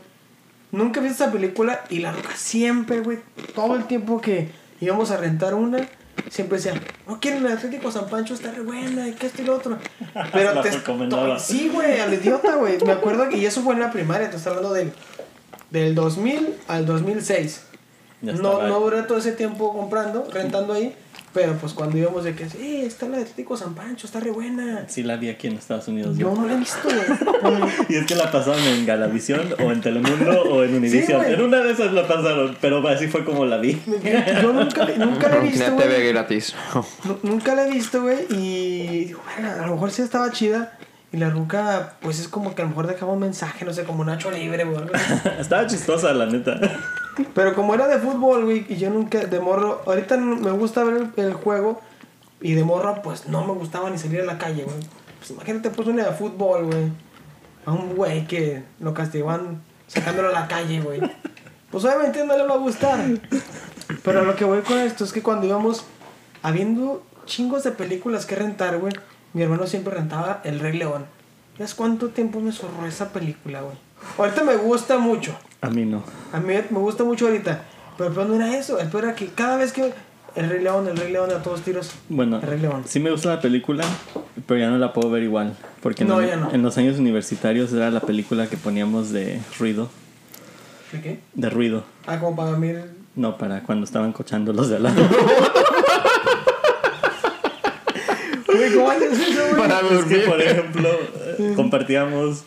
Nunca 0.72 1.02
vi 1.02 1.08
esa 1.08 1.32
película. 1.32 1.84
Y 1.90 2.00
la 2.00 2.12
ruca 2.12 2.36
siempre, 2.36 3.00
güey. 3.00 3.20
Todo 3.56 3.76
el 3.76 3.86
tiempo 3.86 4.22
que 4.22 4.50
íbamos 4.80 5.10
a 5.10 5.18
rentar 5.18 5.56
una. 5.56 5.88
Siempre 6.30 6.58
decía, 6.58 6.74
no 7.08 7.20
quieren 7.20 7.46
el 7.46 7.52
Atlético 7.52 7.92
San 7.92 8.08
Pancho, 8.08 8.36
está 8.36 8.52
re 8.52 8.62
buena, 8.62 9.08
y 9.08 9.14
que 9.14 9.28
esto 9.28 9.42
y 9.42 9.46
lo 9.46 9.56
otro. 9.56 9.78
Pero 10.32 10.62
te. 10.62 10.72
Sí, 11.40 11.70
güey, 11.74 12.00
al 12.00 12.14
idiota, 12.14 12.56
güey. 12.56 12.78
Me 12.86 12.92
acuerdo 12.92 13.28
que, 13.30 13.38
y 13.38 13.46
eso 13.46 13.62
fue 13.62 13.74
en 13.74 13.80
la 13.80 13.92
primaria, 13.92 14.30
te 14.30 14.38
estoy 14.38 14.52
hablando 14.52 14.74
del, 14.74 14.94
del 15.74 15.94
2000 15.96 16.54
al 16.70 16.86
2006. 16.86 17.62
Ya 18.22 18.32
No, 18.34 18.66
no 18.66 18.80
duré 18.80 19.02
todo 19.04 19.18
ese 19.18 19.34
tiempo 19.34 19.74
comprando, 19.74 20.26
rentando 20.32 20.72
ahí. 20.74 20.96
Pero 21.34 21.54
pues 21.54 21.74
cuando 21.74 21.98
íbamos 21.98 22.24
de 22.24 22.36
que, 22.36 22.48
sí, 22.48 22.84
está 22.86 23.08
la 23.10 23.18
de 23.18 23.24
Atlético 23.24 23.58
San 23.58 23.74
Pancho, 23.74 24.06
está 24.06 24.20
re 24.20 24.30
buena. 24.30 24.86
Sí 24.88 25.02
la 25.02 25.16
vi 25.16 25.30
aquí 25.30 25.48
en 25.48 25.54
Estados 25.56 25.88
Unidos. 25.88 26.16
Yo 26.16 26.30
Yo. 26.30 26.40
no 26.40 26.46
la 26.48 26.54
he 26.54 26.58
visto, 26.58 26.78
güey. 26.84 27.72
Y 27.90 27.96
es 27.96 28.06
que 28.06 28.14
la 28.14 28.32
pasaron 28.32 28.62
en 28.62 28.86
Galavisión 28.86 29.42
o 29.60 29.72
en 29.72 29.82
Telemundo 29.82 30.44
o 30.44 30.64
en 30.64 30.76
Univision. 30.76 31.26
en 31.26 31.42
una 31.42 31.58
de 31.64 31.72
esas 31.72 31.92
la 31.92 32.08
pasaron, 32.08 32.56
pero 32.62 32.88
así 32.88 33.08
fue 33.08 33.26
como 33.26 33.46
la 33.46 33.58
vi. 33.58 33.82
Yo 34.44 34.54
nunca, 34.54 34.86
nunca 34.96 35.28
la 35.30 35.38
he 35.38 35.40
visto, 35.42 35.66
Una 35.74 35.78
TV 35.84 36.08
gratis. 36.10 36.54
Nu- 37.04 37.18
Nunca 37.24 37.56
la 37.56 37.66
he 37.68 37.72
visto, 37.72 38.04
güey. 38.04 38.20
Y 38.30 39.06
digo, 39.08 39.22
"Bueno, 39.34 39.52
a 39.60 39.66
lo 39.66 39.74
mejor 39.74 39.90
sí 39.90 40.04
estaba 40.04 40.30
chida. 40.32 40.78
Y 41.14 41.18
la 41.18 41.30
ruca, 41.30 41.94
pues 42.02 42.20
es 42.20 42.28
como 42.28 42.56
que 42.56 42.64
a 42.64 42.66
lo 42.66 42.70
mejor 42.70 42.88
dejaba 42.88 43.14
un 43.14 43.20
mensaje, 43.20 43.64
no 43.66 43.72
sé, 43.72 43.84
como 43.84 44.04
Nacho 44.04 44.32
Libre, 44.32 44.64
güey. 44.64 44.84
Estaba 45.40 45.68
chistosa, 45.68 46.12
la 46.12 46.26
neta. 46.26 46.60
Pero 47.36 47.54
como 47.54 47.76
era 47.76 47.88
de 47.88 48.00
fútbol, 48.00 48.46
güey, 48.46 48.66
y 48.68 48.78
yo 48.78 48.90
nunca, 48.90 49.20
de 49.20 49.40
morro, 49.40 49.84
ahorita 49.86 50.18
me 50.18 50.50
gusta 50.50 50.84
ver 50.84 51.12
el, 51.16 51.24
el 51.24 51.34
juego. 51.36 51.80
Y 52.42 52.54
de 52.54 52.64
morro, 52.64 53.00
pues 53.04 53.28
no 53.28 53.46
me 53.46 53.54
gustaba 53.54 53.92
ni 53.92 54.00
salir 54.00 54.22
a 54.22 54.26
la 54.26 54.40
calle, 54.40 54.64
güey. 54.64 54.78
Pues 55.20 55.30
imagínate, 55.30 55.70
pues 55.70 55.88
una 55.88 56.04
de 56.04 56.14
fútbol, 56.14 56.66
güey. 56.66 56.92
A 57.68 57.72
un 57.72 57.96
güey 57.96 58.26
que 58.26 58.64
lo 58.80 58.96
castigaban 58.96 59.62
sacándolo 59.86 60.30
a 60.30 60.32
la 60.32 60.48
calle, 60.48 60.82
güey. 60.82 61.00
Pues 61.70 61.86
obviamente 61.86 62.26
no 62.26 62.36
le 62.36 62.44
va 62.44 62.56
a 62.56 62.58
gustar. 62.58 63.00
Pero 64.04 64.26
lo 64.26 64.36
que 64.36 64.46
voy 64.46 64.62
con 64.62 64.80
esto 64.80 65.04
es 65.04 65.14
que 65.14 65.22
cuando 65.22 65.46
íbamos 65.46 65.86
habiendo 66.42 67.04
chingos 67.26 67.64
de 67.64 67.72
películas 67.72 68.26
que 68.26 68.36
rentar, 68.36 68.80
güey, 68.80 68.94
mi 69.34 69.42
hermano 69.42 69.68
siempre 69.68 69.94
rentaba 69.94 70.42
El 70.44 70.60
Rey 70.60 70.78
León. 70.78 71.06
¿Sabes 71.58 71.76
cuánto 71.76 72.10
tiempo 72.10 72.40
me 72.40 72.52
zorró 72.52 72.86
esa 72.88 73.12
película, 73.14 73.62
güey? 73.62 73.76
Ahorita 74.18 74.44
me 74.44 74.56
gusta 74.56 74.98
mucho. 74.98 75.36
A 75.62 75.70
mí 75.70 75.86
no. 75.86 76.04
A 76.32 76.40
mí 76.40 76.54
me 76.70 76.80
gusta 76.80 77.04
mucho 77.04 77.28
ahorita. 77.28 77.64
Pero 77.98 78.10
el 78.10 78.16
peor 78.16 78.28
no 78.28 78.36
era 78.36 78.58
eso. 78.58 78.80
El 78.80 78.90
peor 78.90 79.06
era 79.06 79.16
que 79.16 79.28
cada 79.28 79.58
vez 79.58 79.72
que 79.72 79.94
el 80.36 80.50
Rey 80.50 80.64
León, 80.64 80.88
el 80.88 80.98
Rey 80.98 81.12
León 81.12 81.32
a 81.32 81.44
todos 81.44 81.62
tiros. 81.62 81.92
Bueno, 82.10 82.38
El 82.38 82.42
Rey 82.44 82.60
León. 82.60 82.84
sí 82.86 83.00
me 83.00 83.12
gusta 83.12 83.30
la 83.30 83.42
película, 83.42 83.84
pero 84.48 84.60
ya 84.60 84.70
no 84.70 84.78
la 84.78 84.94
puedo 84.94 85.12
ver 85.12 85.24
igual. 85.24 85.56
Porque 85.82 86.06
ya 86.06 86.36
no. 86.36 86.52
en 86.52 86.62
los 86.64 86.78
años 86.78 86.98
universitarios 86.98 87.72
era 87.72 87.92
la 87.92 88.00
película 88.00 88.48
que 88.48 88.58
poníamos 88.58 89.12
de 89.12 89.40
ruido. 89.60 89.90
¿De 90.92 91.02
qué? 91.02 91.20
De 91.34 91.50
ruido. 91.50 91.84
Ah, 92.08 92.20
como 92.20 92.36
para 92.36 92.58
mí. 92.58 92.72
No, 93.16 93.38
para 93.38 93.62
cuando 93.62 93.86
estaban 93.86 94.12
cochando 94.12 94.54
los 94.54 94.70
de 94.70 94.78
al 94.78 94.84
lado. 94.84 95.02
Güey, 98.64 98.76
¿cómo 98.76 98.92
haces 98.92 99.20
eso, 99.20 99.42
güey? 99.50 99.56
Para 99.58 99.80
es 99.80 99.86
que, 99.88 99.94
dormir. 99.96 100.26
por 100.26 100.42
ejemplo, 100.42 100.90
compartíamos 101.56 102.44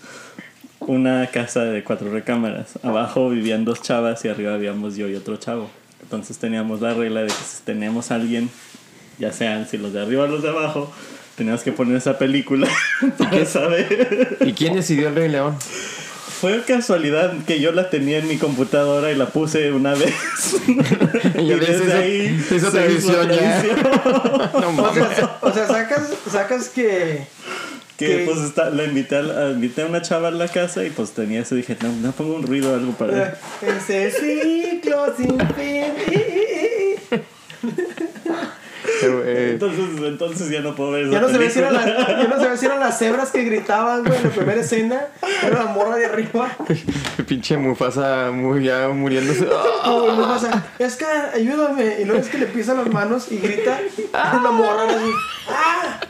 una 0.81 1.27
casa 1.29 1.65
de 1.65 1.83
cuatro 1.85 2.11
recámaras. 2.11 2.79
Abajo 2.83 3.29
vivían 3.29 3.65
dos 3.65 3.83
chavas 3.83 4.25
y 4.25 4.29
arriba 4.29 4.57
vivíamos 4.57 4.97
yo 4.97 5.09
y 5.09 5.15
otro 5.15 5.37
chavo. 5.37 5.71
Entonces 6.03 6.39
teníamos 6.39 6.81
la 6.81 6.95
regla 6.95 7.23
de 7.23 7.27
que 7.27 7.33
si 7.33 7.63
teníamos 7.65 8.11
a 8.11 8.15
alguien, 8.15 8.49
ya 9.19 9.33
sean 9.33 9.67
si 9.67 9.77
los 9.77 9.93
de 9.93 10.03
arriba 10.03 10.25
o 10.25 10.27
los 10.29 10.43
de 10.43 10.51
abajo, 10.51 10.93
teníamos 11.37 11.63
que 11.63 11.73
poner 11.73 11.97
esa 11.97 12.17
película 12.19 12.69
para 13.19 13.45
saber. 13.45 14.39
¿Y 14.41 14.53
quién 14.53 14.75
decidió 14.75 15.09
el 15.09 15.15
Rey 15.15 15.29
León? 15.29 15.57
Fue 16.40 16.62
casualidad 16.64 17.33
que 17.46 17.61
yo 17.61 17.72
la 17.72 17.88
tenía 17.88 18.18
en 18.18 18.29
mi 18.29 18.37
computadora 18.37 19.11
y 19.11 19.16
la 19.16 19.27
puse 19.27 19.72
una 19.72 19.94
vez. 19.94 20.14
Y 21.38 21.53
hizo 21.53 21.85
se 21.90 22.37
hizo 22.57 22.70
tradición 22.70 23.29
ya. 23.31 23.62
No 24.61 24.68
O 24.68 24.72
mames. 24.72 25.05
sea, 25.16 25.38
o 25.40 25.53
sea, 25.53 25.66
sacas, 25.66 26.11
sacas 26.31 26.68
que. 26.68 27.27
Que 27.96 28.07
Que- 28.07 28.25
pues 28.27 28.38
está, 28.40 28.68
la 28.70 28.85
invité 28.85 29.16
a, 29.16 29.22
la- 29.22 29.51
invité 29.53 29.83
a 29.83 29.87
una 29.87 30.03
chava 30.03 30.29
a 30.29 30.31
la 30.31 30.49
casa 30.49 30.85
y 30.85 30.90
pues 30.90 31.12
tenía 31.12 31.40
eso. 31.40 31.55
Dije, 31.55 31.77
no, 31.83 31.90
no 31.92 32.12
pongo 32.12 32.35
un 32.37 32.46
ruido 32.46 32.72
o 32.72 32.75
algo 32.75 32.92
para. 32.92 33.38
Ese 33.62 34.11
ciclo 34.11 35.14
sin 35.16 35.38
fin. 35.38 35.85
Eh, 39.29 39.51
Entonces, 39.53 39.85
entonces 40.05 40.51
ya 40.51 40.61
no 40.61 40.75
puedo 40.75 40.93
ver 40.93 41.09
Ya 41.11 41.21
no, 41.21 41.29
se 41.29 41.39
ve 41.39 41.51
si 41.51 41.61
película. 41.61 41.83
eran 41.85 41.97
las, 41.97 42.09
ya 42.19 42.29
no 42.29 42.41
se 42.43 42.49
ve 42.49 42.57
si 42.57 42.67
eran 42.67 42.81
las 42.81 42.99
cebras 42.99 43.31
que 43.31 43.45
gritaban, 43.45 44.05
güey, 44.05 44.17
en 44.19 44.25
la 44.25 44.31
primera 44.31 44.61
escena. 44.61 45.01
Era 45.45 45.65
la 45.65 45.71
morra 45.71 45.97
de 45.97 46.07
arriba. 46.07 46.49
pinche 47.27 47.57
Mufasa 47.57 48.31
muy, 48.33 48.65
ya 48.65 48.89
muriéndose. 48.89 49.49
Ah, 49.53 50.15
me 50.17 50.23
pasa, 50.25 50.65
es 50.79 50.97
que 50.97 51.05
ayúdame. 51.35 52.01
Y 52.01 52.05
luego 52.05 52.21
es 52.21 52.29
que 52.29 52.39
le 52.39 52.47
pisa 52.47 52.75
las 52.75 52.89
manos 52.89 53.31
y 53.31 53.39
grita. 53.39 53.79
Una 54.39 54.51
morra 54.51 54.85
así. 54.89 55.11
¡Ah! 55.49 56.01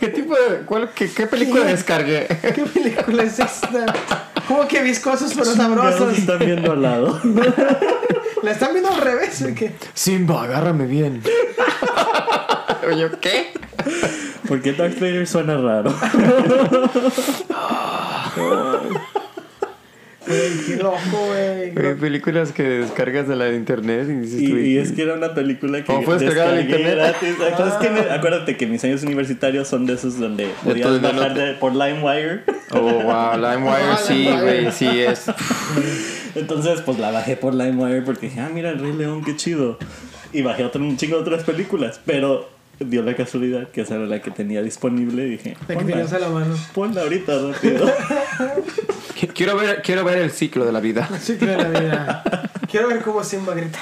¿Qué 0.00 0.08
tipo 0.08 0.34
de. 0.34 0.58
Cuál, 0.66 0.90
qué, 0.94 1.10
qué 1.10 1.26
película 1.26 1.64
¿Qué? 1.64 1.70
descargué? 1.72 2.26
¿Qué 2.54 2.64
película 2.64 3.22
es 3.22 3.38
esta? 3.38 4.27
¿Cómo 4.48 4.66
que 4.66 4.82
viscosos 4.82 5.32
pero 5.34 5.44
sabrosos? 5.46 6.16
están 6.18 6.38
viendo 6.40 6.72
al 6.72 6.82
lado. 6.82 7.20
¿La 8.42 8.50
están 8.52 8.72
viendo 8.72 8.90
al 8.90 9.00
revés? 9.00 9.42
¿o 9.42 9.54
qué? 9.54 9.72
Simba, 9.94 10.44
agárrame 10.44 10.86
bien. 10.86 11.22
Yo, 12.98 13.20
¿qué? 13.20 13.48
¿Por 14.48 14.62
qué 14.62 14.72
Darth 14.72 14.98
Vader 14.98 15.26
suena 15.26 15.56
raro? 15.58 15.94
Güey, 20.26 20.50
qué 20.66 20.76
loco, 20.82 20.98
güey. 21.26 21.86
Hay 21.88 21.94
películas 21.94 22.52
que 22.52 22.62
descargas 22.62 23.26
de 23.28 23.36
la 23.36 23.46
de 23.46 23.56
internet 23.56 24.06
y 24.10 24.12
dices 24.12 24.42
Y, 24.42 24.48
tú, 24.50 24.58
y 24.58 24.76
es 24.76 24.92
que 24.92 25.02
era 25.02 25.14
una 25.14 25.32
película 25.32 25.78
que 25.78 25.84
¿Cómo 25.86 26.02
puedes 26.02 26.20
descargar 26.20 26.54
descargué 26.54 26.82
internet? 26.82 26.98
gratis. 26.98 27.34
Entonces, 27.48 27.78
que 27.80 27.90
me- 27.90 28.10
acuérdate 28.10 28.56
que 28.58 28.66
mis 28.66 28.84
años 28.84 29.02
universitarios 29.04 29.68
son 29.68 29.86
de 29.86 29.94
esos 29.94 30.18
donde 30.18 30.50
podías 30.62 31.00
bajar 31.00 31.28
mundo- 31.30 31.40
de- 31.40 31.54
por 31.54 31.72
LimeWire. 31.74 32.42
Oh, 32.70 32.80
wow, 32.80 33.34
LimeWire 33.36 33.82
Ah, 33.92 33.98
sí, 34.06 34.28
güey, 34.40 34.70
sí 34.72 34.86
es. 35.00 35.24
Entonces, 36.34 36.80
pues 36.82 36.98
la 36.98 37.10
bajé 37.10 37.36
por 37.36 37.54
LimeWire 37.54 38.02
porque 38.02 38.26
dije, 38.28 38.40
ah, 38.40 38.50
mira 38.52 38.70
el 38.70 38.78
Rey 38.78 38.92
León, 38.92 39.24
qué 39.24 39.36
chido. 39.36 39.78
Y 40.32 40.42
bajé 40.42 40.64
otro, 40.64 40.82
un 40.82 40.96
chingo 40.96 41.16
de 41.16 41.22
otras 41.22 41.44
películas, 41.44 42.00
pero 42.04 42.48
dio 42.80 43.02
la 43.02 43.16
casualidad 43.16 43.68
que 43.70 43.80
esa 43.80 43.96
era 43.96 44.04
la 44.06 44.20
que 44.20 44.30
tenía 44.30 44.62
disponible 44.62 45.24
y 45.26 45.30
dije, 45.30 45.56
La 45.66 45.76
que 45.76 45.84
tenías 45.84 46.12
a 46.12 46.18
ponla, 46.18 46.28
la 46.28 46.34
mano. 46.34 46.56
ponla 46.74 47.00
ahorita 47.02 47.32
rápido. 47.52 47.90
Quiero 49.34 49.56
ver, 49.56 49.82
quiero 49.82 50.04
ver 50.04 50.18
el 50.18 50.30
ciclo 50.30 50.64
de 50.64 50.70
la 50.72 50.78
vida. 50.80 51.08
Sí, 51.20 51.36
que 51.38 51.46
de 51.46 51.56
la 51.56 51.68
vida. 51.80 52.22
Quiero 52.70 52.86
ver 52.88 53.02
cómo 53.02 53.24
Simba 53.24 53.52
grita. 53.54 53.78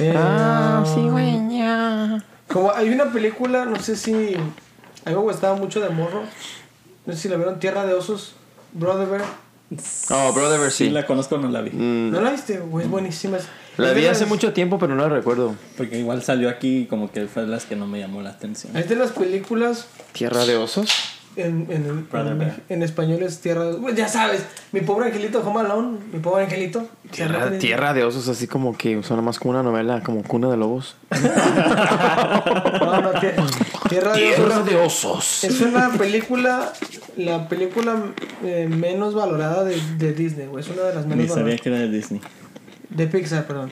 Eh, 0.00 0.12
Ah, 0.16 0.82
güey, 0.96 1.58
ya. 1.58 2.22
Como 2.48 2.72
hay 2.72 2.88
una 2.88 3.04
película, 3.12 3.64
no 3.66 3.76
sé 3.80 3.96
si. 3.96 4.34
A 5.04 5.10
mí 5.10 5.14
me 5.14 5.14
gustaba 5.14 5.54
mucho 5.56 5.80
de 5.80 5.90
morro. 5.90 6.22
No 7.10 7.16
sé 7.16 7.22
si 7.22 7.28
la 7.28 7.34
vieron, 7.36 7.58
Tierra 7.58 7.84
de 7.86 7.94
Osos, 7.94 8.34
Brother 8.72 9.08
Bear. 9.08 9.24
Oh, 10.10 10.32
Brother, 10.32 10.70
Sí, 10.70 10.84
sí. 10.86 10.90
la 10.90 11.06
conozco, 11.06 11.38
no 11.38 11.48
la 11.48 11.60
vi. 11.60 11.70
Mm, 11.70 12.10
¿No 12.12 12.20
la 12.20 12.30
viste? 12.30 12.60
Güey, 12.60 12.84
es 12.86 12.90
buenísima. 12.90 13.38
La 13.78 13.90
vi 13.92 14.06
hace 14.06 14.20
las- 14.20 14.28
mucho 14.28 14.52
tiempo, 14.52 14.78
pero 14.78 14.94
no 14.94 15.02
la 15.02 15.08
recuerdo. 15.08 15.56
Porque 15.76 15.98
igual 15.98 16.22
salió 16.22 16.48
aquí 16.48 16.82
y 16.82 16.86
como 16.86 17.10
que 17.10 17.26
fue 17.26 17.42
de 17.42 17.48
las 17.48 17.64
que 17.64 17.74
no 17.74 17.88
me 17.88 17.98
llamó 17.98 18.22
la 18.22 18.30
atención. 18.30 18.76
Es 18.76 18.88
de 18.88 18.94
las 18.94 19.10
películas 19.10 19.86
Tierra 20.12 20.46
de 20.46 20.56
osos. 20.56 20.88
En, 21.36 21.66
en, 21.70 22.06
en, 22.12 22.52
en 22.68 22.82
español 22.82 23.22
es 23.22 23.40
Tierra 23.40 23.64
de 23.64 23.70
Osos. 23.74 23.94
Ya 23.94 24.08
sabes, 24.08 24.44
mi 24.72 24.80
pobre 24.80 25.06
angelito, 25.06 25.40
Home 25.40 25.60
Alone, 25.60 25.98
mi 26.12 26.18
pobre 26.20 26.44
angelito. 26.44 26.86
Tierra, 27.10 27.50
Tierra 27.58 27.92
de 27.94 28.04
osos, 28.04 28.28
así 28.28 28.46
como 28.46 28.76
que 28.76 29.02
suena 29.02 29.20
más 29.22 29.38
como 29.38 29.50
una 29.50 29.62
novela, 29.62 30.00
como 30.02 30.22
Cuna 30.22 30.48
de 30.50 30.56
Lobos. 30.56 30.96
No, 31.10 33.00
no, 33.02 33.12
tie- 33.14 33.34
Tierra 33.88 34.12
de 34.14 34.34
Osos. 34.34 34.66
de 34.66 34.76
osos. 34.76 35.44
Es 35.44 35.60
una 35.60 35.90
película, 35.92 36.72
la 37.16 37.48
película 37.48 37.96
eh, 38.44 38.68
menos 38.70 39.14
valorada 39.14 39.64
de, 39.64 39.80
de 39.98 40.12
Disney, 40.12 40.46
güey. 40.46 40.64
Es 40.64 40.70
una 40.70 40.82
de 40.82 40.94
las 40.94 41.06
Ni 41.06 41.10
menos 41.16 41.28
sabía 41.28 41.42
valoradas. 41.56 41.60
que 41.62 41.68
era 41.68 41.78
de 41.78 41.88
Disney. 41.90 42.20
De 42.90 43.06
Pixar, 43.06 43.46
perdón. 43.46 43.70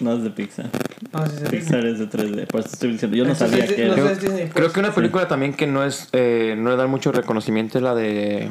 No 0.00 0.14
es 0.14 0.22
de 0.24 0.30
Pixar. 0.30 0.70
Ah, 1.12 1.26
sí, 1.28 1.36
sí, 1.38 1.50
Pixar 1.50 1.84
es 1.86 1.98
de 1.98 2.08
3D. 2.08 2.46
Por 2.46 2.60
eso 2.60 2.70
estoy 2.72 2.92
diciendo. 2.92 3.16
Yo 3.16 3.24
no 3.24 3.32
Entonces, 3.32 3.60
sabía 3.60 3.76
que 3.76 3.86
no 3.86 3.94
era. 3.94 4.50
Creo 4.52 4.72
que 4.72 4.80
una 4.80 4.94
película 4.94 5.28
también 5.28 5.54
que 5.54 5.66
no 5.66 5.84
es 5.84 6.08
eh, 6.12 6.54
no 6.58 6.70
le 6.70 6.76
dan 6.76 6.90
mucho 6.90 7.12
reconocimiento 7.12 7.78
es 7.78 7.84
la 7.84 7.94
de 7.94 8.50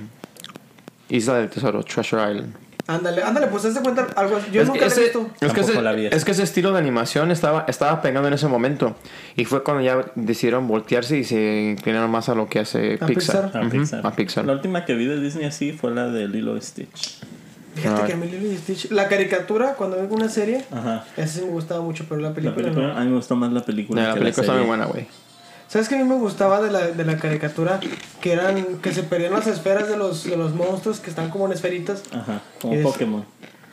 Isla 1.10 1.36
del 1.36 1.49
Tesoro, 1.49 1.84
Treasure 1.84 2.32
Island. 2.32 2.56
Ándale, 2.88 3.23
ándale, 3.23 3.47
pues 3.47 3.63
hazte 3.65 3.82
cuenta 3.82 4.08
algo. 4.15 4.39
Yo 4.51 4.62
es, 4.62 4.67
nunca 4.67 4.82
la 4.82 4.86
he 4.86 4.89
ese, 4.89 5.01
visto. 5.04 5.30
es, 5.39 5.54
que 5.54 5.62
ese, 5.62 5.82
la 5.82 5.91
vi 5.93 6.08
esa. 6.08 6.15
es 6.15 6.25
que 6.25 6.32
ese 6.32 6.43
estilo 6.43 6.71
de 6.73 6.80
animación 6.80 7.32
estaba, 7.32 7.65
estaba 7.67 8.01
pegando 8.01 8.27
en 8.27 8.34
ese 8.34 8.47
momento. 8.47 8.95
Y 9.36 9.45
fue 9.45 9.63
cuando 9.63 9.84
ya 9.84 10.12
decidieron 10.15 10.67
voltearse 10.67 11.17
y 11.17 11.23
se 11.23 11.75
inclinaron 11.77 12.10
más 12.10 12.27
a 12.30 12.36
lo 12.36 12.47
que 12.49 12.60
hace 12.60 12.97
A 12.99 13.06
Pixar. 13.06 13.45
Pixar. 13.45 13.65
A 13.65 13.69
Pixar. 13.69 14.08
a 14.08 14.12
Pixar. 14.15 14.45
La 14.45 14.54
última 14.54 14.86
que 14.86 14.93
vi 14.95 15.06
de 15.06 15.19
Disney 15.19 15.45
así 15.45 15.71
fue 15.73 15.91
la 15.91 16.08
de 16.08 16.27
Lilo 16.27 16.58
y 16.58 16.62
Stitch. 16.62 17.19
Fíjate 17.75 18.01
Ah. 18.01 18.05
que 18.05 18.13
a 18.13 18.15
mí 18.17 18.27
Lilo 18.27 18.51
y 18.51 18.57
Stitch, 18.57 18.91
la 18.91 19.07
caricatura, 19.07 19.75
cuando 19.75 19.95
veo 19.97 20.07
una 20.10 20.27
serie, 20.29 20.65
Ajá. 20.71 21.05
esa 21.15 21.39
sí 21.39 21.45
me 21.45 21.51
gustaba 21.51 21.81
mucho, 21.81 22.05
pero 22.10 22.19
la 22.21 22.29
La 22.29 22.36
película, 22.36 22.69
no. 22.69 22.91
a 22.97 22.99
mí 23.01 23.10
me 23.10 23.15
gustó 23.15 23.36
más 23.36 23.51
la 23.53 23.63
película. 23.63 24.01
la 24.10 24.13
que 24.13 24.19
película 24.19 24.41
está 24.45 24.57
muy 24.57 24.65
buena, 24.67 24.86
güey. 24.86 25.07
¿Sabes 25.67 25.88
qué 25.88 25.95
a 25.95 25.99
mí 25.99 26.03
me 26.03 26.15
gustaba 26.15 26.62
de 26.62 26.69
la, 26.69 26.88
de 26.88 27.05
la 27.05 27.15
caricatura? 27.15 27.79
Que 28.19 28.34
eran, 28.34 28.79
que 28.81 28.91
se 28.93 29.03
perdían 29.03 29.31
las 29.31 29.47
esferas 29.47 29.88
de 29.88 29.95
los, 29.95 30.25
de 30.25 30.36
los 30.36 30.53
monstruos 30.53 30.99
que 30.99 31.10
están 31.10 31.29
como 31.29 31.45
en 31.45 31.53
esferitas. 31.53 32.03
Ajá, 32.12 32.41
como 32.62 32.81
Pokémon. 32.84 33.25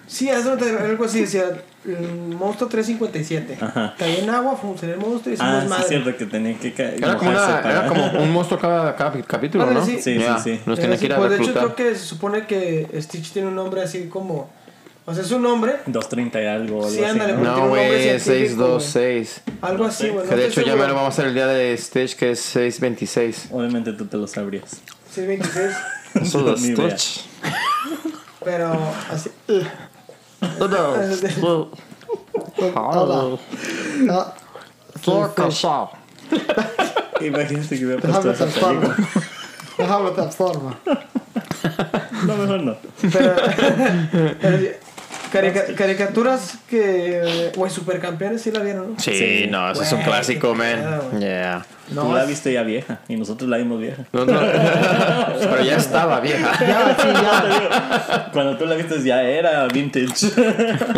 Sí, 0.08 0.28
eso 0.30 0.52
algo 0.80 1.04
así, 1.04 1.20
decía, 1.20 1.44
el 1.84 2.34
monstruo 2.34 2.68
357. 2.68 3.58
Ajá. 3.60 3.94
Caía 3.98 4.20
en 4.24 4.30
agua, 4.30 4.56
funcionó 4.56 4.94
el 4.94 4.98
monstruo 5.00 5.34
y 5.34 5.36
se 5.36 5.42
Ah, 5.42 5.62
nos 5.64 5.76
sí, 5.76 5.82
es 5.82 5.88
cierto 5.88 6.16
que 6.16 6.24
tenía 6.24 6.58
que 6.58 6.72
caer. 6.72 6.94
Era 6.94 7.16
como, 7.18 7.30
una, 7.30 7.40
mojarse 7.40 7.68
era 7.68 7.86
para- 7.86 7.88
como 8.10 8.22
un 8.24 8.32
monstruo 8.32 8.58
cada, 8.58 8.96
cada 8.96 9.22
capítulo, 9.22 9.66
¿no? 9.70 9.84
sí. 9.84 9.98
Sí, 10.00 10.18
Ya, 10.18 10.38
sí, 10.38 10.54
sí. 10.56 10.60
Los 10.66 10.78
tenía 10.80 10.94
así, 10.94 11.00
que 11.00 11.06
ir 11.06 11.12
a 11.12 11.16
pues, 11.18 11.30
de 11.30 11.36
hecho, 11.36 11.52
creo 11.52 11.74
que 11.76 11.94
se 11.94 12.04
supone 12.06 12.46
que 12.46 12.88
Stitch 13.02 13.32
tiene 13.32 13.48
un 13.48 13.54
nombre 13.54 13.82
así 13.82 14.06
como. 14.08 14.50
O 15.04 15.14
sea, 15.14 15.22
es 15.24 15.30
un 15.30 15.42
nombre, 15.42 15.76
230 15.86 16.42
y 16.42 16.46
algo. 16.46 16.76
algo 16.78 16.90
Sí, 16.90 16.96
así, 17.02 17.04
ándale, 17.04 17.32
¿no? 17.34 17.38
porque- 17.40 17.50
No, 17.60 17.68
güey, 17.68 18.02
científico, 18.02 18.80
626. 18.80 19.42
algo 19.62 19.84
así, 19.84 20.08
güey. 20.08 20.26
Que 20.28 20.36
de 20.36 20.46
hecho 20.46 20.60
ya 20.62 20.74
me 20.76 20.86
lo 20.86 20.94
vamos 20.94 21.04
a 21.04 21.08
hacer 21.08 21.26
el 21.26 21.34
día 21.34 21.46
de 21.46 21.76
Stitch, 21.78 22.16
que 22.16 22.30
es 22.32 22.40
626. 22.40 23.48
Obviamente 23.52 23.92
tú 23.92 24.06
te 24.06 24.16
lo 24.16 24.26
sabrías. 24.26 24.80
Sí, 25.10 25.22
26. 25.26 25.70
Eso 26.14 26.52
es. 26.54 26.60
Stitch. 26.62 27.24
Pero 28.44 28.78
así. 29.10 29.30
Hola. 30.60 31.08
Ah, 34.10 34.34
Estoy 34.94 35.28
casado. 35.34 35.90
Imagínate 37.20 37.78
que 37.78 37.84
hubiera 37.86 38.00
Déjame 38.00 38.22
puesto 38.24 38.30
esa 38.30 38.46
transforma. 38.46 38.80
película. 38.94 39.26
Déjame 39.78 40.10
transforma. 40.12 40.78
No, 42.26 42.36
mejor 42.36 42.60
no. 42.62 42.76
Pero, 43.12 43.34
pero, 44.40 44.58
carica- 45.32 45.74
caricaturas 45.74 46.58
que. 46.68 47.52
Güey, 47.56 47.70
supercampeones 47.70 48.42
sí 48.42 48.50
la 48.50 48.60
vieron, 48.60 48.94
¿no? 48.94 48.98
Sí, 49.00 49.12
Sí. 49.14 49.46
no, 49.50 49.70
ese 49.70 49.82
es 49.84 49.92
un 49.92 50.02
clásico, 50.02 50.54
man. 50.54 50.76
pedo. 51.12 51.18
Yeah. 51.20 51.66
No, 51.90 52.02
tú 52.02 52.12
la 52.12 52.24
viste 52.26 52.52
ya 52.52 52.62
vieja 52.64 53.00
y 53.08 53.16
nosotros 53.16 53.48
la 53.48 53.56
vimos 53.56 53.80
vieja. 53.80 54.04
No, 54.12 54.26
no. 54.26 54.38
Pero 55.40 55.62
ya 55.64 55.76
estaba 55.76 56.20
vieja. 56.20 56.52
Ya, 56.60 56.96
sí, 57.00 57.08
ya. 57.08 58.30
Cuando 58.32 58.58
tú 58.58 58.66
la 58.66 58.74
viste 58.74 59.02
ya 59.02 59.22
era 59.22 59.66
vintage. 59.68 60.30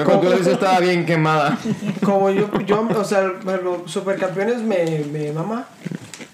Cuando 0.05 0.21
tú 0.21 0.29
la 0.31 0.37
viste 0.37 0.53
estaba 0.53 0.81
bien 0.81 1.07
quemada. 1.07 1.57
Como 2.05 2.31
yo, 2.31 2.51
yo 2.67 2.89
o 2.97 3.05
sea, 3.05 3.25
supercampeones 3.87 4.59
me, 4.63 5.05
me 5.13 5.33
mama. 5.33 5.67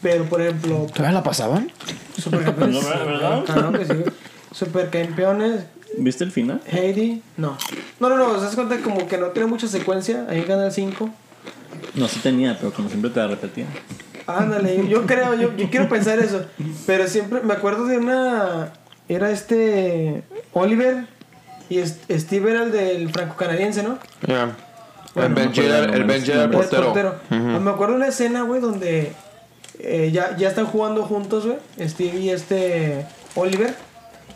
Pero, 0.00 0.24
por 0.24 0.40
ejemplo, 0.40 0.86
¿Todavía 0.94 1.12
la 1.18 1.22
pasaban? 1.22 1.70
supercampeones. 2.18 2.82
No, 2.82 3.04
¿verdad? 3.06 3.44
Claro 3.44 3.72
que 3.72 3.84
sí. 3.84 4.04
Supercampeones, 4.52 5.64
¿Viste 5.98 6.24
el 6.24 6.32
final? 6.32 6.60
Heidi, 6.66 7.22
no. 7.36 7.56
No, 8.00 8.08
no, 8.08 8.16
no, 8.16 8.28
o 8.30 8.34
sea, 8.34 8.44
das 8.44 8.54
cuenta 8.54 8.76
como 8.78 9.06
que 9.06 9.16
no 9.18 9.28
tiene 9.28 9.48
mucha 9.48 9.66
secuencia. 9.68 10.26
Ahí 10.28 10.42
gana 10.44 10.66
el 10.66 10.72
5. 10.72 11.08
No, 11.94 12.08
sí 12.08 12.20
tenía, 12.20 12.56
pero 12.58 12.72
como 12.72 12.88
siempre 12.88 13.10
te 13.10 13.20
la 13.20 13.28
repetía. 13.28 13.66
Ándale, 14.26 14.86
yo 14.88 15.06
creo, 15.06 15.34
yo, 15.34 15.54
yo 15.56 15.70
quiero 15.70 15.88
pensar 15.88 16.18
eso. 16.18 16.44
Pero 16.86 17.06
siempre 17.06 17.40
me 17.42 17.54
acuerdo 17.54 17.86
de 17.86 17.98
una. 17.98 18.72
Era 19.08 19.30
este. 19.30 20.22
Oliver 20.52 21.06
y 21.68 21.78
es- 21.78 21.98
Steve 22.10 22.50
era 22.50 22.64
el 22.64 22.72
del 22.72 23.10
franco-canadiense, 23.12 23.82
¿no? 23.82 23.98
Ya. 24.26 24.56
Bueno, 25.14 25.28
el 25.28 25.34
Benji 25.34 25.60
era 25.60 25.78
el 25.78 25.94
el, 25.94 26.04
Benji 26.04 26.30
era 26.32 26.44
el 26.44 26.50
portero. 26.50 26.84
portero. 26.92 27.14
Me 27.30 27.70
acuerdo 27.70 27.92
de 27.94 27.98
una 28.00 28.08
escena, 28.08 28.42
güey, 28.42 28.60
donde 28.60 29.12
eh, 29.78 30.10
ya, 30.12 30.36
ya 30.36 30.48
están 30.48 30.66
jugando 30.66 31.04
juntos, 31.04 31.46
güey. 31.46 31.88
Steve 31.88 32.18
y 32.18 32.30
este 32.30 33.06
Oliver. 33.36 33.74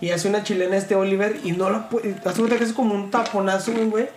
Y 0.01 0.11
hace 0.11 0.29
una 0.29 0.43
chilena 0.43 0.77
este 0.77 0.95
Oliver 0.95 1.41
y 1.45 1.53
no 1.53 1.71
la 1.71 1.89
puede. 1.89 2.17
Hace 2.25 2.39
cuenta 2.39 2.57
que 2.57 2.65
es 2.65 2.73
como 2.73 2.95
un 2.95 3.11
taponazo, 3.11 3.73
güey, 3.73 3.85
güey. 3.87 4.09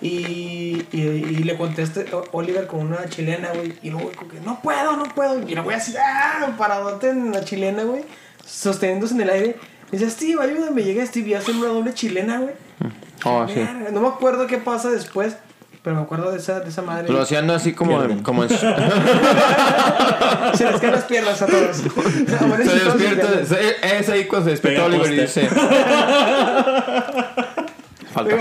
Y, 0.00 0.86
y, 0.92 1.00
y 1.00 1.36
le 1.42 1.56
contesta 1.56 2.02
Oliver 2.32 2.66
con 2.66 2.80
una 2.80 3.08
chilena, 3.08 3.50
güey. 3.52 3.74
Y 3.82 3.90
luego, 3.90 4.06
güey, 4.06 4.16
como 4.16 4.30
que 4.30 4.40
no 4.40 4.60
puedo, 4.62 4.96
no 4.96 5.04
puedo. 5.04 5.46
Y 5.48 5.54
lo 5.54 5.62
voy 5.64 5.74
así, 5.74 5.94
¡ah! 5.98 6.54
Paradote 6.56 7.10
en 7.10 7.32
la 7.32 7.44
chilena, 7.44 7.82
güey. 7.82 8.04
Sosteniéndose 8.44 9.14
en 9.14 9.20
el 9.22 9.30
aire. 9.30 9.56
Y 9.92 9.96
dice, 9.96 10.10
Steve, 10.10 10.42
ayúdame. 10.42 10.82
Llega 10.82 11.04
Steve 11.04 11.30
y 11.30 11.34
hace 11.34 11.52
una 11.52 11.68
doble 11.68 11.94
chilena, 11.94 12.38
güey. 12.38 12.54
Oh, 13.24 13.46
sí. 13.48 13.66
No 13.92 14.00
me 14.00 14.08
acuerdo 14.08 14.46
qué 14.46 14.58
pasa 14.58 14.90
después. 14.90 15.36
Pero 15.86 15.94
me 15.98 16.02
acuerdo 16.02 16.32
de 16.32 16.38
esa, 16.38 16.58
de 16.58 16.68
esa 16.68 16.82
madre. 16.82 17.08
Lo 17.08 17.20
hacían 17.22 17.48
así 17.48 17.72
como, 17.72 17.96
Pierden. 17.96 18.20
como 18.24 18.42
en... 18.42 18.48
Se 18.48 18.56
Se 20.56 20.64
les 20.68 20.80
caen 20.80 20.92
las 20.92 21.04
piernas 21.04 21.40
a 21.40 21.46
todos. 21.46 21.76
Sin 21.76 22.26
despierta... 22.26 23.44
se- 23.46 23.96
Es 23.98 24.08
ahí 24.08 24.24
cuando 24.24 24.46
se 24.46 24.50
despierta 24.50 24.82
Pega 24.84 24.96
Oliver 24.96 25.12
y 25.12 25.20
dice... 25.20 25.48
Falta. 28.12 28.36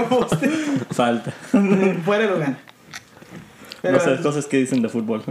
Falta. 0.91 1.31
Fuera 2.03 2.25
lugar. 2.31 2.57
Pero, 3.83 3.97
no 3.97 4.03
sé, 4.03 4.21
cosas 4.23 4.47
que 4.47 4.57
dicen 4.57 4.81
de 4.81 4.89
fútbol. 4.89 5.21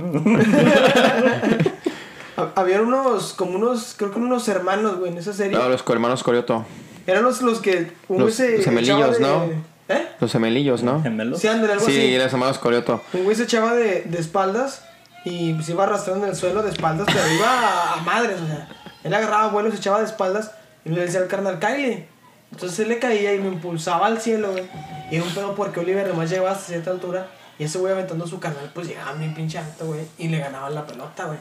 ha- 2.36 2.52
había 2.54 2.80
unos, 2.80 3.32
como 3.32 3.56
unos, 3.56 3.94
creo 3.98 4.12
que 4.12 4.20
unos 4.20 4.46
hermanos, 4.48 4.98
güey, 5.00 5.10
en 5.10 5.18
esa 5.18 5.32
serie. 5.32 5.58
No, 5.58 5.68
los 5.68 5.82
hermanos 5.88 6.22
Corioto. 6.22 6.64
Eran 7.08 7.24
los, 7.24 7.42
los 7.42 7.58
que 7.60 7.90
Los 8.08 8.34
se 8.34 8.62
gemelillos, 8.62 9.18
de- 9.18 9.20
¿no? 9.24 9.73
¿Eh? 9.88 10.08
Los 10.20 10.32
gemelillos, 10.32 10.82
¿no? 10.82 11.02
Gemelos. 11.02 11.40
Sí, 11.40 11.48
ándale, 11.48 11.74
algo 11.74 11.84
Sí, 11.84 11.92
así. 11.98 12.16
los 12.16 12.32
hermanos 12.32 12.58
Corioto. 12.58 13.02
Un 13.12 13.24
güey 13.24 13.36
se 13.36 13.42
echaba 13.44 13.74
de, 13.74 14.02
de 14.02 14.18
espaldas 14.18 14.82
y 15.24 15.54
se 15.62 15.72
iba 15.72 15.84
arrastrando 15.84 16.24
en 16.24 16.30
el 16.30 16.36
suelo 16.36 16.62
de 16.62 16.70
espaldas, 16.70 17.06
pero 17.12 17.20
iba 17.34 17.48
a, 17.48 17.92
a 17.94 17.96
madres, 18.02 18.40
o 18.40 18.46
sea. 18.46 18.68
Él 19.02 19.12
agarraba 19.12 19.48
vuelo, 19.48 19.70
se 19.70 19.76
echaba 19.76 19.98
de 19.98 20.06
espaldas 20.06 20.52
y 20.84 20.90
le 20.90 21.02
decía 21.02 21.20
al 21.20 21.28
carnal, 21.28 21.58
Kylie. 21.58 22.06
Entonces 22.52 22.78
él 22.80 22.88
le 22.88 22.98
caía 22.98 23.34
y 23.34 23.38
me 23.38 23.48
impulsaba 23.48 24.06
al 24.06 24.20
cielo, 24.20 24.52
güey. 24.52 24.64
Y 25.10 25.16
era 25.16 25.24
un 25.24 25.34
pedo 25.34 25.54
porque 25.54 25.80
Oliver 25.80 26.06
nomás 26.08 26.30
llegaba 26.30 26.52
hasta 26.52 26.64
cierta 26.68 26.90
altura 26.90 27.26
Y 27.58 27.64
ese 27.64 27.78
güey 27.78 27.92
aventando 27.92 28.26
su 28.26 28.40
carnal, 28.40 28.70
pues 28.72 28.86
llegaba 28.88 29.12
bien 29.12 29.34
pinche 29.34 29.58
alto, 29.58 29.86
güey. 29.86 30.00
Y 30.18 30.28
le 30.28 30.38
ganaban 30.38 30.74
la 30.74 30.86
pelota, 30.86 31.24
güey. 31.26 31.38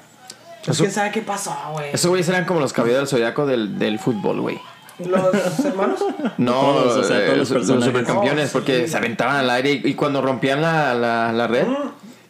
Pues 0.66 0.76
Eso- 0.78 0.84
quién 0.84 0.92
sabe 0.92 1.12
qué 1.12 1.22
pasó, 1.22 1.56
güey. 1.72 1.92
Esos 1.94 2.10
güeyes 2.10 2.28
eran 2.30 2.46
como 2.46 2.60
los 2.60 2.74
caballeros 2.74 3.02
del 3.02 3.20
zodiaco 3.20 3.46
del, 3.46 3.78
del 3.80 4.00
fútbol, 4.00 4.42
güey. 4.42 4.60
Los 5.00 5.60
hermanos. 5.66 6.00
No, 6.38 6.52
Todos, 6.54 6.98
o 6.98 7.04
sea, 7.04 7.18
todos 7.18 7.30
eh, 7.34 7.38
los 7.38 7.38
los, 7.38 7.50
los 7.50 7.58
personajes. 7.60 7.86
supercampeones, 7.86 8.50
Oh, 8.50 8.54
porque 8.54 8.82
sí. 8.84 8.88
se 8.92 8.98
aventaban 8.98 9.36
al 9.38 9.50
aire 9.50 9.72
y, 9.84 9.88
y 9.90 9.94
cuando 9.96 10.22
rompían 10.22 10.62
la, 10.62 10.94
la, 10.94 11.32
la 11.32 11.48
red, 11.48 11.66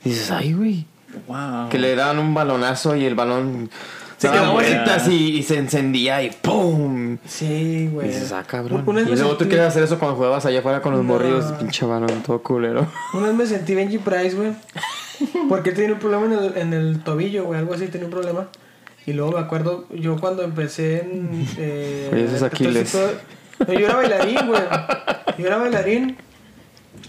dices, 0.04 0.32
ay, 0.32 0.54
güey. 0.54 0.86
Wow. 1.28 1.70
Que 1.70 1.78
le 1.78 1.96
daban 1.96 2.20
un 2.20 2.34
balonazo 2.34 2.96
y 2.96 3.06
el 3.06 3.14
balón 3.16 3.70
se 4.18 4.30
quedaba 4.30 4.42
daba 4.48 4.54
vueltas 4.54 5.08
y, 5.10 5.38
y 5.38 5.44
se 5.44 5.58
encendía 5.58 6.24
y 6.24 6.32
¡pum! 6.32 7.18
Sí, 7.28 7.46
Y 7.46 7.88
güey. 7.88 8.08
dices, 8.08 8.32
ah, 8.32 8.44
cabrón. 8.48 8.84
Una 8.86 9.02
vez 9.02 9.10
Y 9.12 9.16
luego 9.16 9.36
tú 9.38 9.48
querías 9.48 9.68
hacer 9.68 9.84
eso 9.84 10.00
cuando 10.00 10.16
jugabas 10.16 10.46
allá 10.46 10.60
afuera 10.60 10.82
con 10.82 10.94
los 10.94 11.02
No. 11.04 11.08
morrillos, 11.14 11.46
pinche 11.60 11.86
balón 11.86 12.24
todo 12.26 12.42
culero. 12.42 12.88
Una 13.14 13.28
vez 13.28 13.36
me 13.36 13.46
sentí 13.46 13.76
Benji 13.76 13.98
Price, 14.00 14.36
güey. 14.36 14.54
Porque 15.50 15.70
él 15.72 15.76
tenía 15.76 15.94
un 15.94 16.00
problema 16.00 16.26
en 16.26 16.34
el, 16.34 16.58
en 16.58 16.74
el 16.74 17.04
tobillo, 17.04 17.44
güey. 17.46 17.60
Algo 17.60 17.74
así, 17.74 17.88
tenía 17.88 18.06
un 18.08 18.12
problema. 18.12 18.48
Y 19.06 19.14
luego 19.14 19.34
me 19.34 19.40
acuerdo, 19.40 19.86
yo 19.94 20.18
cuando 20.20 20.44
empecé 20.44 21.02
en... 21.02 21.48
Eh, 21.58 22.10
Oye, 22.12 22.26
esos 22.26 22.38
todo 22.38 22.48
Aquiles. 22.48 22.96
No, 23.68 23.74
yo 23.74 23.86
era 23.86 23.96
bailarín, 23.96 24.48
güey. 24.48 24.62
Yo 25.38 25.48
era 25.48 25.58
bailarín. 25.58 26.18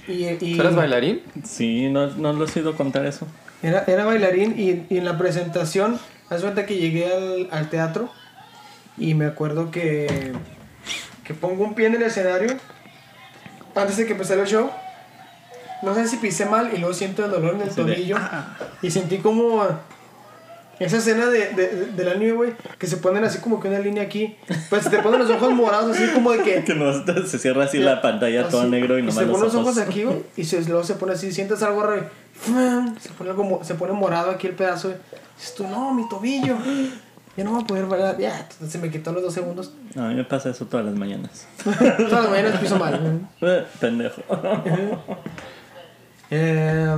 Y, 0.07 0.27
y 0.27 0.57
¿Tú 0.57 0.61
eras 0.61 0.75
bailarín? 0.75 1.23
Sí, 1.45 1.89
no, 1.89 2.09
no 2.09 2.33
lo 2.33 2.47
he 2.47 2.59
ido 2.59 2.77
contar 2.77 3.07
eso. 3.07 3.27
Era, 3.63 3.85
era 3.87 4.05
bailarín 4.05 4.55
y, 4.59 4.95
y 4.95 4.99
en 4.99 5.05
la 5.05 5.17
presentación, 5.17 5.99
haz 6.29 6.43
cuenta 6.43 6.67
que 6.67 6.77
llegué 6.77 7.13
al, 7.13 7.49
al 7.51 7.71
teatro 7.71 8.11
y 8.99 9.15
me 9.15 9.27
acuerdo 9.27 9.71
que, 9.71 10.33
que 11.25 11.35
pongo 11.35 11.65
un 11.65 11.75
pie 11.75 11.87
en 11.87 11.95
el 11.95 12.03
escenario 12.03 12.57
antes 13.75 13.97
de 13.97 14.07
que 14.07 14.13
empezara 14.13 14.43
el 14.43 14.49
show. 14.49 14.71
No 15.83 15.95
sé 15.95 16.07
si 16.09 16.17
pisé 16.17 16.47
mal 16.47 16.71
y 16.73 16.79
luego 16.79 16.95
siento 16.95 17.25
el 17.25 17.31
dolor 17.31 17.55
en 17.55 17.63
el 17.63 17.69
de, 17.69 17.75
tobillo. 17.75 18.17
Y 18.83 18.91
sentí 18.91 19.19
como 19.19 19.67
esa 20.81 20.97
escena 20.99 21.27
de, 21.27 21.51
de, 21.51 21.69
del 21.97 22.09
anime, 22.09 22.33
güey, 22.33 22.53
que 22.79 22.87
se 22.87 22.97
ponen 22.97 23.25
así 23.25 23.39
como 23.39 23.61
que 23.61 23.69
una 23.69 23.79
línea 23.79 24.03
aquí. 24.03 24.37
Pues 24.71 24.85
se 24.85 24.91
te 24.91 24.99
ponen 24.99 25.21
los 25.21 25.31
ojos 25.31 25.53
morados 25.53 25.97
así 25.97 26.09
como 26.13 26.33
de 26.33 26.43
que... 26.43 26.65
Que 26.65 26.75
no, 26.75 26.93
se 27.27 27.39
cierra 27.39 27.65
así 27.65 27.79
la 27.79 28.01
pantalla 28.03 28.49
todo 28.49 28.67
negro 28.67 28.99
y 28.99 29.03
se 29.03 29.07
nomás 29.09 29.25
pone 29.25 29.45
los 29.45 29.55
ojos. 29.55 29.79
aquí, 29.79 30.05
güey, 30.05 30.23
y 30.37 30.45
se, 30.45 30.61
luego 30.65 30.83
se 30.85 30.95
pone 30.95 31.13
así, 31.13 31.33
sientes 31.33 31.63
algo 31.63 31.83
raro, 31.83 31.99
y 32.03 33.01
se 33.01 33.11
pone, 33.11 33.31
algo, 33.31 33.45
mo- 33.45 33.65
se 33.65 33.75
pone 33.75 33.93
morado 33.93 34.31
aquí 34.31 34.47
el 34.49 34.55
pedazo, 34.55 34.89
güey. 34.89 35.01
Dices 35.37 35.55
tú, 35.55 35.67
no, 35.67 35.93
mi 35.95 36.09
tobillo, 36.09 36.57
ya 37.37 37.43
no 37.45 37.53
voy 37.53 37.63
a 37.63 37.67
poder 37.67 37.87
bailar, 37.87 38.19
ya, 38.19 38.39
entonces 38.41 38.71
se 38.71 38.79
me 38.79 38.91
quitó 38.91 39.13
los 39.13 39.23
dos 39.23 39.35
segundos. 39.35 39.73
No, 39.95 40.05
a 40.05 40.09
mí 40.09 40.15
me 40.15 40.25
pasa 40.25 40.51
eso 40.51 40.67
todas 40.67 40.87
las 40.87 40.95
mañanas. 40.95 41.47
Todas 41.65 42.11
las 42.11 42.31
mañanas 42.31 42.59
piso 42.61 42.79
mal. 42.79 43.29
Pendejo. 43.81 44.23
Eh, 46.31 46.97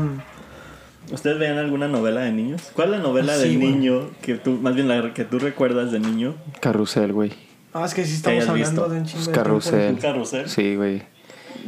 ¿Ustedes 1.13 1.39
veían 1.39 1.59
alguna 1.59 1.87
novela 1.89 2.23
de 2.23 2.33
niños? 2.33 2.63
¿Cuál 2.75 2.93
es 2.95 2.99
la 3.01 3.03
novela 3.07 3.35
Sí, 3.37 3.43
del 3.49 3.59
güey. 3.59 3.73
niño 3.73 4.11
que 4.23 4.35
tú, 4.35 4.53
más 4.61 4.75
bien 4.75 4.89
la 4.89 5.15
que 5.15 5.25
tú 5.25 5.39
recuerdas 5.39 5.93
de 5.93 6.01
niño? 6.01 6.35
Carrusel, 6.61 7.13
güey. 7.13 7.33
ah, 7.75 7.85
es 7.85 7.95
que 7.95 8.05
sí 8.05 8.15
estamos 8.15 8.49
hablando 8.49 8.83
visto. 8.83 8.89
de 8.89 9.01
un 9.01 9.07
chingo 9.07 9.25
de 9.27 9.33
Carrusel. 9.33 9.95
¿Un 9.95 10.01
carrusel? 10.01 10.49
Sí, 10.49 10.75
güey. 10.77 11.03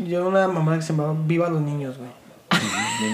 Yo 0.07 0.27
una 0.29 0.49
mamá 0.49 0.77
que 0.77 0.83
se 0.83 0.93
llamaba 0.93 1.17
Viva 1.27 1.49
los 1.51 1.61
Niños, 1.63 1.97
güey. 1.99 2.11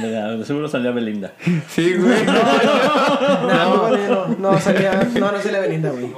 De- 0.00 0.36
de 0.38 0.44
Seguro 0.46 0.68
salía 0.68 0.90
Belinda. 0.92 1.32
Sí, 1.68 1.94
güey. 1.94 2.24
No, 2.24 3.88
no, 3.90 3.96
no, 3.96 4.28
no, 4.52 4.60
salía, 4.60 5.08
no, 5.18 5.32
no 5.32 5.40
salía 5.40 5.60
Belinda, 5.60 5.90
güey. 5.90 6.10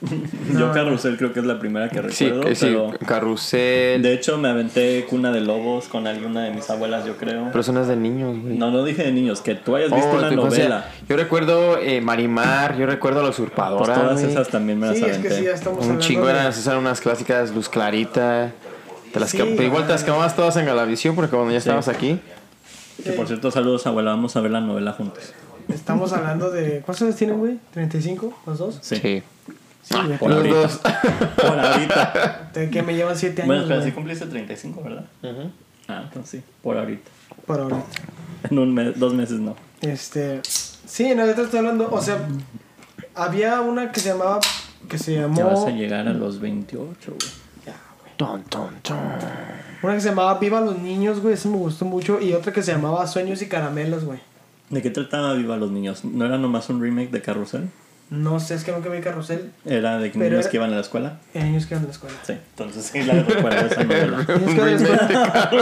Yo 0.58 0.72
Carrusel 0.72 1.16
creo 1.16 1.32
que 1.32 1.40
es 1.40 1.46
la 1.46 1.58
primera 1.58 1.88
que 1.88 2.00
recuerdo, 2.00 2.42
sí, 2.54 2.56
pero 2.60 2.92
carrusel. 3.04 4.00
de 4.00 4.12
hecho 4.14 4.38
me 4.38 4.48
aventé 4.48 5.04
Cuna 5.10 5.32
de 5.32 5.40
Lobos 5.40 5.88
con 5.88 6.06
alguna 6.06 6.44
de 6.44 6.52
mis 6.52 6.70
abuelas, 6.70 7.04
yo 7.04 7.16
creo. 7.16 7.46
Pero 7.48 7.60
eso 7.60 7.72
no 7.72 7.82
es 7.82 7.88
de 7.88 7.96
niños, 7.96 8.36
güey. 8.40 8.56
No, 8.56 8.70
no 8.70 8.84
dije 8.84 9.02
de 9.02 9.12
niños, 9.12 9.40
que 9.40 9.54
tú 9.56 9.74
hayas 9.74 9.90
visto 9.92 10.08
Oh, 10.10 10.18
una 10.18 10.30
novela. 10.30 10.88
Yo 11.08 11.16
recuerdo 11.16 11.78
eh, 11.78 12.00
Marimar, 12.00 12.76
yo 12.76 12.86
recuerdo 12.86 13.20
La 13.22 13.26
Pues 13.28 13.40
Usurpadora. 13.40 13.94
todas 13.94 14.20
güey. 14.20 14.30
esas 14.30 14.48
también 14.48 14.78
me 14.78 14.86
las 14.86 14.98
Sí, 14.98 15.04
es 15.04 15.18
que 15.18 15.30
sí, 15.30 15.42
ya 15.44 15.50
estamos 15.52 15.84
Un 15.84 15.98
chingo 15.98 16.26
de- 16.26 16.32
eran, 16.32 16.46
esas 16.46 16.66
eran 16.66 16.78
unas 16.78 17.00
clásicas, 17.00 17.50
Luz 17.52 17.68
Clarita. 17.68 18.52
Te 19.12 19.18
las 19.20 19.30
Sí, 19.30 19.38
que- 19.38 19.64
igual 19.64 19.84
te 19.86 19.92
las 19.92 20.04
quemabas 20.04 20.36
todas 20.36 20.56
en 20.58 20.66
Galavisión 20.66 21.16
porque 21.16 21.30
cuando 21.34 21.50
ya 21.52 21.60
Sí. 21.60 21.68
estabas 21.68 21.88
aquí. 21.88 22.20
Que 23.02 23.12
por 23.12 23.26
cierto, 23.26 23.50
saludos 23.50 23.86
abuela, 23.86 24.10
vamos 24.10 24.36
a 24.36 24.40
ver 24.40 24.50
la 24.52 24.60
novela 24.60 24.92
juntos. 24.92 25.32
Estamos 25.68 26.12
hablando 26.12 26.50
de... 26.50 26.82
¿Cuántos 26.84 27.02
años 27.02 27.16
tienen, 27.16 27.38
güey? 27.38 27.58
¿35? 27.74 28.32
¿Los 28.46 28.58
dos? 28.58 28.78
Sí. 28.80 28.96
Sí. 28.96 29.22
Sí, 29.88 29.94
güey. 30.04 30.18
Por 30.18 30.28
Los 30.30 30.38
ahorita. 30.38 30.56
dos. 30.60 30.80
Por 31.36 31.58
ahorita. 31.58 32.50
De 32.54 32.70
que 32.70 32.82
me 32.82 32.94
llevan 32.94 33.16
7 33.16 33.42
Bueno, 33.46 33.52
años, 33.54 33.62
espera, 33.64 33.80
sí 33.80 33.84
güey. 33.86 33.94
cumpliste 33.94 34.26
35, 34.26 34.82
¿verdad? 34.82 35.04
Ah, 35.88 36.02
entonces 36.04 36.42
sí, 36.42 36.46
por 36.62 36.76
ahorita. 36.76 37.10
Por 37.46 37.60
ahorita. 37.60 37.82
En 38.50 38.58
un 38.58 38.74
mes, 38.74 38.98
dos 38.98 39.14
meses 39.14 39.38
no. 39.40 39.56
Este. 39.80 40.40
Sí, 40.44 41.14
no, 41.14 41.26
yo 41.26 41.34
te 41.34 41.42
estoy 41.42 41.58
hablando. 41.60 41.88
O 41.90 42.00
sea, 42.02 42.18
había 43.14 43.60
una 43.60 43.90
que 43.92 44.00
se 44.00 44.10
llamaba. 44.10 44.40
Que 44.88 44.98
se 44.98 45.14
llamó. 45.14 45.36
Ya 45.36 45.44
vas 45.46 45.64
a 45.64 45.70
llegar 45.70 46.06
a 46.08 46.12
los 46.12 46.40
28, 46.40 46.96
güey. 47.06 47.32
Ya, 47.66 47.74
güey. 48.02 48.12
Ton, 48.16 48.42
ton, 48.44 48.74
ton. 48.82 48.98
Una 49.82 49.94
que 49.94 50.00
se 50.00 50.08
llamaba 50.10 50.38
Viva 50.38 50.60
los 50.60 50.78
niños, 50.78 51.20
güey. 51.20 51.34
Esa 51.34 51.48
me 51.48 51.56
gustó 51.56 51.84
mucho. 51.84 52.20
Y 52.20 52.32
otra 52.34 52.52
que 52.52 52.62
se 52.62 52.72
llamaba 52.72 53.06
Sueños 53.06 53.40
y 53.42 53.46
Caramelos, 53.46 54.04
güey. 54.04 54.18
¿De 54.70 54.82
qué 54.82 54.90
trataba 54.90 55.32
Viva 55.34 55.56
los 55.56 55.70
Niños? 55.70 56.04
¿No 56.04 56.26
era 56.26 56.36
nomás 56.36 56.68
un 56.68 56.82
remake 56.82 57.10
de 57.10 57.22
Carrusel? 57.22 57.70
No 58.10 58.40
sé, 58.40 58.54
es 58.54 58.64
que 58.64 58.72
nunca 58.72 58.88
vi 58.88 59.00
carrusel. 59.00 59.50
¿Era 59.66 59.98
de 59.98 60.10
niños 60.10 60.40
era- 60.40 60.50
que 60.50 60.56
iban 60.56 60.72
a 60.72 60.76
la 60.76 60.80
escuela? 60.80 61.18
En 61.34 61.42
años 61.42 61.66
que 61.66 61.74
iban 61.74 61.84
a 61.84 61.86
la 61.88 61.92
escuela. 61.92 62.16
Sí, 62.26 62.32
entonces 62.32 62.84
sí 62.90 63.02
la 63.02 63.12
recuerdo 63.22 63.66
esa 63.66 63.84
novela. 63.84 64.16
Niños 64.16 64.28
que 64.28 64.52
iban 64.54 64.98
a 64.98 65.08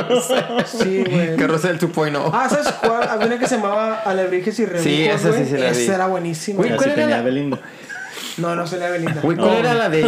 la 0.07 0.19
escuela. 0.19 0.65
Sí, 0.67 1.05
güey. 1.11 1.37
Carrusel 1.37 1.79
2.0. 1.81 2.31
Ah, 2.33 2.49
¿sabes 2.49 2.69
cuál? 2.81 3.09
Había 3.09 3.27
una 3.27 3.39
que 3.41 3.49
se 3.49 3.57
llamaba 3.57 4.01
Alebrijes 4.05 4.59
y 4.61 4.65
Rebujos, 4.67 4.85
Sí, 4.85 5.05
esa 5.05 5.19
sí 5.19 5.29
güey. 5.29 5.47
se 5.47 5.59
la 5.59 5.71
vi. 5.73 5.77
Esa 5.83 5.95
era 5.97 6.07
buenísima. 6.07 6.57
Güey, 6.59 6.77
¿cuál 6.77 6.91
era 6.91 7.07
la- 7.09 7.23
Belinda. 7.23 7.59
No, 8.39 8.55
no 8.55 8.67
se 8.67 8.77
le 8.79 8.91
Belinda. 8.91 9.21
Güey, 9.23 9.37
¿cuál 9.37 9.49
No. 9.51 9.59
era 9.59 9.75
la 9.75 9.89
de. 9.89 10.03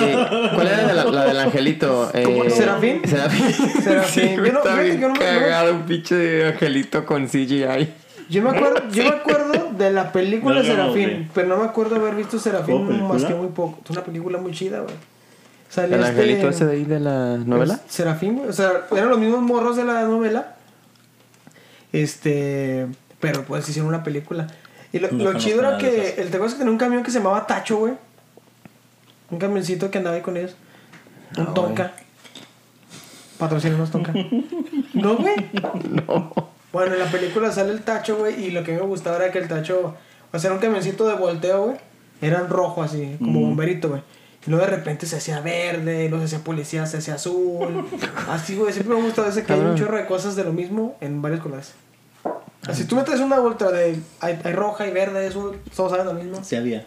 ¿Cuál 0.55 0.66
era 0.68 0.93
la, 0.95 1.05
la 1.05 1.24
del 1.24 1.41
angelito? 1.41 2.11
Eh, 2.14 2.51
¿Serafín? 2.51 3.03
Serafín. 3.05 3.53
Serafín. 3.82 4.22
Sí, 4.24 4.36
Yo 4.36 4.53
no- 4.53 4.62
yo 4.84 5.09
no 5.09 5.14
me- 5.14 5.18
cagado 5.18 5.74
un 5.74 5.82
pinche 5.86 6.47
angelito 6.49 7.05
con 7.05 7.26
CGI. 7.26 7.89
Yo 8.30 8.43
me 8.43 8.51
acuerdo, 8.51 8.82
yo 8.93 9.05
me 9.05 9.09
acuerdo 9.09 9.68
de 9.79 9.91
la 9.93 10.12
película 10.12 10.57
No, 10.57 10.62
yo 10.62 10.76
no, 10.76 10.93
Serafín, 10.93 11.31
pero 11.35 11.49
no 11.49 11.57
me 11.57 11.64
acuerdo 11.64 11.97
haber 11.97 12.14
visto 12.14 12.39
Serafín 12.39 13.07
más 13.07 13.24
que 13.24 13.35
muy 13.35 13.49
poco. 13.49 13.79
Es 13.85 13.91
una 13.91 14.05
película 14.05 14.39
muy 14.39 14.53
chida, 14.53 14.81
güey. 14.81 14.95
¿El 15.76 15.93
este- 15.93 16.07
angelito 16.07 16.49
ese 16.49 16.64
de 16.66 16.72
ahí 16.72 16.85
de 16.85 16.99
la 17.01 17.37
novela? 17.37 17.76
pues, 17.79 17.93
Serafín, 17.93 18.37
güey. 18.37 18.49
O 18.49 18.53
sea, 18.53 18.72
eran 18.91 19.11
los 19.11 19.18
mismos 19.18 19.43
morros 19.43 19.76
de 19.76 19.85
la 19.85 20.03
novela. 20.05 20.57
Este. 21.93 22.87
Pero 23.20 23.45
pues 23.45 23.68
hicieron 23.68 23.89
una 23.89 24.03
película. 24.03 24.47
Y 24.93 24.99
lo, 24.99 25.09
No 25.11 25.18
lo 25.18 25.24
conozco 25.26 25.41
chido 25.49 25.61
era 25.61 25.76
que 25.79 26.14
el 26.18 26.31
te 26.31 26.37
acuerdas 26.37 26.55
que 26.55 26.59
tenía 26.59 26.72
un 26.72 26.79
camión 26.79 27.03
que 27.03 27.11
se 27.11 27.18
llamaba 27.18 27.47
Tacho, 27.47 27.76
güey. 27.79 27.95
Un 29.31 29.39
camioncito 29.39 29.91
que 29.91 29.99
andaba 29.99 30.16
ahí 30.16 30.22
con 30.22 30.37
ellos. 30.37 30.55
Un 31.37 31.45
No, 31.45 31.53
Tonka. 31.55 31.93
Patrocínanos 33.39 33.91
Tonka. 33.91 34.12
¿No, 34.95 35.16
güey? 35.16 35.35
No. 36.07 36.49
Bueno, 36.73 36.95
en 36.95 37.01
la 37.01 37.11
película 37.11 37.51
sale 37.51 37.73
el 37.73 37.83
tacho, 37.83 38.16
güey, 38.16 38.45
y 38.45 38.51
lo 38.51 38.62
que 38.62 38.73
me 38.73 38.81
gustaba 38.81 39.16
era 39.16 39.33
que 39.33 39.39
el 39.39 39.49
tacho, 39.49 39.95
o 40.33 40.39
sea, 40.39 40.49
era 40.49 40.55
un 40.55 40.61
camioncito 40.61 41.07
de 41.07 41.14
volteo, 41.14 41.64
güey, 41.64 41.79
era 42.21 42.41
en 42.41 42.49
rojo 42.49 42.83
así, 42.83 43.16
como 43.19 43.41
bomberito, 43.41 43.89
güey. 43.89 44.03
Y 44.47 44.51
luego 44.51 44.64
de 44.64 44.71
repente 44.71 45.07
se 45.07 45.16
hacía 45.16 45.41
verde, 45.41 46.09
luego 46.09 46.27
se 46.27 46.35
hacía 46.35 46.45
policía, 46.45 46.87
se 46.87 46.99
hacía 46.99 47.14
azul. 47.14 47.87
Así, 48.31 48.57
güey, 48.57 48.73
siempre 48.73 48.95
me 48.95 49.01
ha 49.01 49.05
gustado 49.05 49.29
ese 49.29 49.45
que 49.45 49.53
hay 49.53 49.61
un 49.61 49.75
chorro 49.75 49.99
de 49.99 50.07
cosas 50.07 50.37
de 50.37 50.45
lo 50.45 50.53
mismo 50.55 50.97
en 51.03 51.21
varios 51.21 51.43
colores. 51.43 51.75
Así 52.66 52.85
tú 52.85 52.97
metes 52.97 53.21
una 53.21 53.41
vuelta 53.41 53.71
de 53.71 54.01
hay, 54.21 54.41
hay 54.43 54.53
roja 54.53 54.87
y 54.87 54.91
verde 54.91 55.27
azul, 55.27 55.59
todos 55.77 55.91
saben 55.91 56.07
lo 56.07 56.14
mismo. 56.14 56.43
Sí 56.43 56.57
había. 56.57 56.87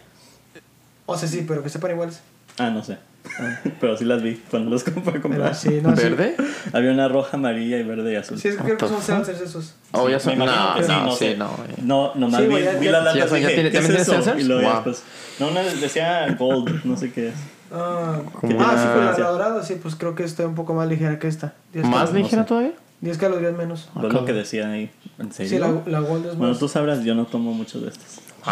O 1.06 1.16
sea, 1.16 1.28
sí, 1.28 1.44
pero 1.46 1.62
que 1.62 1.68
sepan 1.68 1.92
iguales. 1.92 2.20
Ah, 2.58 2.70
no 2.70 2.82
sé. 2.82 2.98
Pero 3.80 3.96
sí 3.96 4.04
las 4.04 4.22
vi 4.22 4.34
cuando 4.50 4.70
los 4.70 4.84
compré 4.84 5.00
a 5.10 5.12
Pero 5.12 5.22
comprar. 5.22 5.54
sí, 5.54 5.80
no, 5.82 5.96
sí. 5.96 6.02
¿Verde? 6.02 6.36
Había 6.72 6.92
una 6.92 7.08
roja, 7.08 7.36
amarilla 7.36 7.78
y 7.78 7.82
verde 7.82 8.12
y 8.12 8.16
azul. 8.16 8.38
Sí, 8.38 8.48
es 8.48 8.56
que 8.56 8.62
creo 8.62 8.76
que 8.76 8.88
son 8.88 9.00
sensors 9.02 9.40
esos. 9.40 9.74
Oh, 9.92 10.08
ya 10.08 10.18
son. 10.20 10.38
No, 10.38 10.44
que 10.76 10.82
sí, 10.82 10.88
no, 10.90 11.04
no 11.04 11.12
sí, 11.12 11.18
sé. 11.18 11.36
no. 11.36 11.50
No, 11.82 12.12
nomás 12.14 12.40
Sí, 12.42 12.48
vi, 12.48 12.62
ya- 12.62 12.72
vi 12.74 12.86
ya- 12.86 12.92
la 12.92 12.98
Sí, 12.98 13.04
lata 13.04 13.18
ya 13.18 13.28
son- 13.28 13.38
y 13.38 13.40
ya 13.42 13.48
dije, 13.48 13.54
tiene- 13.62 13.70
¿qué 13.70 13.78
es 13.78 13.84
¿también 13.84 14.04
tiene 14.04 14.18
eso? 14.18 14.24
sensors? 14.24 14.40
Y 14.44 14.48
luego 14.48 14.62
Wow. 14.62 14.72
después, 14.74 15.02
no, 15.38 15.48
una 15.48 15.62
decía 15.62 16.36
gold, 16.38 16.84
no 16.84 16.96
sé 16.96 17.12
qué 17.12 17.28
es. 17.28 17.34
Ah, 17.72 18.20
Como 18.40 18.60
ah 18.60 18.74
sí, 18.76 18.86
pues 18.92 19.18
la, 19.18 19.30
dorada, 19.30 19.62
sí, 19.62 19.78
pues 19.80 19.94
creo 19.94 20.14
que 20.14 20.24
está 20.24 20.46
un 20.46 20.54
poco 20.54 20.74
más 20.74 20.88
ligera 20.88 21.18
que 21.18 21.28
esta. 21.28 21.54
¿Más 21.74 22.10
calorías- 22.10 22.12
ligera 22.12 22.42
sé. 22.42 22.48
todavía? 22.48 22.72
10 23.00 23.18
calorías 23.18 23.52
menos. 23.56 23.88
Fue 23.94 24.10
lo 24.12 24.24
que 24.24 24.32
decía 24.32 24.68
ahí. 24.70 24.90
¿En 25.18 25.32
serio? 25.32 25.50
Sí, 25.50 25.58
la, 25.58 25.90
la 25.90 26.06
Gold 26.06 26.26
es 26.26 26.36
Bueno, 26.36 26.52
más. 26.52 26.58
tú 26.60 26.68
sabrás, 26.68 27.02
yo 27.02 27.14
no 27.14 27.24
tomo 27.24 27.52
mucho 27.52 27.80
de 27.80 27.88
estos. 27.88 28.06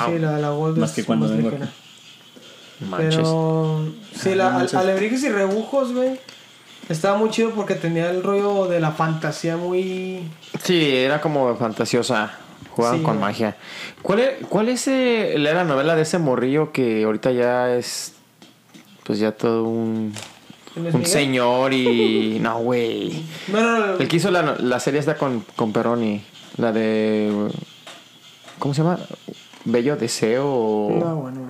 Sí, 0.07 0.19
la, 0.19 0.39
la 0.39 0.51
Gold 0.51 0.79
Más 0.79 0.91
es 0.91 0.97
que 0.97 1.05
cuando 1.05 1.27
más 1.27 1.37
vengo 1.37 1.51
ligera. 1.51 1.71
Manches. 2.89 3.17
Pero. 3.17 3.85
Sí, 4.15 4.35
la, 4.35 4.51
manches. 4.51 4.75
Alebrijes 4.75 5.23
y 5.25 5.29
Rebujos, 5.29 5.93
güey. 5.93 6.19
Estaba 6.89 7.17
muy 7.17 7.31
chido 7.31 7.51
porque 7.51 7.75
tenía 7.75 8.11
el 8.11 8.23
rollo 8.23 8.67
de 8.67 8.81
la 8.81 8.91
fantasía 8.93 9.57
muy. 9.57 10.29
Sí, 10.63 10.97
era 10.97 11.21
como 11.21 11.55
fantasiosa. 11.57 12.33
Jugaban 12.71 12.99
Sí, 12.99 13.05
con 13.05 13.15
güey. 13.17 13.27
magia. 13.29 13.57
¿Cuál 14.03 14.21
es, 14.21 14.31
cuál 14.49 14.69
es 14.69 14.87
eh, 14.89 15.35
la 15.39 15.65
novela 15.65 15.95
de 15.97 16.03
ese 16.03 16.19
morrillo 16.19 16.73
que 16.73 17.05
ahorita 17.05 17.31
ya 17.33 17.75
es. 17.75 18.15
Pues 19.05 19.19
ya 19.19 19.33
todo 19.33 19.65
un. 19.65 20.13
¿En 20.77 20.83
Luis 20.85 20.95
un 20.95 21.07
señor 21.07 21.73
y. 21.73 22.39
No, 22.43 22.59
güey. 22.61 23.25
No, 23.49 23.61
no, 23.61 23.87
no. 23.87 23.95
El 23.99 24.09
que 24.09 24.17
hizo 24.17 24.31
la, 24.31 24.57
la 24.59 24.81
serie 24.81 25.01
está 25.01 25.17
con, 25.17 25.45
con 25.57 25.73
Peroni. 25.73 26.23
La 26.57 26.73
de. 26.73 27.49
¿Cómo 28.59 28.75
se 28.75 28.83
llama? 28.83 28.99
Bello 29.65 29.97
Deseo. 29.97 30.89
No, 30.99 31.17
bueno. 31.17 31.41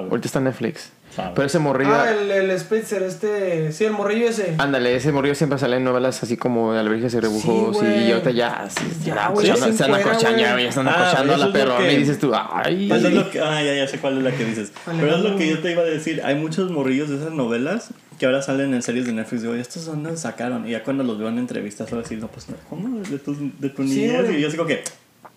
Ver. 0.00 0.10
Ahorita 0.10 0.26
está 0.26 0.38
en 0.38 0.44
Netflix. 0.46 0.90
Sabe. 1.14 1.32
Pero 1.34 1.46
ese 1.46 1.58
morrillo. 1.58 1.92
Ah, 1.94 2.10
el, 2.10 2.30
el 2.30 2.58
Spitzer, 2.58 3.02
este. 3.02 3.70
Sí, 3.72 3.84
el 3.84 3.92
morrillo 3.92 4.28
ese. 4.30 4.54
Ándale, 4.56 4.96
ese 4.96 5.12
morrillo 5.12 5.34
siempre 5.34 5.58
sale 5.58 5.76
en 5.76 5.84
novelas 5.84 6.22
así 6.22 6.38
como 6.38 6.72
de 6.72 6.80
Albergues 6.80 7.12
y 7.12 7.20
Rebujos. 7.20 7.76
Sí, 7.78 7.84
y 7.86 8.12
ahorita 8.12 8.30
ya. 8.30 8.66
sí, 8.70 8.82
Ya, 9.04 9.28
güey, 9.28 9.46
ya 9.46 9.56
se 9.56 9.84
andan 9.84 10.02
cochando, 10.02 10.38
ya 10.38 10.56
están 10.68 10.88
Ah, 10.88 11.10
cochando 11.10 11.32
a 11.34 11.36
eso 11.36 11.46
la 11.48 11.52
perrona 11.52 11.86
que- 11.86 11.92
y 11.92 11.96
dices 11.98 12.18
tú, 12.18 12.32
ay. 12.34 12.90
Eso 12.90 13.08
es 13.08 13.14
lo 13.14 13.30
que, 13.30 13.40
ah, 13.42 13.62
ya, 13.62 13.74
ya 13.74 13.86
sé 13.86 13.98
cuál 13.98 14.16
es 14.18 14.24
la 14.24 14.30
que 14.30 14.42
dices. 14.46 14.72
Pero 14.86 15.16
es 15.16 15.20
lo 15.22 15.36
que 15.36 15.50
yo 15.50 15.58
te 15.58 15.72
iba 15.72 15.82
a 15.82 15.84
decir. 15.84 16.22
Hay 16.24 16.34
muchos 16.34 16.70
morrillos 16.70 17.10
de 17.10 17.16
esas 17.16 17.32
novelas 17.32 17.90
que 18.18 18.24
ahora 18.24 18.40
salen 18.40 18.72
en 18.72 18.80
series 18.82 19.04
de 19.04 19.12
Netflix. 19.12 19.42
Digo, 19.42 19.52
¿estos 19.54 19.84
dónde 19.84 20.16
sacaron? 20.16 20.66
Y 20.66 20.70
ya 20.70 20.82
cuando 20.82 21.04
los 21.04 21.18
veo 21.18 21.28
en 21.28 21.36
entrevistas, 21.36 21.90
voy 21.90 21.98
a 21.98 22.02
decir, 22.04 22.20
no, 22.20 22.28
pues, 22.28 22.46
¿cómo? 22.70 23.00
De 23.02 23.18
tu, 23.18 23.36
de 23.58 23.68
tu 23.68 23.82
Sí, 23.82 23.96
niñez. 24.00 24.24
güey. 24.24 24.38
y 24.38 24.40
yo 24.40 24.48
digo 24.48 24.64
que, 24.64 24.82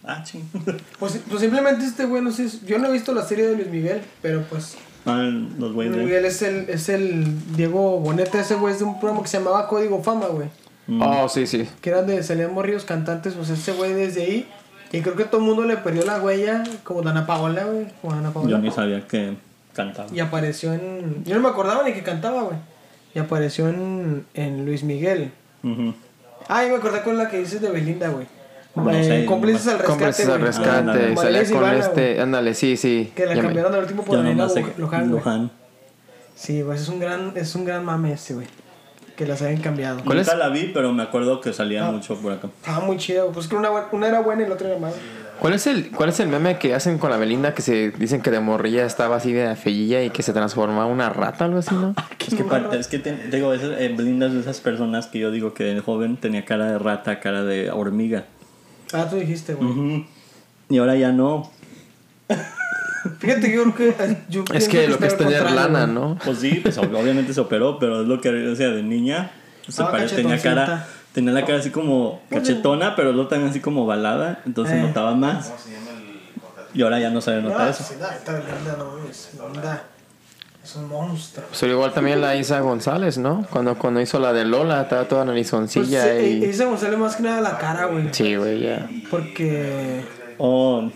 ah, 0.07 0.23
ching. 0.23 0.43
Pues, 0.99 1.19
pues 1.29 1.41
simplemente 1.41 1.85
este 1.85 2.05
güey, 2.05 2.21
no 2.21 2.31
sé. 2.31 2.47
Yo 2.65 2.79
no 2.79 2.87
he 2.87 2.91
visto 2.91 3.13
la 3.13 3.23
serie 3.23 3.47
de 3.47 3.55
Luis 3.55 3.69
Miguel, 3.69 4.01
pero 4.21 4.43
pues. 4.43 4.77
Ah, 5.05 5.29
los 5.59 5.73
güeyes 5.73 5.93
Luis 5.93 6.03
de. 6.03 6.05
Miguel 6.05 6.25
es 6.25 6.41
el, 6.41 6.69
es 6.69 6.89
el 6.89 7.55
Diego 7.55 7.99
Boneta, 7.99 8.39
ese 8.39 8.55
güey 8.55 8.73
es 8.73 8.79
de 8.79 8.85
un 8.85 8.99
programa 8.99 9.21
que 9.23 9.29
se 9.29 9.37
llamaba 9.37 9.67
Código 9.67 10.01
Fama, 10.01 10.27
güey. 10.27 10.49
Oh, 10.99 11.27
sí, 11.29 11.47
sí. 11.47 11.67
Que 11.81 11.89
eran 11.89 12.05
de 12.05 12.21
salían 12.21 12.53
morrillos 12.53 12.85
cantantes, 12.85 13.33
pues 13.33 13.49
ese 13.49 13.73
güey 13.73 13.93
desde 13.93 14.23
ahí. 14.23 14.47
Y 14.91 15.01
creo 15.01 15.15
que 15.15 15.25
todo 15.25 15.41
el 15.41 15.47
mundo 15.47 15.65
le 15.65 15.77
perdió 15.77 16.05
la 16.05 16.21
huella, 16.21 16.63
como 16.83 17.01
Dana 17.01 17.25
Paola, 17.25 17.65
güey. 17.65 17.87
Como 18.01 18.15
Dana 18.15 18.31
Paola. 18.31 18.51
Yo 18.51 18.57
ni 18.59 18.71
sabía 18.71 19.05
que 19.07 19.35
cantaba. 19.73 20.07
Y 20.13 20.19
apareció 20.19 20.73
en. 20.73 21.23
Yo 21.25 21.35
no 21.35 21.41
me 21.41 21.49
acordaba 21.49 21.83
ni 21.83 21.93
que 21.93 22.03
cantaba, 22.03 22.43
güey. 22.43 22.57
Y 23.13 23.19
apareció 23.19 23.67
en, 23.67 24.25
en 24.33 24.65
Luis 24.65 24.83
Miguel. 24.83 25.31
Ujú. 25.63 25.93
Ah, 26.47 26.65
y 26.65 26.69
me 26.69 26.75
acordé 26.75 27.01
con 27.01 27.17
la 27.17 27.29
que 27.29 27.39
dices 27.39 27.61
de 27.61 27.69
Belinda, 27.71 28.09
güey. 28.09 28.27
No 28.75 28.91
Eh, 28.91 29.03
sé, 29.03 29.25
cómplices 29.25 29.67
al 29.67 29.79
rescate. 29.79 29.87
Cómplices 29.87 30.27
al 30.29 30.41
rescate. 30.41 30.69
ándale. 30.69 31.13
y 31.13 31.17
salía 31.17 31.39
con 31.39 31.47
Silvana, 31.47 31.77
este. 31.79 32.19
Ándale, 32.21 32.53
sí, 32.53 32.75
sí. 32.77 33.11
Que 33.15 33.25
la 33.25 33.41
cambiaron 33.41 33.73
al 33.73 33.79
último 33.81 34.03
por 34.03 34.17
Daniela 34.17 34.47
Luján. 34.77 35.09
Luján. 35.11 35.51
Sí, 36.35 36.61
güey, 36.61 36.77
es 36.77 36.89
un 36.89 36.99
gran, 36.99 37.31
es 37.35 37.55
un 37.55 37.63
gran 37.65 37.85
mame 37.85 38.13
ese, 38.13 38.33
güey. 38.33 38.47
Que 39.15 39.25
las 39.25 39.41
hayan 39.41 39.61
cambiado. 39.61 40.01
¿Cuál 40.03 40.17
Nunca 40.17 40.33
es? 40.33 40.37
la 40.37 40.49
vi, 40.49 40.71
pero 40.73 40.91
me 40.91 41.03
acuerdo 41.03 41.39
que 41.39 41.53
salía 41.53 41.87
Ah. 41.87 41.91
mucho 41.91 42.15
por 42.17 42.33
acá. 42.33 42.49
Estaba 42.59 42.85
muy 42.85 42.97
chido, 42.97 43.31
pues 43.31 43.47
que 43.47 43.55
una, 43.55 43.69
una 43.93 44.07
era 44.09 44.19
buena 44.19 44.43
y 44.43 44.47
la 44.47 44.55
otra 44.55 44.67
era 44.67 44.77
mala. 44.77 44.93
¿Cuál 45.39 45.53
es, 45.53 45.67
el, 45.67 45.91
¿Cuál 45.91 46.09
es 46.09 46.19
el 46.21 46.27
meme 46.29 46.57
que 46.57 46.73
hacen 46.73 46.97
con 46.97 47.09
la 47.11 47.17
Belinda 47.17 47.53
que 47.53 47.61
se 47.61 47.91
dicen 47.91 48.21
que 48.21 48.31
de 48.31 48.39
morrilla 48.41 48.85
estaba 48.85 49.17
así 49.17 49.31
de 49.33 49.53
feilla 49.55 50.01
y 50.03 50.09
que 50.09 50.23
se 50.23 50.31
transformaba 50.33 50.85
en 50.87 50.91
una 50.93 51.09
rata 51.09 51.43
o 51.45 51.47
algo 51.47 51.59
así, 51.59 51.73
no? 51.75 51.93
Es 52.27 52.33
que, 52.35 52.43
parte- 52.43 52.77
es 52.79 52.87
que 52.87 52.99
te- 52.99 53.15
digo, 53.29 53.53
esas, 53.53 53.79
eh, 53.79 53.93
Belinda 53.95 54.27
es 54.27 54.33
de 54.33 54.39
esas 54.41 54.59
personas 54.59 55.07
que 55.07 55.19
yo 55.19 55.31
digo 55.31 55.53
que 55.53 55.63
de 55.63 55.79
joven 55.79 56.17
tenía 56.17 56.43
cara 56.43 56.65
de 56.71 56.79
rata, 56.79 57.19
cara 57.19 57.43
de 57.43 57.69
hormiga. 57.71 58.25
Ah, 58.93 59.07
tú 59.09 59.15
dijiste, 59.17 59.53
güey. 59.53 59.69
Ujú. 59.69 60.05
Y 60.69 60.77
ahora 60.77 60.95
ya 60.95 61.11
no. 61.11 61.51
Fíjate 63.19 63.41
que 63.41 63.55
yo 63.55 63.71
creo 63.73 63.95
que. 63.95 64.17
yo 64.29 64.41
Es 64.53 64.67
pienso 64.67 64.69
que 64.71 64.87
lo 64.87 64.93
está 64.95 64.99
que 64.99 65.13
es 65.13 65.17
tener 65.17 65.43
contrario, 65.43 65.55
lana, 65.71 65.85
güey. 65.85 65.93
¿no? 66.09 66.17
Pues 66.25 66.39
sí, 66.39 66.59
pues 66.63 66.77
ob- 66.79 66.95
obviamente 66.99 67.33
se 67.33 67.39
operó, 67.41 67.77
pero 67.79 68.01
es 68.01 68.07
lo 68.07 68.19
que, 68.19 68.29
o 68.47 68.55
sea, 68.55 68.69
de 68.69 68.81
niña, 68.81 69.31
se 69.63 69.71
Estaba 69.71 69.91
pare- 69.91 70.07
tenía 70.07 70.35
cachetoncita. 70.37 70.65
cara, 70.65 70.87
tenía 71.13 71.31
la 71.33 71.45
cara 71.45 71.59
así 71.59 71.69
como 71.69 72.21
cachetona, 72.31 72.95
pero 72.95 73.11
luego 73.11 73.29
también 73.29 73.51
así 73.51 73.59
como 73.59 73.85
balada, 73.85 74.41
entonces 74.45 74.75
Eh. 74.77 74.81
notaba 74.81 75.13
más. 75.15 75.51
Y 76.73 76.81
ahora 76.81 76.99
ya 76.99 77.09
no 77.11 77.21
sabe 77.21 77.41
No, 77.41 77.49
notar 77.49 77.69
eso. 77.69 77.83
sí, 77.83 77.93
no, 77.99 78.07
esta 78.09 78.33
Belinda 78.33 78.75
no 78.77 78.85
mames, 78.97 79.29
Belinda 79.39 79.83
es 80.65 80.75
un 80.75 80.89
monstruo. 80.89 81.45
Pero 81.59 81.73
igual 81.73 81.93
también 81.93 82.21
la 82.21 82.35
Isa 82.35 82.59
González, 82.59 83.19
¿no? 83.19 83.45
Cuando, 83.51 83.77
cuando 83.77 84.01
hizo 84.01 84.19
la 84.19 84.33
de 84.33 84.45
Lola, 84.45 84.81
estaba 84.81 85.07
toda 85.07 85.23
Pues, 85.23 85.35
narizoncilla 85.35 86.11
eh, 86.11 86.29
y... 86.29 86.43
esa 86.43 86.65
González 86.65 86.97
más 86.97 87.15
que 87.15 87.23
nada 87.23 87.39
la 87.39 87.57
cara, 87.59 87.85
güey. 87.85 88.09
Sí, 88.11 88.35
güey, 88.35 88.61
ya. 88.61 88.89
Porque. 89.11 90.03
Oh, 90.39 90.89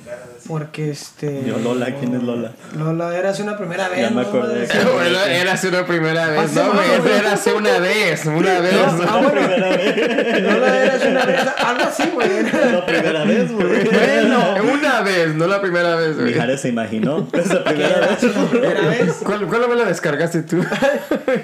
Porque 0.50 0.90
este. 0.90 1.44
yo 1.46 1.60
Lola, 1.60 1.94
¿quién 1.94 2.16
es 2.16 2.24
Lola? 2.24 2.52
Lola 2.76 3.16
era 3.16 3.30
hace 3.30 3.44
una 3.44 3.56
primera 3.56 3.88
vez. 3.88 4.00
Ya 4.00 4.10
me 4.10 4.24
¿no? 4.24 4.28
acordé. 4.28 4.66
Sí. 4.66 4.80
Bueno, 4.96 5.20
era 5.24 5.54
hace 5.54 5.68
una 5.68 5.86
primera 5.86 6.28
vez, 6.28 6.54
¿no, 6.54 6.74
güey? 6.74 7.00
güey. 7.02 7.14
Era 7.20 7.34
hace 7.34 7.54
una 7.54 7.78
vez, 7.78 8.26
una 8.26 8.60
vez. 8.60 8.74
No, 8.74 9.04
ah, 9.08 9.22
bueno, 9.22 9.42
Primera 9.42 9.78
vez. 9.78 10.42
Lola 10.42 10.82
era 10.82 10.94
hace 10.96 11.08
una 11.08 11.26
vez. 11.26 11.40
Algo 11.56 11.84
así, 11.84 12.04
güey. 12.16 12.30
La 12.72 12.84
primera 12.84 13.24
vez, 13.26 13.52
güey. 13.52 13.90
Bueno, 13.90 14.56
una 14.74 15.02
vez, 15.02 15.36
no 15.36 15.46
la 15.46 15.62
primera 15.62 15.96
vez, 15.96 16.16
güey. 16.18 16.34
Mijares 16.34 16.62
se 16.62 16.70
imaginó. 16.70 17.28
Esa 17.32 17.64
primera 17.64 17.98
Era 18.00 18.88
vez. 18.88 19.18
¿Cuál, 19.24 19.46
¿Cuál 19.46 19.78
la 19.78 19.86
descargaste 19.86 20.42
tú? 20.42 20.66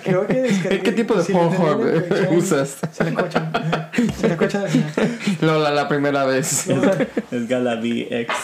Creo 0.04 0.26
que 0.26 0.42
descargué. 0.42 0.80
¿Qué 0.80 0.92
tipo 0.94 1.14
de 1.14 1.32
Pornhub, 1.32 2.32
usas? 2.32 2.78
Se 2.92 3.04
le 3.04 3.14
cochan. 3.14 3.52
Se 4.20 4.28
le 4.28 4.36
final. 4.36 5.18
Lola, 5.42 5.70
la 5.70 5.88
primera 5.88 6.26
vez. 6.26 6.66
Es 7.32 7.48
Galabi 7.48 8.08
X. 8.10 8.36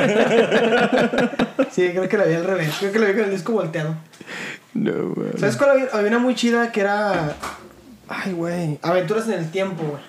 Sí, 1.70 1.88
creo 1.90 2.08
que 2.08 2.18
la 2.18 2.24
vi 2.24 2.34
al 2.34 2.44
revés. 2.44 2.74
Creo 2.80 2.92
que 2.92 2.98
la 2.98 3.06
vi 3.06 3.12
con 3.14 3.24
el 3.24 3.30
disco 3.30 3.52
volteado. 3.52 3.94
No, 4.74 4.92
güey. 5.14 5.30
¿Sabes 5.38 5.56
cuál 5.56 5.70
había? 5.70 5.86
Había 5.92 6.08
una 6.08 6.18
muy 6.18 6.34
chida 6.34 6.72
que 6.72 6.80
era. 6.80 7.34
Ay, 8.08 8.32
güey. 8.32 8.78
Aventuras 8.82 9.26
en 9.28 9.34
el 9.34 9.50
tiempo, 9.50 9.82
güey. 9.84 10.02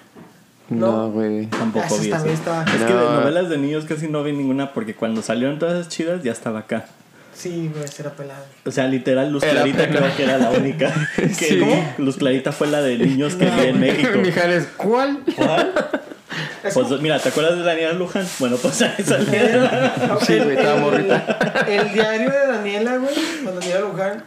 No, 0.80 1.12
güey. 1.12 1.48
Tampoco 1.48 1.86
Esa 1.86 1.96
vi 1.98 2.08
eso. 2.08 2.16
también 2.16 2.36
estaba- 2.36 2.64
Es 2.64 2.72
que 2.72 2.86
de 2.86 2.94
No. 2.94 3.12
novelas 3.20 3.50
de 3.50 3.58
niños 3.58 3.86
casi 3.86 4.08
no 4.08 4.24
vi 4.24 4.32
ninguna 4.32 4.74
porque 4.74 4.96
cuando 4.96 5.22
salieron 5.22 5.60
todas 5.60 5.76
esas 5.80 5.89
chidas 5.89 6.24
ya 6.24 6.32
estaba 6.32 6.60
acá. 6.60 6.86
Sí, 7.34 7.70
güey, 7.74 7.86
esa 7.86 8.04
era 8.04 8.12
pelada. 8.12 8.46
O 8.66 8.72
sea, 8.72 8.88
literal, 8.88 9.32
Luz 9.32 9.44
Era 9.44 9.54
Clarita 9.64 9.88
creo 9.89 10.16
que 10.16 10.24
era 10.24 10.38
la 10.38 10.50
única. 10.52 10.94
Que 11.16 11.30
Sí. 11.30 11.60
¿Cómo? 11.60 11.94
Luz 11.98 12.18
Clarita 12.18 12.52
fue 12.52 12.68
la 12.68 12.82
de 12.82 12.98
niños 12.98 13.36
que 13.36 13.46
vi 13.46 13.66
en 13.68 13.80
México. 13.80 14.18
Mijares, 14.20 14.68
¿cuál? 14.78 15.20
¿Cuál? 15.36 15.74
Es 16.64 16.74
Pues 16.74 17.02
mira, 17.02 17.20
¿te 17.20 17.30
acuerdas 17.30 17.58
de 17.58 17.64
Daniela 17.64 17.94
Luján? 17.94 18.26
Bueno, 18.40 18.56
pues 18.58 18.82
ahí 18.82 18.92
salió. 19.04 19.32
Sí, 20.22 20.38
güey, 20.40 20.56
estaba 20.58 20.76
El- 20.76 20.82
morrita. 20.82 21.38
El 21.68 21.94
diario 21.94 22.30
de 22.32 22.48
Daniela, 22.48 22.98
güey. 22.98 23.14
Cuando 23.44 23.60
Daniela 23.62 23.82
Luján. 23.82 24.24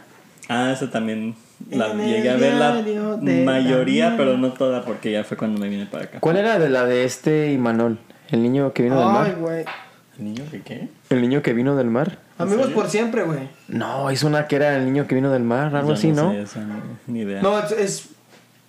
Ah, 0.49 0.71
esa 0.71 0.89
también 0.91 1.35
la 1.71 1.93
llegué 1.93 2.29
a 2.29 2.35
ver 2.35 2.53
la 2.53 2.73
mayoría, 2.73 4.05
Daniela. 4.05 4.13
pero 4.17 4.37
no 4.37 4.51
toda 4.53 4.83
porque 4.83 5.11
ya 5.11 5.23
fue 5.23 5.37
cuando 5.37 5.59
me 5.59 5.69
vine 5.69 5.85
para 5.87 6.03
acá. 6.05 6.19
¿Cuál 6.19 6.37
era 6.37 6.59
de 6.59 6.69
la 6.69 6.85
de 6.85 7.03
este 7.05 7.51
Imanol? 7.51 7.97
El 8.29 8.43
niño 8.43 8.71
que 8.73 8.83
vino 8.83 8.95
del 8.99 9.07
Ay, 9.07 9.13
mar. 9.13 9.35
güey. 9.39 9.65
¿El 10.19 10.23
niño 10.25 10.43
que 10.51 10.61
qué? 10.61 10.87
El 11.09 11.21
niño 11.21 11.41
que 11.41 11.53
vino 11.53 11.75
del 11.75 11.87
mar. 11.87 12.19
Amigos 12.37 12.67
por 12.71 12.89
siempre, 12.89 13.23
güey. 13.23 13.39
No, 13.67 14.11
hizo 14.11 14.27
una 14.27 14.47
que 14.47 14.55
era 14.57 14.75
el 14.77 14.85
niño 14.85 15.07
que 15.07 15.15
vino 15.15 15.31
del 15.31 15.43
mar, 15.43 15.75
algo 15.75 15.89
Yo 15.89 15.93
así, 15.95 16.11
¿no? 16.11 16.31
sé 16.31 16.41
esa, 16.41 16.59
no, 16.61 16.75
ni 17.07 17.21
idea. 17.21 17.41
No, 17.41 17.57
es, 17.59 17.71
es- 17.71 18.09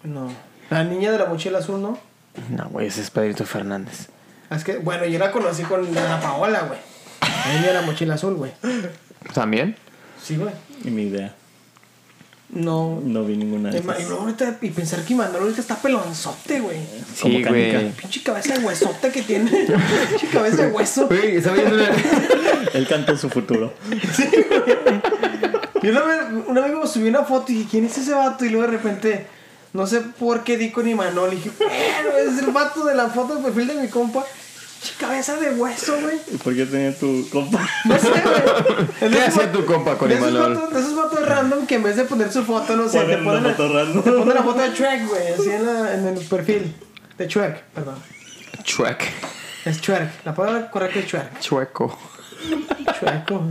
No. 0.03 0.29
La 0.71 0.83
niña 0.85 1.13
de 1.13 1.19
la 1.19 1.27
mochila 1.27 1.59
azul, 1.59 1.81
¿no? 1.83 1.99
No, 2.51 2.69
güey, 2.71 2.87
ese 2.89 3.01
es 3.03 3.11
Pedrito 3.11 3.45
Fernández. 3.45 4.09
Es 4.51 4.63
que, 4.65 4.77
bueno, 4.79 5.05
yo 5.07 5.19
la 5.19 5.33
conocí 5.33 5.63
con 5.65 5.87
Ana 5.97 6.21
Paola, 6.21 6.61
güey. 6.63 6.79
La 7.21 7.53
niña 7.55 7.67
de 7.69 7.75
la 7.75 7.83
mochila 7.83 8.15
azul, 8.15 8.35
güey. 8.35 8.53
¿También? 9.35 9.77
Sí, 10.23 10.37
güey. 10.37 10.53
Ni 10.85 11.03
idea. 11.03 11.35
No. 12.51 13.01
No 13.03 13.25
vi 13.25 13.37
ninguna 13.37 13.71
de 13.71 13.79
Y 13.79 13.81
y 13.81 13.83
esas. 13.85 14.05
luego 14.09 14.23
ahorita, 14.23 14.59
y 14.61 14.71
pensar 14.71 15.03
que 15.05 15.15
Imanol 15.15 15.43
ahorita 15.43 15.61
está 15.61 15.77
pelonzote, 15.77 16.61
güey. 16.61 16.79
Sí, 17.15 17.23
Como 17.43 17.49
güey. 17.49 17.91
Pinche 17.93 18.23
cabeza 18.23 18.55
de 18.57 18.65
huesote 18.65 19.11
que 19.11 19.23
tiene. 19.23 19.51
Pinche 20.11 20.29
cabeza 20.33 20.67
de 20.67 20.69
hueso. 20.73 21.09
Güey, 21.09 21.43
¿sabes? 21.43 21.65
Él 22.73 22.87
cantó 22.87 23.17
su 23.17 23.29
futuro. 23.31 23.73
Y 25.83 25.89
una 25.89 26.03
vez, 26.03 26.19
un 26.47 26.57
amigo 26.59 26.87
subió 26.87 27.09
una 27.09 27.25
foto 27.25 27.53
y 27.53 27.57
dije, 27.57 27.69
¿quién 27.71 27.85
es 27.87 27.99
ese 27.99 28.13
vato? 28.13 28.45
Y 28.45 28.49
luego 28.51 28.67
de 28.71 28.77
repente, 28.77 29.27
no 29.77 29.87
sé 29.87 30.01
por 30.01 30.43
qué 30.43 30.57
di 30.57 30.71
con 30.73 30.89
Imanol. 30.89 31.33
Y 31.33 31.37
dije, 31.37 31.51
pero 31.59 32.17
es 32.19 32.39
el 32.39 32.51
vato 32.51 32.85
de 32.85 32.95
la 32.95 33.09
foto 33.09 33.37
de 33.37 33.43
perfil 33.43 33.69
de 33.69 33.75
mi 33.75 33.89
compa. 33.89 34.25
Cabeza 35.01 35.37
de 35.37 35.51
hueso, 35.51 35.97
güey. 36.01 36.17
¿Y 36.33 36.37
por 36.37 36.55
qué 36.55 36.65
tenía 36.67 36.97
tu 36.97 37.29
compa? 37.31 37.69
No 37.87 37.99
sé, 37.99 38.09
güey. 38.09 38.87
Es 39.01 39.11
¿Qué 39.11 39.21
hacía 39.23 39.43
vatos- 39.47 39.53
tu 39.53 39.67
compa 39.67 39.97
con 39.99 40.09
de 40.09 40.15
esos 40.17 40.29
Imanol? 40.31 40.55
vatos- 40.57 40.71
De 40.73 40.81
esos 40.81 40.97
vatos 40.97 41.29
random 41.29 41.67
que 41.67 41.75
en 41.77 41.83
vez 41.83 41.97
de 41.97 42.05
poner 42.05 42.33
su 42.33 42.43
foto, 42.45 42.77
no 42.77 42.89
sé, 42.89 43.01
te 43.01 43.19
Ponen 43.19 43.43
la, 43.43 43.51
foto 43.55 43.73
random. 43.73 44.03
te 44.03 44.13
ponen 44.13 44.35
la 44.35 44.43
foto 44.43 44.61
de 44.61 44.71
Shrek, 44.71 45.09
güey, 45.09 45.29
así 45.33 45.51
en, 45.51 45.67
la, 45.67 45.95
en 45.95 46.07
el 46.07 46.25
perfil. 46.27 46.75
De 47.19 47.27
Shrek, 47.27 47.63
perdón. 47.75 47.97
Chuec. 48.63 49.03
Es 49.65 49.81
Shrek. 49.81 50.25
La 50.25 50.35
palabra 50.35 50.71
correcta 50.71 50.99
es 51.01 51.07
Shrek. 51.07 51.41
Chueco. 51.41 51.99
Chueco. 53.01 53.43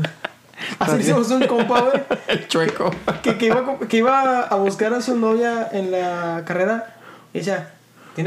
Así 0.80 0.98
hicimos 0.98 1.30
un 1.32 1.46
compa, 1.48 1.82
güey. 1.82 2.04
El 2.28 2.48
chueco. 2.48 2.92
que, 3.22 3.38
que, 3.38 3.46
iba, 3.48 3.80
que 3.88 3.98
iba 3.98 4.42
a 4.42 4.56
buscar 4.56 4.94
a 4.94 5.02
su 5.02 5.18
novia 5.18 5.68
en 5.72 5.92
la 5.92 6.44
carrera 6.46 6.96
y 7.34 7.40
decía, 7.40 7.74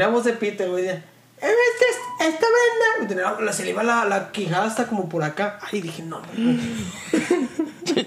voz 0.07 0.23
de 0.23 0.33
Peter, 0.33 0.69
güey, 0.69 0.83
decía, 0.83 1.03
"Eh, 1.41 1.47
esta, 1.47 2.25
esta 2.29 2.45
Brenda, 2.47 3.13
se 3.53 3.63
le 3.63 3.71
iba 3.71 3.83
la, 3.83 4.05
la 4.05 4.31
quijada 4.31 4.65
hasta 4.65 4.87
como 4.87 5.09
por 5.09 5.23
acá. 5.23 5.59
Ay, 5.71 5.81
dije, 5.81 6.03
no, 6.03 6.21
güey. 6.33 6.59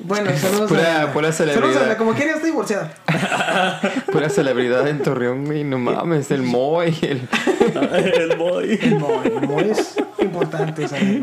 Bueno, 0.04 0.30
saludos 0.36 0.68
Pura- 0.68 1.02
a 1.02 1.12
pura 1.12 1.32
celebridad. 1.32 1.60
Saludos 1.62 1.76
a 1.76 1.80
Brenda, 1.80 1.96
como 1.98 2.14
quiera, 2.14 2.32
está 2.32 2.46
divorciada. 2.46 2.92
Pura 4.12 4.28
celebridad 4.28 4.86
en 4.88 5.02
Torreón, 5.02 5.44
güey. 5.44 5.64
No 5.64 5.78
mames, 5.78 6.30
el 6.30 6.42
Moy. 6.42 6.96
El... 7.02 7.28
el 8.14 8.36
boy. 8.36 8.78
El 8.82 8.98
Moy, 8.98 9.26
el 9.26 9.48
Moy 9.48 9.70
es 9.70 9.96
importante, 10.18 10.88
¿sabes? 10.88 11.20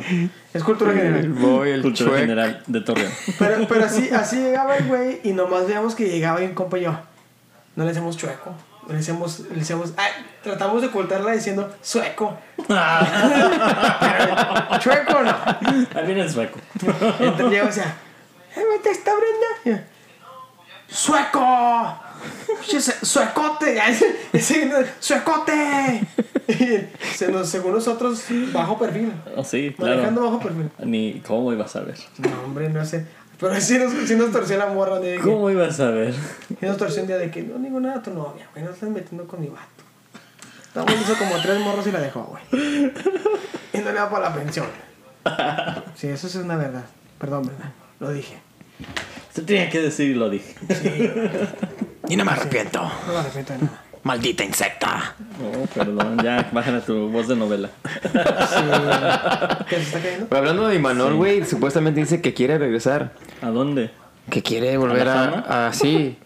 Es 0.53 0.63
cultura 0.63 0.91
El 0.91 0.97
general. 0.97 1.29
Moy, 1.29 1.69
el 1.71 1.81
Cultura 1.81 2.09
chuec. 2.11 2.21
general 2.21 2.63
de 2.67 2.81
Torreón. 2.81 3.11
Pero, 3.37 3.67
pero 3.67 3.85
así, 3.85 4.09
así 4.09 4.37
llegaba 4.37 4.77
el 4.77 4.87
güey 4.87 5.19
y 5.23 5.33
nomás 5.33 5.65
veíamos 5.67 5.95
que 5.95 6.07
llegaba 6.09 6.41
y 6.41 6.45
un 6.45 6.53
compa 6.53 6.77
y 6.77 6.83
yo. 6.83 6.97
no 7.75 7.83
le 7.83 7.89
decíamos 7.89 8.17
chueco. 8.17 8.53
Le 8.87 8.95
decíamos, 8.95 9.41
le 9.51 9.57
decíamos, 9.59 9.93
ay, 9.97 10.09
tratamos 10.41 10.81
de 10.81 10.87
ocultarla 10.87 11.31
diciendo 11.33 11.69
sueco. 11.81 12.35
Pero, 12.67 12.79
chueco 14.79 15.21
no. 15.21 15.35
Viene 16.05 16.21
el 16.21 16.31
sueco. 16.31 16.57
Entonces 17.19 17.59
yo 17.59 17.65
decía, 17.67 17.93
¡eh, 18.55 18.63
vete 18.71 18.91
está 18.91 19.11
Brenda! 19.15 19.85
¡Sueco! 20.87 21.99
¡Suecote! 23.03 23.79
¡Suecote! 24.99 26.01
Y 26.47 27.15
se 27.15 27.31
nos- 27.31 27.47
según 27.49 27.73
nosotros, 27.73 28.23
bajo 28.51 28.77
perfil. 28.79 29.13
Oh, 29.35 29.43
sí, 29.43 29.75
Manejando 29.77 30.21
claro. 30.21 30.37
bajo 30.37 30.43
perfil. 30.43 30.69
Ni 30.79 31.19
cómo 31.21 31.53
ibas 31.53 31.75
a 31.75 31.81
ver. 31.81 31.95
No, 32.17 32.43
hombre, 32.43 32.69
no 32.69 32.83
sé. 32.85 33.05
Pero 33.39 33.59
sí 33.61 33.77
nos, 33.77 33.93
sí 34.07 34.15
nos 34.15 34.31
torció 34.31 34.57
la 34.57 34.65
morra 34.67 34.99
de 34.99 35.17
que. 35.17 35.21
¿Cómo 35.21 35.49
ibas 35.51 35.79
a 35.79 35.91
ver? 35.91 36.13
Sí 36.13 36.57
nos 36.61 36.77
torció 36.77 37.01
un 37.03 37.07
día 37.07 37.17
de 37.17 37.29
que 37.31 37.43
no 37.43 37.59
digo 37.59 37.79
nada 37.79 37.97
a 37.99 38.01
tu 38.03 38.11
novia, 38.11 38.47
güey. 38.53 38.65
No 38.65 38.71
estás 38.71 38.89
metiendo 38.89 39.27
con 39.27 39.39
mi 39.41 39.47
vato. 39.47 40.83
Güey, 40.83 41.01
hizo 41.01 41.15
como 41.17 41.39
tres 41.41 41.59
morros 41.59 41.85
y 41.87 41.91
la 41.91 41.99
dejó, 42.01 42.23
güey. 42.23 42.43
Y 43.73 43.77
no 43.77 43.85
le 43.85 43.93
da 43.93 44.09
para 44.09 44.29
la 44.29 44.35
pensión. 44.35 44.65
Sí, 45.95 46.07
eso 46.07 46.27
es 46.27 46.35
una 46.35 46.55
verdad. 46.57 46.83
Perdón, 47.19 47.43
verdad. 47.47 47.71
Lo 47.99 48.11
dije. 48.11 48.35
Se 49.33 49.41
tenía 49.41 49.69
que 49.69 49.81
decir 49.81 50.11
y 50.11 50.13
lo 50.15 50.29
dije. 50.29 50.55
Y 52.07 52.15
no 52.15 52.25
me 52.25 52.31
arrepiento. 52.31 52.81
No 52.81 53.13
me 53.13 53.19
arrepiento 53.19 53.53
de 53.53 53.59
nada. 53.59 53.83
Maldita 54.03 54.43
insecta. 54.45 55.15
Oh, 55.43 55.65
perdón, 55.67 56.17
ya, 56.23 56.49
bájale 56.53 56.79
tu 56.81 57.09
voz 57.09 57.27
de 57.27 57.35
novela. 57.35 57.69
Sí. 58.01 59.65
¿Qué 59.69 59.75
se 59.75 59.81
está 59.81 59.99
cayendo? 60.01 60.27
Pero 60.29 60.39
hablando 60.39 60.67
de 60.67 60.75
Imanol, 60.75 61.15
güey, 61.15 61.45
supuestamente 61.45 61.99
dice 61.99 62.21
que 62.21 62.33
quiere 62.33 62.57
regresar. 62.57 63.13
¿A 63.41 63.49
dónde? 63.49 63.91
Que 64.29 64.41
quiere 64.41 64.77
volver 64.77 65.07
a, 65.07 65.13
fama? 65.13 65.67
a- 65.67 65.73
sí. 65.73 66.17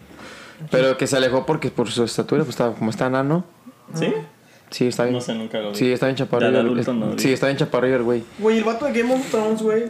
Pero 0.70 0.96
que 0.96 1.06
se 1.08 1.16
alejó 1.16 1.44
porque 1.44 1.70
por 1.70 1.90
su 1.90 2.04
estatura, 2.04 2.44
pues 2.44 2.50
estaba, 2.54 2.74
como 2.74 2.90
está 2.90 3.10
nano. 3.10 3.44
¿Sí? 3.94 4.12
Sí, 4.70 4.86
está 4.88 5.02
bien. 5.04 5.14
No 5.14 5.20
sé, 5.20 5.34
nunca 5.34 5.58
lo 5.58 5.70
vi. 5.72 5.76
Sí, 5.76 5.92
está 5.92 6.06
bien 6.06 6.16
chaparrillo. 6.16 6.62
No 6.62 7.18
sí, 7.18 7.32
está 7.32 7.46
bien 7.46 7.56
chaparrillo 7.58 7.96
el 7.96 8.02
güey. 8.04 8.24
Güey, 8.38 8.58
el 8.58 8.64
vato 8.64 8.86
de 8.86 8.92
Game 9.02 9.12
of 9.14 9.30
Thrones, 9.30 9.60
güey. 9.62 9.84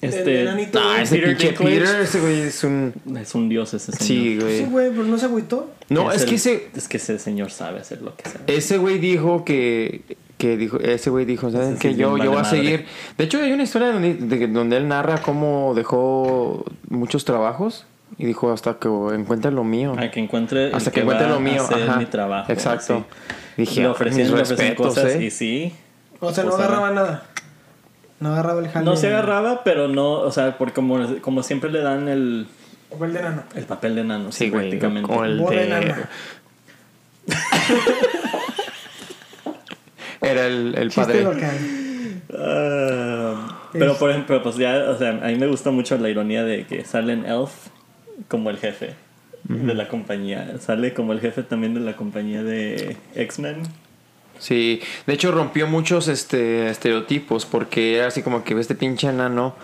Este- 0.00 0.40
El 0.40 0.46
enanito, 0.48 0.78
Ah, 0.80 0.92
güey. 0.92 1.02
ese 1.02 1.14
Peter 1.16 1.28
pinche 1.28 1.48
Dinklage. 1.48 1.80
Peter, 1.80 2.00
ese 2.00 2.20
güey 2.20 2.40
es 2.40 2.64
un. 2.64 2.94
Es 3.20 3.34
un 3.34 3.48
dios 3.48 3.74
ese 3.74 3.92
señor. 3.92 4.02
Sí, 4.06 4.38
güey. 4.40 4.58
Sí, 4.58 4.64
güey, 4.64 4.90
pero 4.90 5.04
no 5.04 5.18
se 5.18 5.26
agüitó. 5.26 5.70
No, 5.90 6.10
es, 6.10 6.22
el- 6.22 6.28
que 6.28 6.34
ese. 6.36 6.68
Es 6.74 6.88
que 6.88 6.96
ese 6.96 7.18
señor 7.18 7.50
sabe 7.50 7.80
hacer 7.80 8.00
lo 8.00 8.16
que 8.16 8.28
sabe. 8.28 8.44
Ese 8.46 8.78
güey 8.78 8.98
dijo 8.98 9.44
que. 9.44 10.02
Que 10.38 10.56
dijo, 10.56 10.78
ese 10.80 11.10
güey 11.10 11.26
dijo, 11.26 11.50
¿saben 11.50 11.76
que 11.76 11.94
yo, 11.94 12.16
yo 12.16 12.30
voy 12.30 12.40
a 12.40 12.44
seguir? 12.44 12.86
De 13.18 13.24
hecho, 13.24 13.42
hay 13.42 13.52
una 13.52 13.62
historia 13.62 13.88
donde, 13.92 14.14
de- 14.14 14.46
donde 14.48 14.78
él 14.78 14.88
narra 14.88 15.20
cómo 15.20 15.74
dejó 15.74 16.64
muchos 16.88 17.26
trabajos 17.26 17.84
y 18.16 18.24
dijo 18.24 18.50
hasta 18.50 18.78
que 18.78 18.88
encuentre 18.88 19.50
lo 19.50 19.64
mío. 19.64 19.94
A 19.98 20.10
que 20.10 20.18
encuentre. 20.18 20.72
hasta 20.72 20.90
que 20.90 21.00
encuentre 21.00 21.26
va 21.26 21.34
lo 21.34 21.40
mío. 21.40 21.62
hacer 21.62 21.82
ajá. 21.82 21.98
mi 21.98 22.06
trabajo. 22.06 22.50
Exacto. 22.50 22.94
así. 22.94 23.04
Dije, 23.58 23.80
le 23.82 23.86
"Ah, 23.88 23.90
ofrecían, 23.90 24.74
cosas 24.76 25.12
¿eh?". 25.16 25.24
y 25.24 25.30
sí. 25.30 25.74
O 26.20 26.32
sea, 26.32 26.44
no 26.44 26.54
agarraba 26.54 26.90
nada. 26.90 27.26
No 28.20 28.32
agarraba 28.32 28.60
el 28.60 28.68
jale. 28.68 28.84
No 28.84 28.96
se 28.96 29.08
agarraba, 29.08 29.64
pero 29.64 29.88
no, 29.88 30.12
o 30.12 30.30
sea, 30.30 30.56
porque 30.58 30.74
como, 30.74 30.98
como 31.20 31.42
siempre 31.42 31.70
le 31.72 31.80
dan 31.80 32.08
el, 32.08 32.46
O 32.96 33.04
el 33.04 33.12
de 33.14 33.22
nano. 33.22 33.42
el 33.54 33.64
papel 33.64 33.94
de 33.96 34.04
nano, 34.04 34.30
Sí, 34.32 34.50
güey. 34.50 34.68
prácticamente. 34.68 35.12
O 35.12 35.24
el 35.24 35.38
Boda 35.38 35.56
de... 35.56 35.94
Era 40.20 40.46
el, 40.46 40.74
el 40.76 40.90
padre. 40.90 41.22
local. 41.22 41.56
Ah, 42.36 43.68
pero 43.72 43.96
por 43.96 44.10
ejemplo, 44.10 44.42
pues 44.42 44.56
ya, 44.56 44.90
o 44.90 44.98
sea, 44.98 45.10
a 45.10 45.28
mí 45.28 45.36
me 45.36 45.46
gusta 45.46 45.70
mucho 45.70 45.96
la 45.98 46.08
ironía 46.10 46.44
de 46.44 46.66
que 46.66 46.84
sale 46.84 47.12
en 47.14 47.24
Elf 47.24 47.50
como 48.28 48.50
el 48.50 48.58
jefe 48.58 48.94
de 49.44 49.74
la 49.74 49.88
compañía. 49.88 50.56
Sale 50.60 50.92
como 50.92 51.12
el 51.12 51.20
jefe 51.20 51.42
también 51.42 51.74
de 51.74 51.80
la 51.80 51.96
compañía 51.96 52.42
de 52.42 52.96
X-Men. 53.14 53.62
Sí, 54.40 54.80
de 55.06 55.12
hecho 55.12 55.30
rompió 55.30 55.66
muchos 55.68 56.08
este 56.08 56.68
estereotipos 56.70 57.46
porque 57.46 57.98
era 57.98 58.08
así 58.08 58.22
como 58.22 58.42
que 58.42 58.58
este 58.58 58.74
pinche 58.74 59.06
enano, 59.08 59.54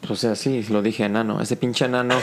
pues, 0.00 0.10
o 0.12 0.16
sea, 0.16 0.36
sí, 0.36 0.62
lo 0.70 0.82
dije 0.82 1.04
enano, 1.04 1.40
ese 1.40 1.56
pinche 1.56 1.86
enano 1.86 2.14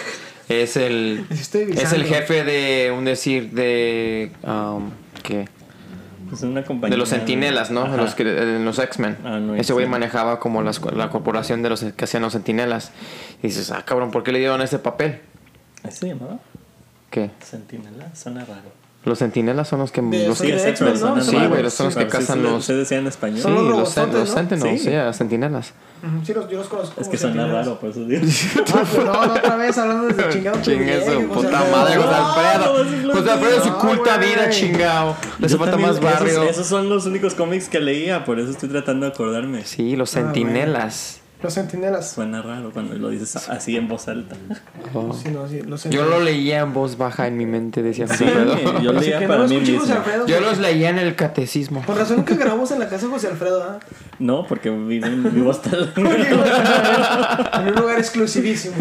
es 0.48 0.78
el 0.78 1.26
es 1.30 1.54
el 1.94 2.06
jefe 2.06 2.44
de 2.46 2.92
un 2.96 3.04
decir 3.04 3.52
de 3.52 4.32
um, 4.44 4.92
¿qué? 5.24 5.50
Pues 6.30 6.42
una 6.42 6.64
compañía. 6.64 6.96
De 6.96 6.98
los 6.98 7.10
sentinelas, 7.10 7.70
¿no? 7.70 7.90
De 7.92 7.98
los, 7.98 8.16
que, 8.16 8.24
de 8.24 8.60
los 8.60 8.80
X-Men. 8.80 9.18
Ah, 9.24 9.38
no, 9.40 9.54
Ese 9.56 9.74
güey 9.74 9.86
X-Men. 9.86 9.90
manejaba 10.02 10.40
como 10.40 10.64
las- 10.64 10.82
la 10.94 11.10
corporación 11.12 11.62
de 11.62 11.70
los 11.70 11.84
que 11.84 12.04
hacían 12.04 12.24
los 12.24 12.34
sentinelas. 12.34 12.92
Y 13.44 13.48
dices, 13.48 13.70
ah, 13.72 13.84
cabrón, 13.86 14.10
¿por 14.10 14.24
qué 14.24 14.32
le 14.32 14.40
dieron 14.40 14.60
ese 14.64 14.80
papel? 14.80 15.20
¿Así 15.84 16.08
llamaba? 16.08 16.40
¿Qué? 17.12 17.30
Sentinela, 17.44 18.14
suena 18.16 18.44
raro. 18.44 18.72
Los 19.06 19.20
centinelas 19.20 19.68
son 19.68 19.80
los 19.80 19.92
que... 19.92 20.02
De- 20.02 20.28
los 20.28 20.38
son 20.40 20.48
que- 20.48 20.54
de 20.54 20.58
esa 20.60 20.70
X-Men, 20.70 21.00
¿no? 21.00 21.22
Sí, 21.22 21.36
güey, 21.36 21.70
son 21.70 21.86
los 21.88 21.96
que 21.96 22.08
cazan 22.08 22.42
los- 22.42 22.66
Se 22.66 22.74
decía 22.74 22.98
en 22.98 23.06
español. 23.08 23.40
Sí, 23.44 23.50
los 23.50 23.68
los. 23.70 23.90
Sentinels, 24.30 24.82
Sí. 24.82 24.86
sí, 24.86 24.90
las 24.90 25.16
sentinelas. 25.16 25.74
Ujú, 26.02 26.26
Sí, 26.26 26.34
los, 26.34 26.50
yo 26.50 26.58
los 26.58 26.68
conozco. 26.68 27.00
Es 27.02 27.08
que 27.08 27.18
suena 27.18 27.48
raro, 27.48 27.80
por 27.80 27.92
eso 27.92 28.04
digo. 28.04 28.22
Ah, 28.74 28.84
pues 28.92 29.06
no, 29.06 29.14
no, 29.28 29.34
otra 29.34 29.56
vez 29.58 29.78
hablando 29.78 30.08
desde 30.08 30.30
chingado. 30.34 30.62
Chingue 30.62 31.06
su 31.06 31.28
puta 31.30 31.64
madre, 31.72 31.96
José 31.98 32.16
Alfredo. 32.16 33.14
José 33.14 33.32
Alfredo, 33.32 33.64
su 33.64 33.74
culta 33.78 34.18
vida, 34.18 34.50
chingao. 34.50 35.16
Le 35.40 35.46
hace 35.46 35.58
falta 35.58 35.78
más 35.78 36.00
barrio. 36.02 36.44
Esos, 36.44 36.66
son 36.68 36.90
los 36.90 37.06
únicos 37.06 37.36
cómics 37.36 37.70
que 37.70 37.80
leía, 37.80 38.26
por 38.26 38.40
eso 38.40 38.50
estoy 38.52 38.70
tratando 38.70 39.06
de 39.06 39.12
acordarme. 39.14 39.64
Sí, 39.66 39.96
los 39.96 40.16
Ah, 40.16 40.22
bueno. 40.22 40.34
sentinelas. 40.34 41.22
Los 41.44 41.54
sentinelas. 41.54 42.12
Suena 42.12 42.42
raro 42.42 42.72
cuando 42.72 42.96
lo 42.96 43.10
dices 43.10 43.36
así 43.50 43.76
en 43.76 43.88
voz 43.88 44.08
alta. 44.08 44.36
Oh. 44.94 45.14
Sí, 45.14 45.30
no, 45.30 45.48
sí, 45.48 45.62
los 45.62 45.84
Yo 45.84 46.06
lo 46.06 46.20
leía 46.20 46.62
en 46.62 46.74
voz 46.74 46.98
baja 46.98 47.28
en 47.28 47.38
mi 47.38 47.46
mente, 47.46 47.84
decía 47.84 48.08
José 48.08 48.26
Sí, 48.26 48.32
Alfredo. 48.32 48.82
yo 48.82 48.92
Así 48.92 49.00
leía 49.06 49.20
que 49.20 49.28
para 49.28 49.40
no 49.44 49.48
mí 49.48 49.56
escuché 49.56 49.78
José 49.78 49.88
mismo. 49.94 49.96
Alfredo. 50.04 50.28
Yo 50.28 50.40
los 50.40 50.58
leía 50.60 50.90
en 50.90 50.98
el 51.00 51.16
catecismo. 51.16 51.82
Por 51.84 51.98
razón 51.98 52.18
nunca 52.18 52.36
grabamos 52.36 52.72
en 52.72 52.80
la 52.80 52.90
casa 52.90 53.06
de 53.06 53.12
José 53.12 53.28
Alfredo, 53.28 53.64
¿ah? 53.64 53.80
No, 54.18 54.48
porque 54.48 54.70
vivo, 54.72 55.52
hasta 55.52 55.72
el... 55.76 55.92
en 55.96 57.68
un 57.68 57.76
lugar 57.76 58.00
exclusivísimo. 58.00 58.76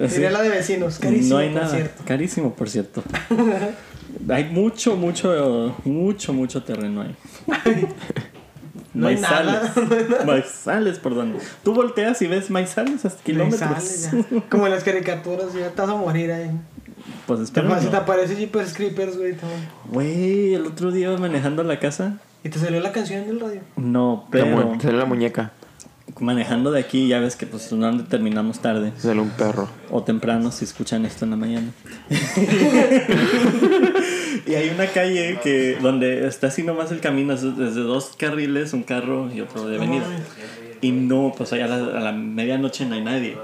Diría 0.00 0.30
la 0.30 0.42
de 0.42 0.48
vecinos. 0.50 0.98
Carísimo, 0.98 1.34
no 1.34 1.38
hay 1.40 1.48
por 1.50 1.62
nada. 1.62 1.74
cierto. 1.74 2.02
Carísimo, 2.06 2.54
por 2.54 2.70
cierto. 2.70 3.02
hay 4.30 4.44
mucho, 4.44 4.96
mucho, 4.96 5.74
mucho, 5.84 6.32
mucho 6.32 6.62
terreno 6.62 7.02
ahí. 7.02 7.16
No 9.02 9.08
hay 9.08 9.16
nada. 9.20 9.72
maizales. 9.76 10.26
Maizales, 10.26 10.98
por 10.98 11.14
donde. 11.14 11.38
Tú 11.62 11.72
volteas 11.74 12.20
y 12.22 12.26
ves 12.26 12.50
maizales 12.50 13.04
hasta 13.04 13.22
kilómetros. 13.22 14.10
ya. 14.12 14.40
Como 14.50 14.66
en 14.66 14.72
las 14.72 14.84
caricaturas, 14.84 15.52
ya 15.54 15.70
te 15.70 15.80
vas 15.80 15.90
a 15.90 15.94
morir 15.94 16.32
ahí. 16.32 16.50
Pues 17.26 17.38
Te 17.38 17.44
espero. 17.44 17.74
te 17.76 17.90
no. 17.90 17.96
aparece 17.96 18.36
Jeepers 18.36 18.74
Creepers, 18.74 19.16
güey. 19.16 19.34
todo. 19.34 19.50
Güey, 19.90 20.54
el 20.54 20.66
otro 20.66 20.90
día 20.90 21.16
manejando 21.16 21.62
la 21.62 21.78
casa. 21.78 22.14
Y 22.44 22.48
te 22.50 22.58
salió 22.58 22.80
la 22.80 22.92
canción 22.92 23.26
del 23.26 23.40
radio. 23.40 23.60
No, 23.76 24.26
pero 24.30 24.46
mu- 24.46 24.80
Salió 24.80 24.98
la 24.98 25.04
muñeca. 25.04 25.52
Manejando 26.20 26.70
de 26.70 26.80
aquí 26.80 27.08
ya 27.08 27.20
ves 27.20 27.36
que 27.36 27.46
pues 27.46 27.70
no 27.72 28.04
terminamos 28.04 28.60
tarde 28.60 28.92
Salió 28.98 29.22
un 29.22 29.30
perro. 29.30 29.68
o 29.90 30.02
temprano 30.02 30.50
si 30.50 30.64
escuchan 30.64 31.04
esto 31.04 31.24
en 31.24 31.30
la 31.32 31.36
mañana. 31.36 31.70
y 34.46 34.54
hay 34.54 34.70
una 34.70 34.86
calle 34.86 35.38
que 35.42 35.76
donde 35.80 36.26
está 36.26 36.48
así 36.48 36.62
nomás 36.62 36.90
el 36.92 37.00
camino, 37.00 37.34
es 37.34 37.42
desde 37.56 37.80
dos 37.80 38.14
carriles, 38.16 38.72
un 38.72 38.82
carro 38.82 39.30
y 39.32 39.40
otro 39.40 39.68
de 39.68 39.78
venida. 39.78 40.04
Y 40.80 40.92
no, 40.92 41.34
pues 41.36 41.52
allá 41.52 41.66
a 41.66 41.68
la, 41.68 41.98
a 41.98 42.00
la 42.00 42.12
medianoche 42.12 42.86
no 42.86 42.94
hay 42.94 43.02
nadie. 43.02 43.36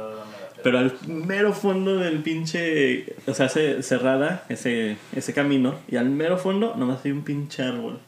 Pero 0.62 0.78
al 0.78 0.94
mero 1.06 1.52
fondo 1.52 1.98
del 1.98 2.22
pinche, 2.22 3.14
o 3.26 3.34
sea, 3.34 3.50
se, 3.50 3.82
cerrada 3.82 4.44
ese, 4.48 4.96
ese 5.14 5.34
camino 5.34 5.74
y 5.88 5.96
al 5.96 6.08
mero 6.08 6.38
fondo 6.38 6.74
nomás 6.74 7.04
hay 7.04 7.12
un 7.12 7.22
pinche 7.22 7.62
árbol. 7.62 7.98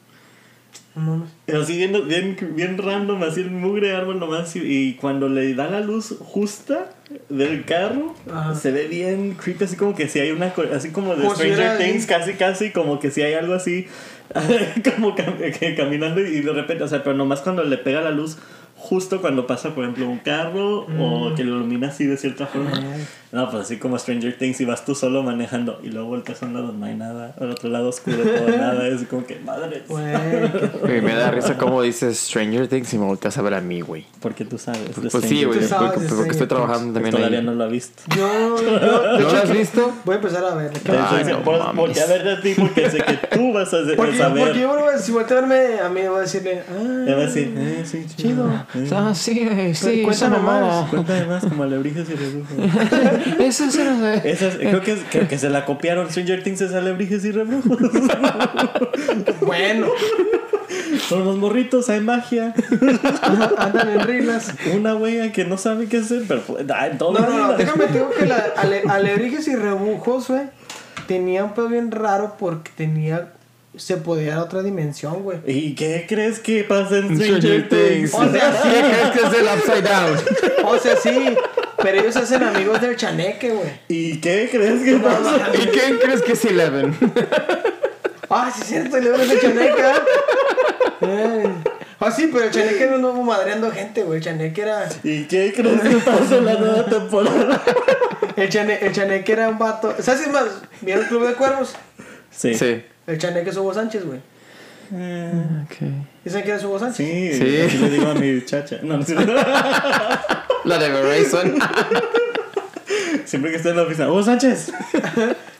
No 0.95 1.27
Así 1.61 1.77
bien, 1.77 1.93
bien, 2.07 2.37
bien 2.55 2.77
random, 2.77 3.21
así 3.23 3.41
el 3.41 3.51
mugre 3.51 3.95
árbol 3.95 4.19
nomás. 4.19 4.55
Y, 4.55 4.59
y 4.61 4.93
cuando 4.95 5.29
le 5.29 5.53
da 5.53 5.67
la 5.69 5.81
luz 5.81 6.15
justa 6.19 6.89
del 7.29 7.65
carro, 7.65 8.15
Ajá. 8.31 8.55
se 8.55 8.71
ve 8.71 8.87
bien 8.87 9.35
creepy, 9.35 9.63
así 9.65 9.75
como 9.75 9.95
que 9.95 10.07
si 10.09 10.19
hay 10.19 10.31
una. 10.31 10.53
Así 10.73 10.89
como 10.89 11.15
de 11.15 11.23
si 11.29 11.35
Stranger 11.35 11.77
Things, 11.77 12.05
casi, 12.07 12.33
casi, 12.33 12.71
como 12.71 12.99
que 12.99 13.11
si 13.11 13.21
hay 13.21 13.33
algo 13.35 13.53
así, 13.53 13.85
como 14.95 15.15
cam- 15.15 15.37
que 15.57 15.75
caminando 15.75 16.21
y 16.21 16.41
de 16.41 16.51
repente, 16.53 16.83
o 16.83 16.87
sea, 16.87 17.03
pero 17.03 17.15
nomás 17.15 17.41
cuando 17.41 17.63
le 17.63 17.77
pega 17.77 18.01
la 18.01 18.11
luz. 18.11 18.37
Justo 18.79 19.21
cuando 19.21 19.47
pasa, 19.47 19.73
por 19.73 19.83
ejemplo, 19.85 20.07
un 20.07 20.19
carro 20.19 20.85
o 20.99 21.33
que 21.35 21.43
lo 21.43 21.55
ilumina 21.55 21.87
así 21.87 22.05
de 22.05 22.15
cierta 22.15 22.45
forma. 22.45 22.71
Ay. 22.75 23.07
No, 23.37 23.51
pues 23.51 23.65
así 23.65 23.77
como 23.77 23.99
Stranger 23.99 24.35
Things 24.35 24.59
y 24.61 24.65
vas 24.65 24.83
tú 24.83 24.95
solo 24.95 25.21
manejando 25.21 25.79
y 25.83 25.89
luego 25.89 26.07
volteas 26.07 26.41
a 26.41 26.47
un 26.47 26.55
lado, 26.55 26.71
no 26.73 26.83
hay 26.87 26.95
nada, 26.95 27.35
al 27.39 27.51
otro 27.51 27.69
lado 27.69 27.89
oscuro, 27.89 28.17
todo 28.17 28.47
nada, 28.57 28.87
es 28.87 29.03
como 29.07 29.27
que 29.27 29.37
madre. 29.37 29.83
Güey, 29.87 31.01
me 31.03 31.13
da 31.13 31.29
risa 31.29 31.55
como 31.59 31.83
dices 31.83 32.17
Stranger 32.17 32.67
Things 32.67 32.91
y 32.95 32.97
me 32.97 33.05
volteas 33.05 33.37
a 33.37 33.43
ver 33.43 33.53
a 33.53 33.61
mí, 33.61 33.81
güey. 33.81 34.05
Porque 34.21 34.43
tú 34.43 34.57
sabes. 34.57 34.95
de 34.99 35.07
Pues 35.11 35.23
sí, 35.25 35.43
güey. 35.43 35.59
Porque, 35.59 35.99
porque 36.15 36.31
estoy 36.31 36.47
trabajando 36.47 36.93
también 36.95 37.13
Todavía 37.15 37.37
ahí. 37.37 37.45
no 37.45 37.53
lo 37.53 37.63
ha 37.63 37.67
visto. 37.67 38.01
Yo, 38.15 38.57
yo, 38.59 38.79
¿No 39.19 39.19
lo 39.19 39.29
has 39.29 39.51
visto? 39.51 39.93
Voy 40.03 40.13
a 40.13 40.17
empezar 40.17 40.43
a 40.43 40.55
ver. 40.55 40.71
De 40.71 40.79
hecho, 40.79 41.05
Ay, 41.11 41.19
dice, 41.19 41.31
no 41.33 41.43
por- 41.43 41.59
mames. 41.59 41.75
voltea 41.75 42.03
a 42.05 42.07
ver 42.07 42.27
a 42.29 42.41
ti 42.41 42.55
porque 42.57 42.89
sé 42.89 42.97
que 42.97 43.13
tú 43.37 43.53
vas 43.53 43.71
a 43.71 43.77
Porque, 43.95 44.17
saber. 44.17 44.45
porque 44.45 44.61
yo, 44.61 44.75
si 44.99 45.11
volteo 45.11 45.37
a 45.37 45.41
verme 45.41 45.79
a 45.79 45.89
mí, 45.89 46.01
voy 46.07 46.17
a 46.17 46.21
decirle, 46.21 46.63
Ya 47.05 47.13
va 47.13 47.21
a 47.21 47.23
ah, 47.23 47.27
decir, 47.27 47.53
eh, 47.55 47.83
sí, 47.85 48.03
chido. 48.15 48.49
Eh. 48.73 48.89
Ah, 48.95 49.13
sí, 49.13 49.45
güey, 49.45 49.75
sí, 49.75 50.01
Cuéntame 50.01 50.11
esa 50.11 50.29
mamada. 50.29 50.81
más. 50.81 50.89
Cuéntame 50.89 51.25
más 51.27 51.45
como 51.45 51.61
alebrijes 51.63 52.09
y 52.09 52.15
rebujos. 52.15 52.57
Esa 53.39 53.65
es- 53.67 54.55
creo, 54.57 54.81
que 54.81 54.91
es- 54.93 54.99
creo 55.09 55.27
que 55.27 55.37
se 55.37 55.49
la 55.49 55.65
copiaron. 55.65 56.09
Stranger 56.09 56.43
Things 56.43 56.61
es 56.61 56.73
alebrijes 56.73 57.23
y 57.25 57.31
rebrujos. 57.31 57.77
Bueno, 59.41 59.87
Son 61.07 61.23
los 61.25 61.37
morritos, 61.37 61.89
hay 61.89 62.01
magia. 62.01 62.53
andan 63.57 63.89
en 63.89 63.99
reglas. 64.01 64.51
Una 64.75 64.95
wea 64.95 65.31
que 65.31 65.45
no 65.45 65.57
sabe 65.57 65.87
qué 65.87 65.97
hacer, 65.97 66.23
pero 66.27 66.41
todo 66.97 67.13
No, 67.13 67.19
no, 67.21 67.47
no, 67.47 67.53
déjame 67.57 67.85
te 67.87 67.93
digo 67.93 68.09
que 68.17 68.25
la 68.25 68.53
ale- 68.57 68.83
alebrijes 68.87 69.47
y 69.47 69.55
rebujos, 69.55 70.27
güey, 70.27 70.43
tenía 71.07 71.43
un 71.43 71.53
pedo 71.53 71.69
bien 71.69 71.91
raro 71.91 72.35
porque 72.39 72.71
tenía. 72.75 73.33
Se 73.75 73.97
podía 73.97 74.23
ir 74.27 74.31
a 74.33 74.41
otra 74.43 74.63
dimensión, 74.63 75.21
güey. 75.21 75.37
¿Y 75.45 75.75
qué 75.75 76.07
crees 76.09 76.39
que 76.39 76.63
pasa 76.63 76.97
en 76.97 77.15
Stranger 77.15 77.69
Things? 77.69 78.11
O 78.13 78.27
sea, 78.31 78.51
¿Qué 78.63 78.79
crees 78.81 79.09
que 79.11 79.19
es 79.19 79.39
el 79.39 79.47
Upside 79.55 79.81
Down? 79.87 80.17
O 80.65 80.77
sea, 80.79 80.95
sí, 80.97 81.35
pero 81.81 81.99
ellos 81.99 82.15
hacen 82.15 82.43
amigos 82.43 82.81
del 82.81 82.95
chaneque, 82.95 83.51
güey. 83.51 83.69
¿Y 83.87 84.17
qué 84.19 84.49
crees 84.51 84.81
que 84.83 84.95
pasa? 84.97 85.49
¿Y 85.53 85.67
quién 85.67 85.97
crees 85.97 86.21
que 86.21 86.33
es 86.33 86.45
Eleven? 86.45 86.95
Ah, 88.29 88.51
sí, 88.53 88.61
es 88.61 88.67
cierto, 88.67 88.99
le 88.99 89.09
van 89.09 89.21
a 89.21 89.39
chaneque, 89.39 89.81
¿ah? 89.81 90.03
Eh. 90.99 91.43
Ah, 91.97 92.11
sí, 92.11 92.29
pero 92.31 92.43
el 92.43 92.51
chaneque 92.51 92.85
no 92.87 92.95
anduvo 92.95 93.23
madreando 93.23 93.71
gente, 93.71 94.03
güey. 94.03 94.17
El 94.17 94.23
chaneque 94.25 94.61
era. 94.63 94.89
¿Y 95.01 95.23
qué 95.27 95.53
crees 95.55 95.79
que 95.79 95.95
pasa 95.97 96.35
en 96.35 96.43
la 96.45 96.55
nueva 96.55 96.85
temporada? 96.87 97.61
El, 98.35 98.49
chane, 98.49 98.79
el 98.81 98.91
chaneque 98.91 99.31
era 99.31 99.47
un 99.47 99.57
vato. 99.57 99.95
¿Sabes 99.99 100.19
si 100.21 100.27
es 100.27 100.33
más? 100.33 100.43
¿Vieron 100.81 101.03
el 101.03 101.09
Club 101.09 101.25
de 101.25 101.35
Cuervos? 101.35 101.73
Sí. 102.29 102.53
Sí. 102.53 102.83
El 103.07 103.17
chaneque 103.17 103.49
es 103.51 103.55
Hugo 103.55 103.73
Sánchez, 103.73 104.05
güey. 104.05 104.19
Eh, 104.93 105.31
Ok. 105.63 105.75
¿Y 106.25 106.29
saben 106.29 106.43
quién 106.43 106.57
es 106.57 106.63
Hugo 106.65 106.79
Sánchez? 106.79 106.97
Sí, 106.97 107.33
Sí. 107.33 107.61
así 107.61 107.77
le 107.77 107.89
digo 107.91 108.07
a 108.09 108.13
mi 108.13 108.43
chacha. 108.43 108.79
No, 108.83 108.97
no, 108.97 109.03
sí. 109.05 109.15
La 110.67 110.77
de 110.77 110.89
Verizon. 110.89 111.55
Siempre 113.25 113.51
que 113.51 113.57
esté 113.57 113.69
en 113.69 113.75
la 113.77 113.83
oficina. 113.83 114.09
¡Oh, 114.11 114.21
Sánchez! 114.23 114.71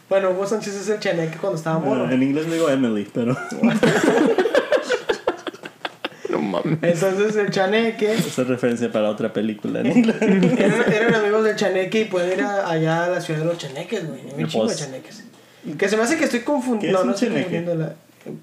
Bueno, 0.10 0.30
Hugo 0.32 0.48
Sánchez 0.48 0.74
es 0.74 0.88
el 0.88 1.02
chaneque 1.02 1.38
cuando 1.38 1.58
estaba 1.58 1.80
morro. 1.80 2.00
Bueno, 2.00 2.14
en 2.14 2.24
inglés 2.24 2.48
le 2.48 2.54
digo 2.56 2.70
Emily, 2.70 3.06
pero 3.14 3.36
No 6.30 6.42
mames. 6.42 6.80
Entonces 6.82 7.36
el 7.36 7.50
chaneque. 7.52 8.14
esa 8.14 8.42
es 8.44 8.48
referencia 8.48 8.90
para 8.90 9.10
otra 9.10 9.34
película 9.34 9.82
en 9.82 9.88
inglés. 9.98 10.16
Eran, 10.22 10.94
eran 10.94 11.16
amigos 11.16 11.44
del 11.44 11.56
chaneque 11.58 12.02
y 12.02 12.06
pueden 12.06 12.40
ir 12.40 12.44
a- 12.46 12.70
allá 12.70 13.04
a 13.06 13.10
la 13.10 13.20
ciudad 13.22 13.40
de 13.42 13.46
los 13.48 13.58
chaneques, 13.58 14.08
güey. 14.08 14.22
Hay 14.36 14.44
un 14.44 14.50
chingo 14.50 14.66
de 14.68 14.74
Pues- 14.74 14.80
chaneques. 14.80 15.24
Que 15.78 15.90
se 15.90 15.98
me 15.98 16.04
hace 16.04 16.18
que 16.18 16.24
estoy 16.24 16.40
¿Qué 16.40 16.46
confundiendo. 16.46 16.88
es 16.88 16.94
No, 16.94 17.02
un 17.02 17.08
no 17.08 17.14
estoy 17.14 17.28
chaneque? 17.28 17.44
confundiendo 17.50 17.84
la. 17.86 17.96
Pues, 18.24 18.36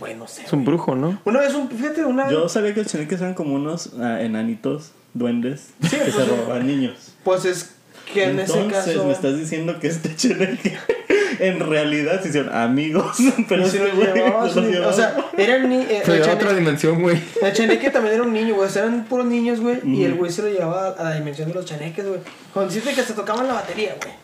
güey, 0.00 0.14
no 0.16 0.26
sé. 0.26 0.42
Es 0.44 0.52
un 0.52 0.64
brujo, 0.64 0.96
¿no? 0.96 1.20
Una 1.24 1.40
vez, 1.40 1.54
un, 1.54 1.68
fíjate, 1.70 2.04
una. 2.04 2.28
Yo 2.30 2.48
sabía 2.48 2.74
que 2.74 2.82
los 2.82 2.90
chaneques 2.90 3.20
eran 3.20 3.34
como 3.34 3.54
unos 3.54 3.92
ah, 4.00 4.20
enanitos, 4.22 4.90
duendes, 5.18 5.68
que 5.90 5.96
pues, 5.96 6.14
se 6.14 6.24
robaban 6.24 6.66
niños. 6.66 7.12
Pues 7.24 7.44
es 7.44 7.70
que 8.12 8.24
en 8.24 8.38
Entonces 8.38 8.56
ese 8.86 8.92
caso. 8.92 9.06
me 9.06 9.12
estás 9.12 9.36
diciendo 9.38 9.80
que 9.80 9.88
este 9.88 10.14
chaneque 10.14 10.76
en 11.40 11.60
realidad 11.60 12.22
se 12.22 12.28
hicieron 12.28 12.54
amigos, 12.54 13.16
pero 13.48 13.68
se 13.68 13.76
ese 13.76 13.86
los 13.86 13.96
güey 13.96 14.12
llevaba, 14.12 14.44
los 14.44 14.54
sí, 14.54 14.60
llevaba. 14.60 14.92
O 14.92 14.96
sea, 14.96 15.16
eran 15.36 15.68
ni. 15.68 15.82
eh, 15.82 16.02
chaneque, 16.04 16.30
otra 16.30 16.54
dimensión, 16.54 17.02
güey. 17.02 17.20
el 17.42 17.52
chaneque 17.52 17.90
también 17.90 18.14
era 18.14 18.22
un 18.22 18.32
niño, 18.32 18.54
güey. 18.54 18.68
O 18.68 18.70
sea, 18.70 18.82
eran 18.82 19.04
puros 19.04 19.26
niños, 19.26 19.60
güey. 19.60 19.80
Y 19.84 20.04
el 20.04 20.14
güey 20.14 20.30
se 20.30 20.42
lo 20.42 20.48
llevaba 20.48 20.90
a 20.90 21.02
la 21.04 21.14
dimensión 21.14 21.48
de 21.48 21.54
los 21.54 21.64
chaneques, 21.64 22.06
güey. 22.06 22.20
Con 22.54 22.68
decirte 22.68 22.94
que 22.94 23.02
se 23.02 23.14
tocaban 23.14 23.46
la 23.46 23.54
batería, 23.54 23.96
güey. 24.00 24.14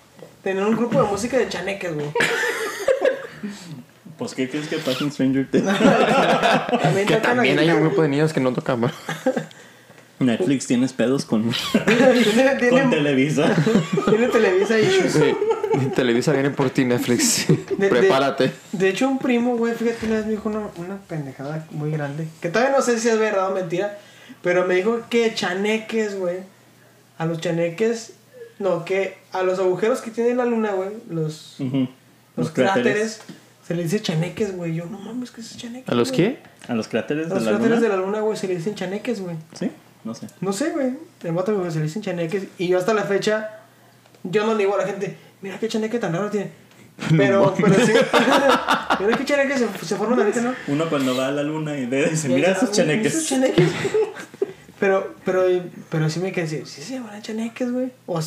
Tenían 0.42 0.66
un 0.66 0.76
grupo 0.76 1.00
de 1.02 1.08
música 1.08 1.38
de 1.38 1.48
chaneques, 1.48 1.94
güey. 1.94 2.06
Pues, 4.18 4.34
¿qué 4.34 4.48
crees 4.48 4.68
que 4.68 4.78
pasa 4.78 5.02
en 5.02 5.10
Stranger 5.10 5.50
Things? 5.50 5.64
También 6.82 7.06
Que 7.08 7.16
también 7.16 7.58
hay 7.58 7.70
un 7.70 7.80
grupo 7.80 8.02
de 8.02 8.08
niños 8.08 8.32
que 8.32 8.40
no 8.40 8.52
tocan, 8.52 8.80
güey. 8.80 8.92
Netflix 10.18 10.66
tienes 10.66 10.92
pedos 10.92 11.24
con, 11.24 11.50
tiene, 11.86 12.70
con 12.70 12.90
Televisa. 12.90 13.54
tiene 14.08 14.28
Televisa 14.28 14.78
issues. 14.78 15.12
Sí. 15.12 15.34
Televisa 15.96 16.32
viene 16.32 16.50
por 16.50 16.70
ti, 16.70 16.84
Netflix. 16.84 17.46
de- 17.78 17.88
Prepárate. 17.88 18.52
De 18.72 18.88
hecho, 18.88 19.08
un 19.08 19.18
primo, 19.18 19.56
güey, 19.56 19.74
fíjate, 19.74 20.06
una 20.06 20.16
vez 20.16 20.26
me 20.26 20.32
dijo 20.32 20.48
una, 20.48 20.68
una 20.76 20.98
pendejada 21.08 21.66
muy 21.72 21.90
grande. 21.90 22.28
Que 22.40 22.50
todavía 22.50 22.76
no 22.76 22.82
sé 22.82 22.98
si 23.00 23.08
es 23.08 23.18
verdad 23.18 23.50
o 23.50 23.54
mentira. 23.54 23.98
Pero 24.42 24.66
me 24.66 24.74
dijo 24.76 25.00
que 25.10 25.34
chaneques, 25.34 26.16
güey. 26.18 26.38
A 27.18 27.26
los 27.26 27.40
chaneques. 27.40 28.12
No, 28.58 28.84
que 28.84 29.16
a 29.32 29.42
los 29.42 29.58
agujeros 29.58 30.00
que 30.02 30.10
tiene 30.10 30.34
la 30.34 30.44
luna, 30.44 30.72
güey. 30.72 30.90
Los, 31.10 31.56
los, 32.36 32.50
cráteres. 32.50 33.20
Se 33.66 33.74
le 33.74 33.84
dice 33.84 34.00
chaneques, 34.00 34.56
güey. 34.56 34.74
Yo 34.74 34.86
no 34.86 34.98
mames, 35.00 35.30
que 35.30 35.40
es 35.40 35.56
chaneques. 35.56 35.88
¿A 35.88 35.94
los 35.94 36.10
güey? 36.12 36.20
qué? 36.20 36.38
A 36.68 36.74
los 36.74 36.86
cráteres 36.86 37.26
A 37.26 37.28
de 37.30 37.34
los 37.36 37.44
la 37.44 37.50
cráteres 37.52 37.78
luna. 37.78 37.88
de 37.88 37.96
la 37.96 38.02
luna, 38.02 38.20
güey, 38.20 38.36
se 38.36 38.46
le 38.46 38.56
dicen 38.56 38.74
chaneques, 38.74 39.20
güey. 39.20 39.36
Sí, 39.58 39.70
no 40.04 40.14
sé. 40.14 40.26
No 40.40 40.52
sé, 40.52 40.70
güey. 40.70 40.94
El 41.22 41.32
vato 41.32 41.62
que 41.62 41.70
se 41.70 41.78
le 41.78 41.84
dicen 41.84 42.02
chaneques. 42.02 42.44
Y 42.58 42.68
yo 42.68 42.78
hasta 42.78 42.92
la 42.94 43.02
fecha, 43.04 43.50
yo 44.24 44.44
no 44.46 44.52
le 44.54 44.64
digo 44.64 44.74
a 44.74 44.78
la 44.78 44.86
gente, 44.86 45.16
mira 45.40 45.58
qué 45.58 45.68
chaneque 45.68 45.98
tan 45.98 46.12
raro 46.12 46.30
tiene. 46.30 46.50
Pero, 47.16 47.54
pero 47.56 47.74
sí. 47.74 47.92
mira 49.00 49.16
qué 49.16 49.24
chaneque 49.24 49.58
se, 49.58 49.66
se 49.84 49.96
forman 49.96 50.20
ahorita, 50.20 50.40
¿no? 50.42 50.52
Uno 50.68 50.88
cuando 50.88 51.16
va 51.16 51.28
a 51.28 51.32
la 51.32 51.42
luna 51.42 51.76
y 51.76 51.86
ve, 51.86 52.08
dice, 52.10 52.28
mira 52.28 52.52
esos 52.52 52.68
"Uy, 52.68 52.74
chaneques. 52.76 53.14
esos 53.14 53.26
chaneques". 53.28 53.68
pero, 54.78 55.14
pero, 55.24 55.42
pero 55.88 56.10
sí 56.10 56.20
me 56.20 56.32
quedé 56.32 56.44
así, 56.44 56.62
sí 56.66 56.82
se 56.82 56.94
llaman 56.94 57.20
chaneques, 57.22 57.72
güey. 57.72 57.90
O, 58.06 58.20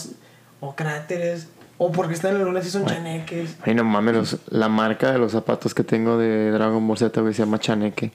o 0.61 0.75
cráteres. 0.75 1.47
O 1.77 1.91
porque 1.91 2.13
están 2.15 2.31
en 2.31 2.39
la 2.39 2.45
luna 2.45 2.61
sí 2.61 2.69
son 2.69 2.85
chaneques. 2.85 3.55
Ay, 3.63 3.75
no 3.75 3.83
mames, 3.83 4.15
los- 4.15 4.37
la 4.49 4.67
marca 4.69 5.11
de 5.11 5.19
los 5.19 5.33
zapatos 5.33 5.73
que 5.73 5.83
tengo 5.83 6.17
de 6.17 6.49
Dragon 6.51 6.85
Ball 6.87 6.97
Z, 6.97 7.21
güey, 7.21 7.33
se 7.33 7.43
llama 7.43 7.59
Chaneque. 7.59 8.11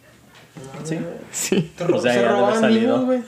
Sí. 0.85 0.99
Sí. 1.31 1.73
O 1.93 2.01
sea, 2.01 2.13
se 2.13 2.19
ya 2.19 2.23
debe 2.23 2.29
robaban 2.33 2.61
salido. 2.61 2.99
niños, 2.99 3.05
güey. 3.07 3.23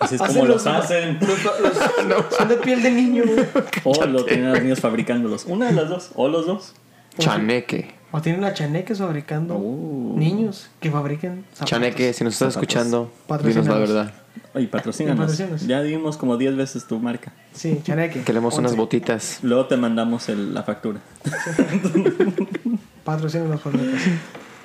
Así 0.00 0.14
es 0.16 0.20
Hacen 0.20 0.36
como 0.36 0.46
los 0.52 0.66
hacen. 0.66 1.18
los- 1.20 2.08
los- 2.08 2.34
Son 2.36 2.48
de 2.48 2.56
piel 2.56 2.82
de 2.82 2.90
niño, 2.90 3.22
güey. 3.26 3.46
O 3.84 4.04
lo 4.06 4.24
tienen 4.24 4.50
los 4.52 4.62
niños 4.62 4.80
fabricándolos. 4.80 5.44
Una 5.46 5.66
de 5.66 5.72
las 5.72 5.88
dos. 5.88 6.10
O 6.14 6.28
los 6.28 6.46
dos. 6.46 6.74
Chaneque. 7.18 7.94
O 8.10 8.20
tienen 8.20 8.44
a 8.44 8.52
chaneques 8.52 8.98
fabricando 8.98 9.54
Uh. 9.56 10.14
niños 10.18 10.68
que 10.80 10.90
fabriquen 10.90 11.44
zapatos. 11.52 11.70
Chaneque, 11.70 12.12
si 12.12 12.24
nos 12.24 12.34
estás 12.34 12.54
Zapatos. 12.54 12.74
escuchando, 12.74 13.12
dinos 13.44 13.66
la 13.66 13.74
verdad. 13.78 14.14
Oye, 14.54 14.66
patrocínanos. 14.66 15.18
Y 15.18 15.20
patrocínanos. 15.22 15.66
Ya 15.66 15.82
dimos 15.82 16.16
como 16.18 16.36
10 16.36 16.56
veces 16.56 16.86
tu 16.86 16.98
marca. 16.98 17.32
Sí, 17.54 17.80
chaneque. 17.82 18.22
Queremos 18.22 18.58
unas 18.58 18.76
botitas. 18.76 19.38
Luego 19.42 19.66
te 19.66 19.76
mandamos 19.78 20.28
el- 20.28 20.52
la 20.52 20.62
factura. 20.62 21.00
Patrocínanos 23.04 23.60
por. 23.60 23.72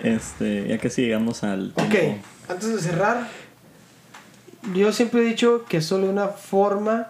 Este, 0.03 0.67
ya 0.67 0.77
casi 0.77 1.01
llegamos 1.03 1.43
al 1.43 1.73
Ok, 1.75 1.89
tiempo. 1.89 2.27
antes 2.49 2.73
de 2.75 2.79
cerrar, 2.81 3.27
yo 4.73 4.91
siempre 4.93 5.21
he 5.21 5.23
dicho 5.25 5.65
que 5.67 5.81
solo 5.81 6.07
una 6.09 6.27
forma 6.27 7.07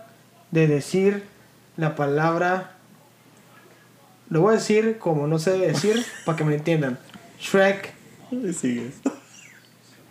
de 0.51 0.67
decir 0.67 1.23
la 1.75 1.95
palabra. 1.95 2.71
Lo 4.29 4.41
voy 4.41 4.55
a 4.55 4.57
decir 4.57 4.97
como 4.99 5.25
no 5.27 5.39
se 5.39 5.51
debe 5.51 5.67
decir 5.67 6.05
para 6.25 6.37
que 6.37 6.43
me 6.43 6.55
entiendan. 6.55 6.97
Shrek, 7.39 7.93
sigues. 8.53 8.95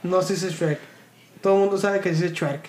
no 0.02 0.22
se 0.22 0.34
dice 0.34 0.50
Shrek. 0.50 0.78
Todo 1.42 1.54
el 1.54 1.60
mundo 1.60 1.78
sabe 1.78 2.00
que 2.00 2.14
se 2.14 2.22
dice 2.28 2.34
Shrek. 2.34 2.68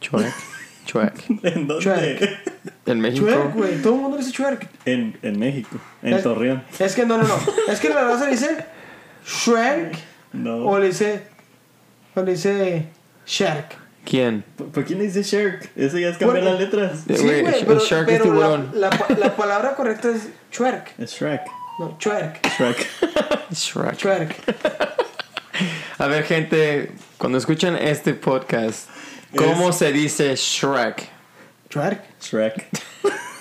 Chuec. 0.00 0.32
Chuec. 0.86 1.14
¿En 1.42 1.66
dónde? 1.66 1.84
Shrek. 1.84 2.38
En 2.86 3.00
México. 3.00 3.26
Shrek, 3.26 3.54
güey. 3.54 3.82
Todo 3.82 3.94
el 3.96 4.00
mundo 4.02 4.16
dice 4.18 4.30
Shrek. 4.30 4.68
En, 4.84 5.18
en 5.22 5.38
México. 5.38 5.78
En 6.02 6.14
Es- 6.14 6.22
Torreón. 6.22 6.62
Es 6.78 6.94
que 6.94 7.04
no, 7.06 7.18
no, 7.18 7.24
no. 7.26 7.36
Es 7.68 7.80
que 7.80 7.88
la 7.88 8.04
raza 8.04 8.26
dice 8.26 8.64
Shrek 9.26 9.96
No. 10.32 10.66
o 10.66 10.78
le 10.78 10.86
dice. 10.88 11.22
O 12.14 12.22
le 12.22 12.32
dice 12.32 12.86
Shark. 13.26 13.74
¿Quién? 14.04 14.44
¿Por, 14.72 14.84
qué 14.84 14.94
le 14.94 15.04
dice 15.04 15.22
Shark? 15.22 15.68
Eso 15.74 15.98
ya 15.98 16.10
es 16.10 16.16
cambiar 16.18 16.42
Bueno. 16.44 16.50
las 16.52 16.60
letras. 16.60 17.04
Sí, 17.08 17.22
güey, 17.24 17.64
pero, 17.66 17.80
shark 17.80 18.08
es 18.08 18.20
pero 18.20 18.34
la, 18.34 18.40
tiburón. 18.40 18.70
la, 18.74 18.90
la 19.18 19.34
palabra 19.36 19.74
correcta 19.74 20.10
es 20.10 20.28
Shrek. 20.52 20.94
Es 20.98 21.10
Shrek. 21.12 21.42
No, 21.80 21.96
Shrek. 21.98 22.40
Shrek. 22.56 22.86
Shrek. 23.52 23.98
Shrek. 23.98 24.36
A 25.98 26.06
ver, 26.06 26.24
gente, 26.24 26.92
cuando 27.18 27.38
escuchan 27.38 27.76
este 27.76 28.14
podcast, 28.14 28.88
¿cómo 29.36 29.72
se 29.72 29.90
dice 29.92 30.34
Shrek? 30.36 31.08
Shrek. 31.70 32.00
Shrek. 32.20 32.66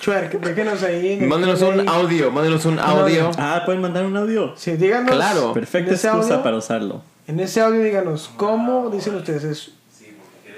Shrek. 0.06 0.40
Déjenos 0.40 0.84
ahí. 0.84 1.14
en 1.14 1.24
el 1.24 1.30
Mándenos 1.30 1.62
un 1.62 1.88
audio, 1.90 2.32
mándenos 2.32 2.66
un 2.66 2.80
audio. 2.80 3.32
Ah, 3.38 3.64
pueden 3.66 3.82
mandar 3.82 4.06
un 4.06 4.16
audio. 4.16 4.54
Sí, 4.56 4.72
díganos. 4.74 5.16
Claro. 5.16 5.54
Perfecta 5.54 5.92
excusa 5.94 6.12
audio, 6.12 6.44
para 6.44 6.58
usarlo. 6.58 7.02
En 7.28 7.40
ese 7.40 7.62
audio 7.62 7.82
díganos 7.82 8.30
cómo 8.38 8.90
dicen 8.92 9.16
ustedes 9.16 9.44
es 9.44 9.72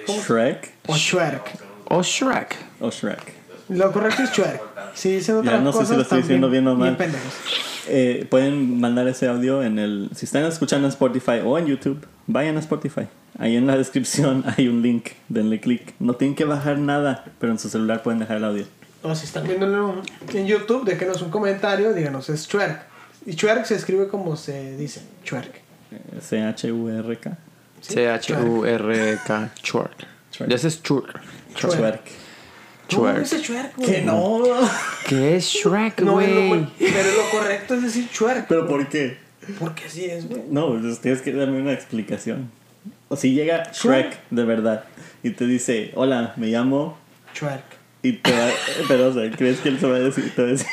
Shrek 0.08 0.74
o 0.88 0.96
Shrek. 0.96 1.60
O 1.86 2.02
Shrek. 2.04 2.56
o 2.82 2.92
Shrek. 2.92 3.34
Lo 3.70 3.92
correcto 3.92 4.24
es 4.24 4.32
Shrek. 4.32 4.62
Si 4.94 5.12
dicen 5.14 5.44
no 5.64 5.72
sé 5.72 5.86
si 5.86 5.96
lo 5.96 6.02
estoy 6.02 6.22
diciendo 6.22 6.50
bien 6.50 6.68
o 6.68 6.76
mal. 6.76 6.98
Eh, 7.90 8.28
pueden 8.30 8.82
mandar 8.82 9.08
ese 9.08 9.28
audio 9.28 9.64
en 9.64 9.80
el. 9.80 10.10
Si 10.14 10.26
están 10.26 10.44
escuchando 10.44 10.88
en 10.88 10.90
Spotify 10.90 11.40
o 11.44 11.58
en 11.58 11.68
YouTube, 11.68 12.06
vayan 12.26 12.58
a 12.58 12.60
Spotify. 12.60 13.08
Ahí 13.40 13.56
en 13.56 13.66
la 13.66 13.78
descripción 13.78 14.44
hay 14.58 14.68
un 14.68 14.82
link. 14.82 15.10
Denle 15.30 15.62
click. 15.62 15.94
No 16.00 16.16
tienen 16.16 16.36
que 16.36 16.44
bajar 16.44 16.80
nada, 16.80 17.24
pero 17.40 17.54
en 17.54 17.60
su 17.60 17.70
celular 17.70 18.04
pueden 18.04 18.20
dejar 18.20 18.38
el 18.38 18.44
audio. 18.44 18.66
O 19.04 19.14
si 19.16 19.26
están 19.26 19.46
viéndolo 19.48 20.02
en 20.34 20.48
YouTube, 20.48 20.84
déjenos 20.86 21.22
un 21.22 21.30
comentario, 21.30 21.94
díganos 21.94 22.30
es 22.30 22.48
Shrek. 22.48 22.80
Y 23.26 23.32
Shrek 23.32 23.66
se 23.66 23.76
escribe 23.76 24.08
como 24.08 24.36
se 24.36 24.76
dice. 24.78 25.02
Eh, 25.92 25.98
C-H-U-R-K. 26.22 27.38
¿sí? 27.82 27.94
C-H-U-R-K. 27.94 29.52
Shrek. 29.64 30.08
Ya 30.48 30.56
es. 30.56 30.82
Shrek. 30.84 31.08
No, 31.64 31.70
Shrek. 32.90 33.20
dice 33.20 33.40
Shrek, 33.40 33.76
güey. 33.76 33.90
Que 33.92 34.02
no. 34.02 34.42
¿Qué 35.08 35.36
es 35.36 35.46
Shrek, 35.46 36.02
No, 36.02 36.20
es 36.22 36.30
güey? 36.34 36.62
lo- 36.62 36.72
pero 36.80 37.12
lo 37.12 37.30
correcto 37.32 37.74
es 37.76 37.84
decir 37.84 38.08
Shrek. 38.12 38.48
¿Pero 38.48 38.68
por 38.68 38.88
qué? 38.88 39.18
Porque 39.60 39.86
así 39.86 40.06
es, 40.06 40.28
güey. 40.28 40.44
No, 40.50 40.70
pues 40.80 41.00
tienes 41.00 41.22
que 41.22 41.34
darme 41.34 41.62
una 41.62 41.74
explicación. 41.74 42.50
O 43.10 43.16
si 43.16 43.34
llega 43.34 43.72
Shrek 43.72 44.18
de 44.32 44.44
verdad 44.44 44.84
y 45.24 45.30
te 45.32 45.46
dice, 45.46 45.92
hola, 45.96 46.34
me 46.38 46.48
llamo 46.48 46.98
Shrek. 47.34 47.77
Y 48.04 48.14
te 48.14 48.32
va, 48.32 48.48
pero 48.88 49.08
o 49.08 49.14
sea, 49.14 49.30
¿crees 49.32 49.60
que 49.60 49.70
él 49.70 49.80
se 49.80 49.88
va 49.88 49.96
a 49.96 50.00
decir? 50.00 50.32
Te 50.36 50.42
va 50.42 50.48
a 50.48 50.52
decir 50.52 50.68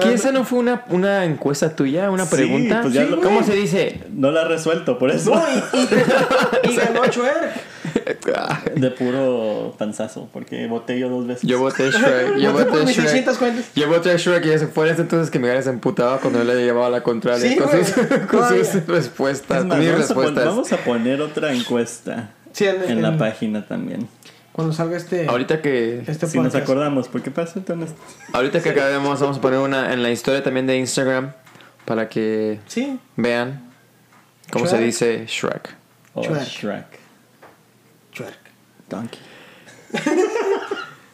¿qué 0.00 0.12
esa 0.12 0.30
no 0.30 0.44
fue 0.44 0.58
una, 0.58 0.84
una 0.90 1.24
encuesta 1.24 1.74
tuya? 1.74 2.10
¿Una 2.10 2.26
Sí, 2.26 2.36
pregunta? 2.36 2.80
pues 2.82 2.92
ya 2.92 3.04
lo- 3.04 3.20
¿Cómo 3.20 3.42
se 3.42 3.54
dice? 3.54 4.00
no 4.12 4.30
la 4.30 4.42
ha 4.42 4.44
resuelto, 4.48 4.98
por 4.98 5.10
eso. 5.10 5.34
No, 5.34 5.42
y, 5.42 6.68
y, 6.68 6.70
y 6.72 6.76
ganó 6.76 7.04
Shrek. 7.06 8.74
De 8.76 8.90
puro 8.90 9.74
panzazo, 9.78 10.28
porque 10.32 10.66
voté 10.66 10.98
yo 10.98 11.08
dos 11.08 11.26
veces. 11.26 11.42
Yo 11.48 11.58
voté 11.58 11.90
Shrek. 11.90 12.36
Yo 12.38 12.52
Voté 12.52 12.84
Shrek. 12.84 12.94
600 12.94 13.38
cuentas. 13.38 13.64
Yo 13.74 13.88
voté 13.88 14.16
Shrek 14.18 14.44
y 14.46 14.50
ese 14.50 14.66
fue 14.66 14.86
en 14.88 14.92
ese 14.92 15.02
entonces 15.02 15.30
que 15.30 15.38
Miguel 15.38 15.62
se 15.62 15.70
emputaba 15.70 16.18
cuando 16.18 16.42
él 16.42 16.46
le 16.48 16.56
llevaba 16.62 16.90
la 16.90 17.02
contraria 17.02 17.48
Sí, 17.50 17.56
con, 17.56 17.68
güey, 17.68 17.84
sus, 17.84 17.94
con 18.30 18.64
sus 18.64 18.86
respuestas, 18.86 19.58
Es 19.60 19.64
más, 19.64 19.78
mis 19.78 19.90
vamos, 19.92 20.10
a 20.10 20.14
pon- 20.14 20.34
vamos 20.34 20.72
a 20.72 20.76
poner 20.78 21.22
otra 21.22 21.52
encuesta 21.54 22.30
Sí, 22.52 22.66
en, 22.66 22.82
en 22.82 23.00
la 23.02 23.16
página 23.16 23.66
también. 23.66 24.06
Cuando 24.52 24.72
salga 24.74 24.96
este, 24.96 25.26
Ahorita 25.28 25.62
que 25.62 26.02
este 26.06 26.26
Si 26.26 26.38
nos 26.38 26.54
acordamos, 26.54 27.08
porque 27.08 27.30
pasa 27.30 27.58
entonces. 27.58 27.94
ahorita 28.32 28.60
que 28.62 28.70
acabemos 28.70 29.20
vamos 29.20 29.38
a 29.38 29.40
poner 29.40 29.58
una 29.60 29.92
en 29.92 30.02
la 30.02 30.10
historia 30.10 30.42
también 30.42 30.66
de 30.66 30.76
Instagram 30.76 31.32
para 31.84 32.08
que 32.08 32.60
Sí, 32.66 32.98
vean 33.16 33.70
cómo 34.50 34.66
Shrek. 34.66 34.78
se 34.78 34.84
dice 34.84 35.24
Shrek. 35.26 35.74
O 36.14 36.22
Shrek. 36.24 36.42
Shrek. 36.48 36.86
Shrek. 38.12 38.38
Donkey. 38.88 39.20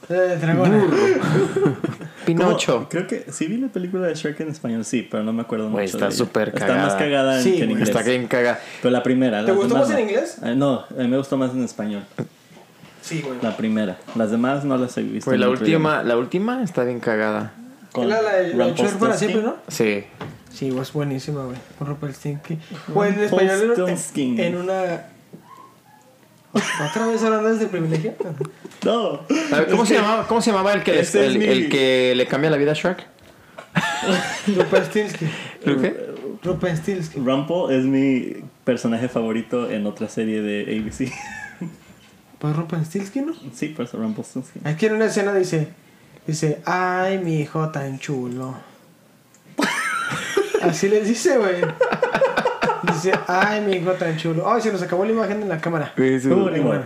Eh, 0.08 0.38
dragón. 0.40 0.90
Pinocho. 2.26 2.74
¿Cómo? 2.76 2.88
Creo 2.88 3.06
que 3.06 3.26
sí 3.30 3.46
vi 3.46 3.56
la 3.58 3.68
película 3.68 4.06
de 4.06 4.14
Shrek 4.14 4.40
en 4.40 4.48
español, 4.50 4.84
sí, 4.84 5.06
pero 5.08 5.22
no 5.24 5.32
me 5.32 5.42
acuerdo 5.42 5.68
mucho. 5.68 5.82
está 5.82 5.98
de 5.98 6.04
ella. 6.06 6.16
súper 6.16 6.48
Está 6.48 6.60
cagada. 6.60 6.82
más 6.84 6.94
cagada 6.94 7.36
en- 7.38 7.42
Sí, 7.44 7.56
que 7.56 7.64
en 7.64 7.70
inglés. 7.72 7.88
Está 7.88 8.02
bien 8.02 8.26
caga. 8.28 8.58
Pero 8.82 8.92
la 8.92 9.02
primera. 9.02 9.44
¿Te 9.44 9.52
gustó 9.52 9.74
más 9.76 9.88
en 9.90 9.94
no. 9.96 10.00
inglés? 10.00 10.38
Eh, 10.44 10.54
no, 10.56 10.80
a 10.80 10.94
mí 11.02 11.08
me 11.08 11.18
gustó 11.18 11.36
más 11.36 11.50
en 11.52 11.62
español. 11.64 12.04
Sí, 13.06 13.22
güey. 13.22 13.38
La 13.40 13.56
primera. 13.56 13.98
Las 14.16 14.32
demás 14.32 14.64
no 14.64 14.76
las 14.76 14.96
he 14.98 15.02
visto. 15.02 15.30
Pues 15.30 15.38
la 15.38 15.48
última, 15.48 16.02
la 16.02 16.16
última 16.16 16.62
está 16.64 16.82
bien 16.82 16.98
cagada. 16.98 17.52
Con 17.92 18.08
la 18.08 18.20
de 18.20 18.52
la 18.54 18.68
Shrek 18.70 18.96
para 18.98 19.16
siempre, 19.16 19.42
¿no? 19.42 19.56
Sí. 19.68 20.04
Sí, 20.52 20.76
es 20.76 20.92
buenísima, 20.92 21.44
güey. 21.44 21.56
Con 21.78 21.86
Rumpelstiltskin. 21.86 22.58
Güey, 22.88 23.12
en 23.12 23.20
español 23.20 23.74
en, 24.16 24.56
una... 24.56 25.06
¿Otra 26.90 27.06
vez 27.06 27.22
hablando 27.22 27.50
desde 27.50 27.64
el 27.64 27.70
privilegio? 27.70 28.14
No. 28.84 29.20
A 29.52 29.58
ver, 29.58 29.68
¿cómo, 29.70 29.82
Es 29.82 29.88
se 29.90 29.94
que- 29.94 30.00
llamaba, 30.00 30.26
¿Cómo 30.26 30.40
se 30.42 30.50
llamaba 30.50 30.72
el 30.72 30.82
que, 30.82 30.92
le- 30.94 31.00
Ese 31.00 31.26
es 31.26 31.32
el, 31.32 31.38
mi- 31.38 31.44
el 31.44 31.68
que 31.68 32.14
le 32.16 32.26
cambia 32.26 32.50
la 32.50 32.56
vida 32.56 32.72
a 32.72 32.74
Shrek? 32.74 33.06
Rumpelstiltskin. 36.42 37.24
Rumple 37.24 37.76
es 37.78 37.84
mi 37.84 38.36
personaje 38.64 39.08
favorito 39.08 39.70
en 39.70 39.86
otra 39.86 40.08
serie 40.08 40.40
de 40.42 40.62
ABC. 40.80 41.12
Pues 42.38 42.54
Rumpelstiltskin, 42.54 43.26
¿no? 43.26 43.32
sí, 43.54 43.68
por 43.68 43.86
eso 43.86 43.96
Rumpelstiltskin. 43.98 44.66
Aquí 44.66 44.86
en 44.86 44.94
una 44.94 45.06
escena 45.06 45.32
dice... 45.34 45.68
Dice, 46.26 46.60
ay, 46.64 47.18
mi 47.18 47.40
hijo 47.40 47.68
tan 47.68 48.00
chulo. 48.00 48.56
Así 50.62 50.88
les 50.88 51.06
dice, 51.06 51.38
güey. 51.38 51.62
Dice, 52.82 53.12
ay, 53.28 53.60
mi 53.60 53.76
hijo 53.76 53.92
tan 53.92 54.16
chulo. 54.16 54.52
Ay, 54.52 54.60
se 54.60 54.72
nos 54.72 54.82
acabó 54.82 55.04
la 55.04 55.12
imagen 55.12 55.42
en 55.42 55.48
la 55.48 55.60
cámara. 55.60 55.92
Güey, 55.96 56.18
su, 56.20 56.30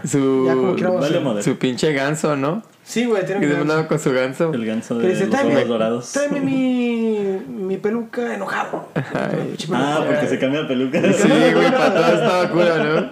su, 0.06 0.44
Ya 0.46 0.54
como 0.54 0.76
queramos 0.76 1.42
su 1.42 1.56
pinche 1.56 1.90
ganso, 1.94 2.36
¿no? 2.36 2.62
Sí, 2.84 3.06
güey, 3.06 3.24
tiene 3.24 3.48
se 3.48 3.54
mandaba 3.54 3.88
con 3.88 3.98
su 3.98 4.12
ganso. 4.12 4.52
El 4.52 4.66
ganso 4.66 4.98
de 4.98 5.08
dice, 5.08 5.26
los 5.26 5.30
tráeme, 5.30 5.64
dorados. 5.64 6.12
tráeme 6.12 6.40
mi, 6.40 7.40
mi 7.48 7.78
peluca 7.78 8.34
enojado. 8.34 8.90
Ah, 8.94 10.04
porque 10.06 10.26
se 10.26 10.38
cambia 10.38 10.62
de 10.62 10.68
peluca. 10.68 11.00
Sí, 11.14 11.28
güey, 11.28 11.70
para 11.70 11.94
todo 11.94 12.06
estaba 12.06 12.50
culo, 12.50 12.84
¿no? 12.84 13.10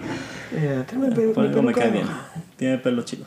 Eh, 0.52 0.84
tráeme 0.86 1.10
Por 1.32 1.44
mi 1.44 1.54
peluca 1.54 1.84
enojado. 1.84 2.27
Tiene 2.58 2.78
pelo 2.78 3.02
chido. 3.02 3.24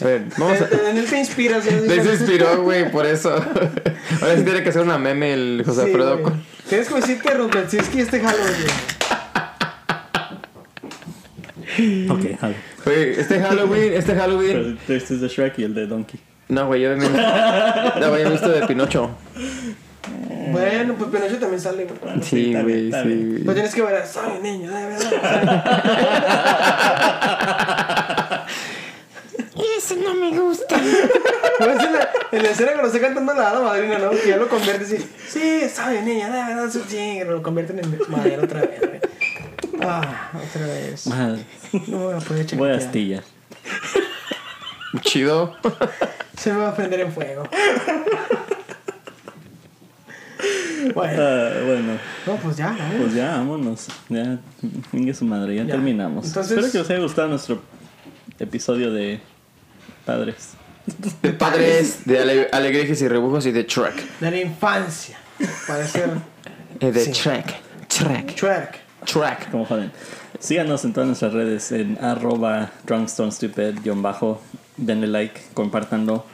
A 0.00 0.04
ver, 0.04 0.24
vamos 0.38 0.60
a... 0.60 0.90
En, 0.90 0.96
él 0.96 1.06
te 1.08 1.18
inspiras. 1.18 1.62
¿sí? 1.64 1.70
De 1.74 2.02
se 2.02 2.12
inspiró, 2.14 2.62
güey, 2.62 2.90
por 2.90 3.06
eso. 3.06 3.30
Ahora 4.22 4.36
sí 4.36 4.42
tiene 4.42 4.62
que 4.62 4.70
hacer 4.70 4.82
una 4.82 4.98
meme 4.98 5.34
el 5.34 5.62
José 5.64 5.82
Sí, 5.82 5.86
Alfredo. 5.88 6.18
güey. 6.18 6.34
Tienes 6.68 6.88
que 6.88 6.94
decir 6.94 7.20
que 7.20 7.34
Rumpelstiltskin 7.34 8.00
este 8.00 8.20
Halloween. 8.20 8.66
Ok. 12.10 12.20
Güey, 12.84 13.10
este 13.20 13.40
Halloween, 13.40 13.92
este 13.92 14.14
Halloween. 14.14 14.78
Pero 14.86 14.98
este 14.98 15.14
es 15.14 15.20
de 15.20 15.28
Shrek 15.28 15.58
y 15.58 15.64
el 15.64 15.74
de 15.74 15.86
Donkey. 15.86 16.18
No, 16.48 16.66
güey, 16.66 16.82
yo 16.82 16.96
me. 16.96 17.08
No, 17.08 18.10
güey, 18.10 18.22
he 18.22 18.30
visto 18.30 18.48
de 18.48 18.66
Pinocho. 18.66 19.10
Bueno, 20.50 20.94
pues 20.94 21.10
Pinocho 21.10 21.38
también 21.38 21.60
sale, 21.60 21.84
güey. 21.86 22.22
Sí, 22.22 22.54
güey, 22.54 22.90
sí. 22.90 23.42
Pues 23.44 23.54
tienes 23.54 23.74
que 23.74 23.82
ver, 23.82 24.06
soy 24.06 24.38
niño, 24.42 24.70
de 24.70 24.86
verdad. 24.86 25.08
Eso 29.84 29.96
no 29.96 30.14
me 30.14 30.38
gusta. 30.38 30.76
Pues 31.58 31.80
en 31.84 31.92
la, 31.92 32.08
en 32.32 32.42
la 32.42 32.50
escena 32.50 32.72
cuando 32.72 32.88
está 32.88 33.00
cantando 33.00 33.34
la 33.34 33.50
hada 33.50 33.60
madrina, 33.60 33.98
¿no? 33.98 34.10
Que 34.10 34.28
ya 34.30 34.36
lo 34.36 34.48
convierte 34.48 34.84
así. 34.84 34.96
Sí, 35.28 35.62
soy 35.72 36.00
niño, 36.02 36.24
de 36.26 36.32
verdad, 36.32 36.70
sí, 36.88 37.20
lo 37.24 37.42
convierten 37.42 37.78
en 37.78 37.98
madera 38.08 38.42
otra 38.42 38.62
vez, 38.62 38.80
güey. 38.80 39.00
Ah, 39.84 40.30
otra 40.34 40.66
vez. 40.66 41.06
Madre. 41.06 41.44
No 41.86 41.98
me 41.98 42.04
voy 42.06 42.14
a 42.14 42.18
poder 42.18 42.46
Voy 42.56 42.70
a 42.70 42.78
chaquetear. 42.78 42.88
astillar. 42.88 43.22
Chido. 45.02 45.54
Se 46.36 46.52
me 46.52 46.58
va 46.60 46.70
a 46.70 46.74
prender 46.74 47.00
en 47.00 47.12
fuego. 47.12 47.44
Bueno, 50.94 51.22
Ah, 51.22 51.50
bueno, 51.64 51.92
no, 52.26 52.36
pues 52.36 52.56
ya, 52.56 52.70
¿no? 52.72 52.98
pues 53.02 53.14
ya, 53.14 53.36
vámonos. 53.36 53.86
Ya, 54.08 54.38
venga 54.90 55.14
su 55.14 55.24
madre, 55.24 55.54
ya, 55.54 55.62
Ya. 55.64 55.72
terminamos. 55.74 56.26
Entonces- 56.26 56.52
Espero 56.58 56.72
que 56.72 56.78
os 56.80 56.90
haya 56.90 56.98
gustado 57.00 57.28
nuestro 57.28 57.62
episodio 58.40 58.92
de 58.92 59.20
Padres. 60.04 60.50
De 61.22 61.32
padres, 61.32 62.04
de 62.04 62.18
ale 62.18 62.48
alegrías 62.50 63.00
y 63.00 63.06
rebujos 63.08 63.46
y 63.46 63.52
de 63.52 63.62
Shrek. 63.64 64.18
De 64.18 64.30
la 64.30 64.40
infancia. 64.40 65.16
Para 65.66 65.86
ser 65.86 66.10
Eh, 66.80 66.90
de 66.90 67.04
Sí. 67.04 67.12
Shrek. 67.12 67.54
Shrek. 67.88 68.34
Shrek. 69.06 69.50
Como 69.50 69.64
joden. 69.64 69.92
Síganos 70.40 70.84
en 70.84 70.92
todas 70.92 71.06
nuestras 71.06 71.32
redes 71.32 71.70
en 71.70 71.98
arroba 72.02 72.70
drunkstonestupid-bajo. 72.86 74.40
Denle 74.76 75.06
like, 75.06 75.40
compártanlo. 75.54 76.24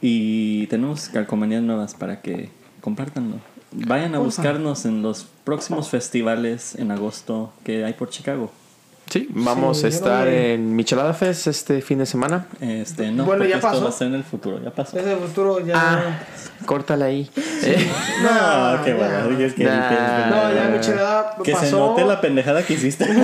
Y 0.00 0.66
tenemos 0.68 1.08
calcomanías 1.08 1.62
nuevas 1.62 1.94
para 1.94 2.20
que 2.20 2.50
compartanlo. 2.80 3.38
Vayan 3.72 4.14
a 4.14 4.18
buscarnos 4.18 4.84
en 4.84 5.02
los 5.02 5.26
próximos 5.42 5.88
festivales 5.88 6.76
en 6.76 6.90
agosto 6.92 7.52
que 7.64 7.84
hay 7.84 7.94
por 7.94 8.10
Chicago. 8.10 8.52
Sí, 9.14 9.28
vamos 9.30 9.78
Sí, 9.78 9.86
a 9.86 9.88
estar 9.90 10.24
no 10.26 10.32
en 10.32 10.74
Michelada 10.74 11.14
Fest 11.14 11.46
este 11.46 11.80
fin 11.82 11.98
de 12.00 12.06
semana. 12.06 12.46
Este, 12.60 13.12
no, 13.12 13.24
Bueno, 13.24 13.44
ya 13.44 13.54
esto 13.58 13.68
pasó. 13.68 13.84
va 13.84 13.88
a 13.90 13.92
ser 13.92 14.08
en 14.08 14.14
el 14.14 14.24
futuro, 14.24 14.60
ya 14.60 14.70
pasó. 14.72 14.98
Ese 14.98 15.14
futuro 15.14 15.60
ya. 15.64 15.74
Ah, 15.76 16.18
córtala 16.66 17.04
ahí. 17.04 17.30
Eh, 17.62 17.88
No, 18.24 18.82
qué 18.82 18.90
ya. 18.90 18.96
bueno. 18.96 19.28
dices 19.28 19.54
que- 19.54 19.62
Nah. 19.62 19.88
que- 19.88 20.30
No, 20.34 20.52
ya 20.52 20.68
Michelada 20.68 21.36
Que 21.44 21.52
pasó. 21.52 21.64
se 21.64 21.70
note 21.70 22.04
la 22.04 22.20
pendejada 22.20 22.64
que 22.64 22.72
hiciste. 22.74 23.06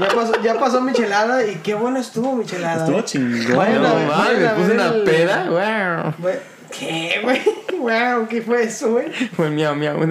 Ya 0.00 0.08
pasó, 0.14 0.32
ya 0.42 0.58
pasó 0.58 0.80
Michelada 0.80 1.44
y 1.46 1.56
qué 1.56 1.74
bueno 1.74 1.98
estuvo 1.98 2.32
Michelada. 2.34 2.84
Estuvo 2.86 3.00
eh. 3.00 3.04
chingón. 3.04 3.52
No 3.52 3.82
mames, 3.82 4.08
vayan 4.08 4.42
me 4.42 4.48
puse 4.62 4.72
una 4.72 4.86
el- 4.86 5.02
peda. 5.04 6.14
Wow. 6.14 6.30
¿Qué, 6.78 7.20
güey? 7.22 7.42
Wow, 7.80 8.26
¿qué 8.28 8.40
fue 8.40 8.62
eso, 8.64 8.92
güey? 8.92 9.10
Fue 9.36 9.50
miau 9.50 9.74
miau. 9.74 9.98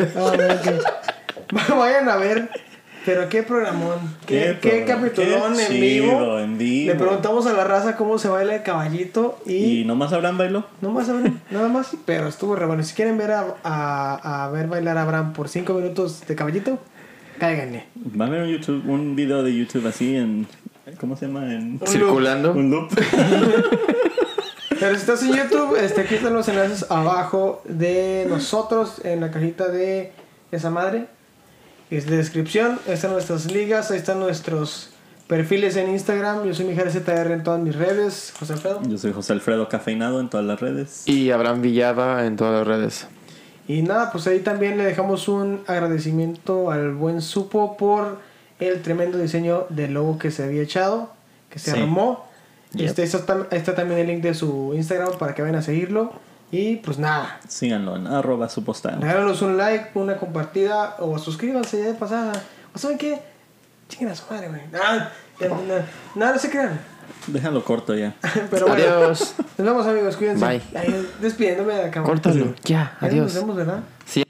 Vayan 1.77 2.09
a 2.09 2.15
ver. 2.17 2.49
Pero 3.06 3.30
qué 3.30 3.43
programón. 3.43 3.97
Qué, 4.26 4.58
qué, 4.62 4.86
qué 4.86 4.91
en 4.91 5.82
vivo. 5.82 6.39
en 6.39 6.58
vivo. 6.58 6.93
Le 6.93 7.00
preguntamos 7.00 7.47
a 7.47 7.54
la 7.54 7.64
raza 7.64 7.95
cómo 7.95 8.18
se 8.20 8.28
baila 8.28 8.56
el 8.56 8.64
caballito 8.64 9.39
y. 9.45 9.82
¿Y 9.82 9.86
nomás 9.86 10.12
Abraham 10.14 10.38
bailó? 10.38 10.66
No 10.82 10.91
más 10.91 11.10
Abraham, 11.10 11.39
nada 11.50 11.70
más. 11.70 11.95
Pero 12.06 12.28
estuvo 12.28 12.56
re 12.56 12.66
bueno. 12.66 12.84
Si 12.84 12.93
quieren 12.93 13.18
ver 13.18 13.32
a, 13.32 13.56
a, 13.64 14.45
a 14.45 14.50
ver 14.50 14.68
bailar 14.68 14.97
a 14.97 15.04
Abraham 15.04 15.34
por 15.34 15.47
5 15.50 15.74
minutos 15.74 16.28
de 16.28 16.36
caballito, 16.36 16.78
cáiganle. 17.39 17.86
Va 18.20 18.26
a 18.26 18.28
haber 18.28 18.43
un 18.43 18.50
YouTube, 18.50 18.84
un 18.88 19.16
video 19.16 19.43
de 19.43 19.56
YouTube 19.56 19.88
así 19.88 20.16
en. 20.16 20.47
¿Cómo 21.00 21.16
se 21.16 21.28
llama? 21.28 21.54
En 21.54 21.80
Circulando. 21.86 22.52
un 22.52 22.70
loop. 22.70 22.91
Pero 24.80 24.95
si 24.95 25.02
estás 25.02 25.22
en 25.24 25.34
YouTube, 25.34 25.76
este, 25.76 26.02
aquí 26.02 26.16
están 26.16 26.34
los 26.34 26.47
enlaces 26.47 26.89
abajo 26.89 27.62
de 27.66 28.26
nosotros 28.30 29.02
en 29.04 29.20
la 29.20 29.30
cajita 29.30 29.68
de 29.68 30.14
esa 30.52 30.70
madre. 30.70 31.08
Es 31.91 32.05
de 32.05 32.17
descripción. 32.17 32.79
Ahí 32.87 32.93
están 32.93 33.11
nuestras 33.11 33.51
ligas, 33.51 33.89
ahí 33.91 33.97
están 33.97 34.19
nuestros 34.19 34.89
perfiles 35.27 35.75
en 35.75 35.89
Instagram. 35.89 36.45
Yo 36.45 36.53
soy 36.53 36.65
Mijares 36.65 36.93
ZR 36.93 37.31
en 37.33 37.43
todas 37.43 37.59
mis 37.61 37.75
redes. 37.75 38.33
José 38.39 38.53
Alfredo. 38.53 38.81
Yo 38.87 38.97
soy 38.97 39.11
José 39.13 39.33
Alfredo 39.33 39.67
Cafeinado 39.69 40.19
en 40.19 40.29
todas 40.29 40.45
las 40.45 40.59
redes. 40.59 41.03
Y 41.07 41.31
Abraham 41.31 41.61
Villada 41.61 42.25
en 42.25 42.35
todas 42.35 42.53
las 42.59 42.67
redes. 42.67 43.07
Y 43.67 43.81
nada, 43.83 44.11
pues 44.11 44.25
ahí 44.27 44.39
también 44.39 44.77
le 44.77 44.85
dejamos 44.85 45.27
un 45.27 45.61
agradecimiento 45.67 46.71
al 46.71 46.93
buen 46.93 47.21
Supo 47.21 47.77
por 47.77 48.17
el 48.59 48.81
tremendo 48.81 49.17
diseño 49.17 49.65
del 49.69 49.93
logo 49.93 50.17
que 50.17 50.31
se 50.31 50.43
había 50.43 50.61
echado, 50.63 51.11
que 51.49 51.59
se 51.59 51.71
Sí. 51.71 51.79
armó. 51.79 52.25
Yep. 52.73 52.85
Este, 52.99 53.01
ahí 53.03 53.57
está 53.57 53.73
también 53.75 53.99
el 53.99 54.07
link 54.07 54.21
de 54.21 54.33
su 54.35 54.73
Instagram 54.75 55.17
para 55.17 55.33
que 55.33 55.41
vayan 55.41 55.55
a 55.57 55.61
seguirlo. 55.63 56.11
Y 56.52 56.78
pues 56.78 56.97
nada, 56.97 57.39
Síganlo 57.47 57.95
en 57.95 58.08
arroba 58.08 58.50
su 58.50 58.64
postal. 58.64 59.00
regálanos 59.02 59.41
un 59.43 59.58
like, 59.58 59.91
una 59.93 60.18
compartida 60.18 60.95
o 61.00 61.18
suscríbanse 61.20 61.80
ya 61.80 61.86
de 61.89 61.93
pasada. 61.93 62.34
¿O 62.74 62.80
saben 62.80 62.97
qué? 62.97 63.20
Chinguen 63.88 64.10
a 64.10 64.16
su 64.16 64.24
madre, 64.32 64.47
güey. 64.50 64.62
Ah, 64.74 65.10
ya, 65.39 65.47
no, 65.50 65.58
no, 66.16 66.34
no 66.34 66.39
se 66.39 66.50
crean. 66.50 66.80
Déjalo 67.28 67.64
corto 67.64 67.95
ya. 67.95 68.14
Pero 68.52 68.68
bueno, 68.68 68.84
Adiós. 68.84 69.36
nos 69.58 69.68
vemos 69.68 69.86
amigos, 69.88 70.16
cuídense. 70.16 70.45
Bye. 70.45 70.62
Ahí, 70.76 71.10
despidiéndome 71.22 71.74
de 71.76 71.84
la 71.84 71.91
cámara. 71.91 72.14
Córtalo. 72.14 72.54
Ya, 72.64 72.97
Ya 73.02 73.08
adiós. 73.08 73.26
Nos 73.26 73.36
vemos, 73.36 73.56
¿verdad? 73.56 73.80
Sí. 74.06 74.24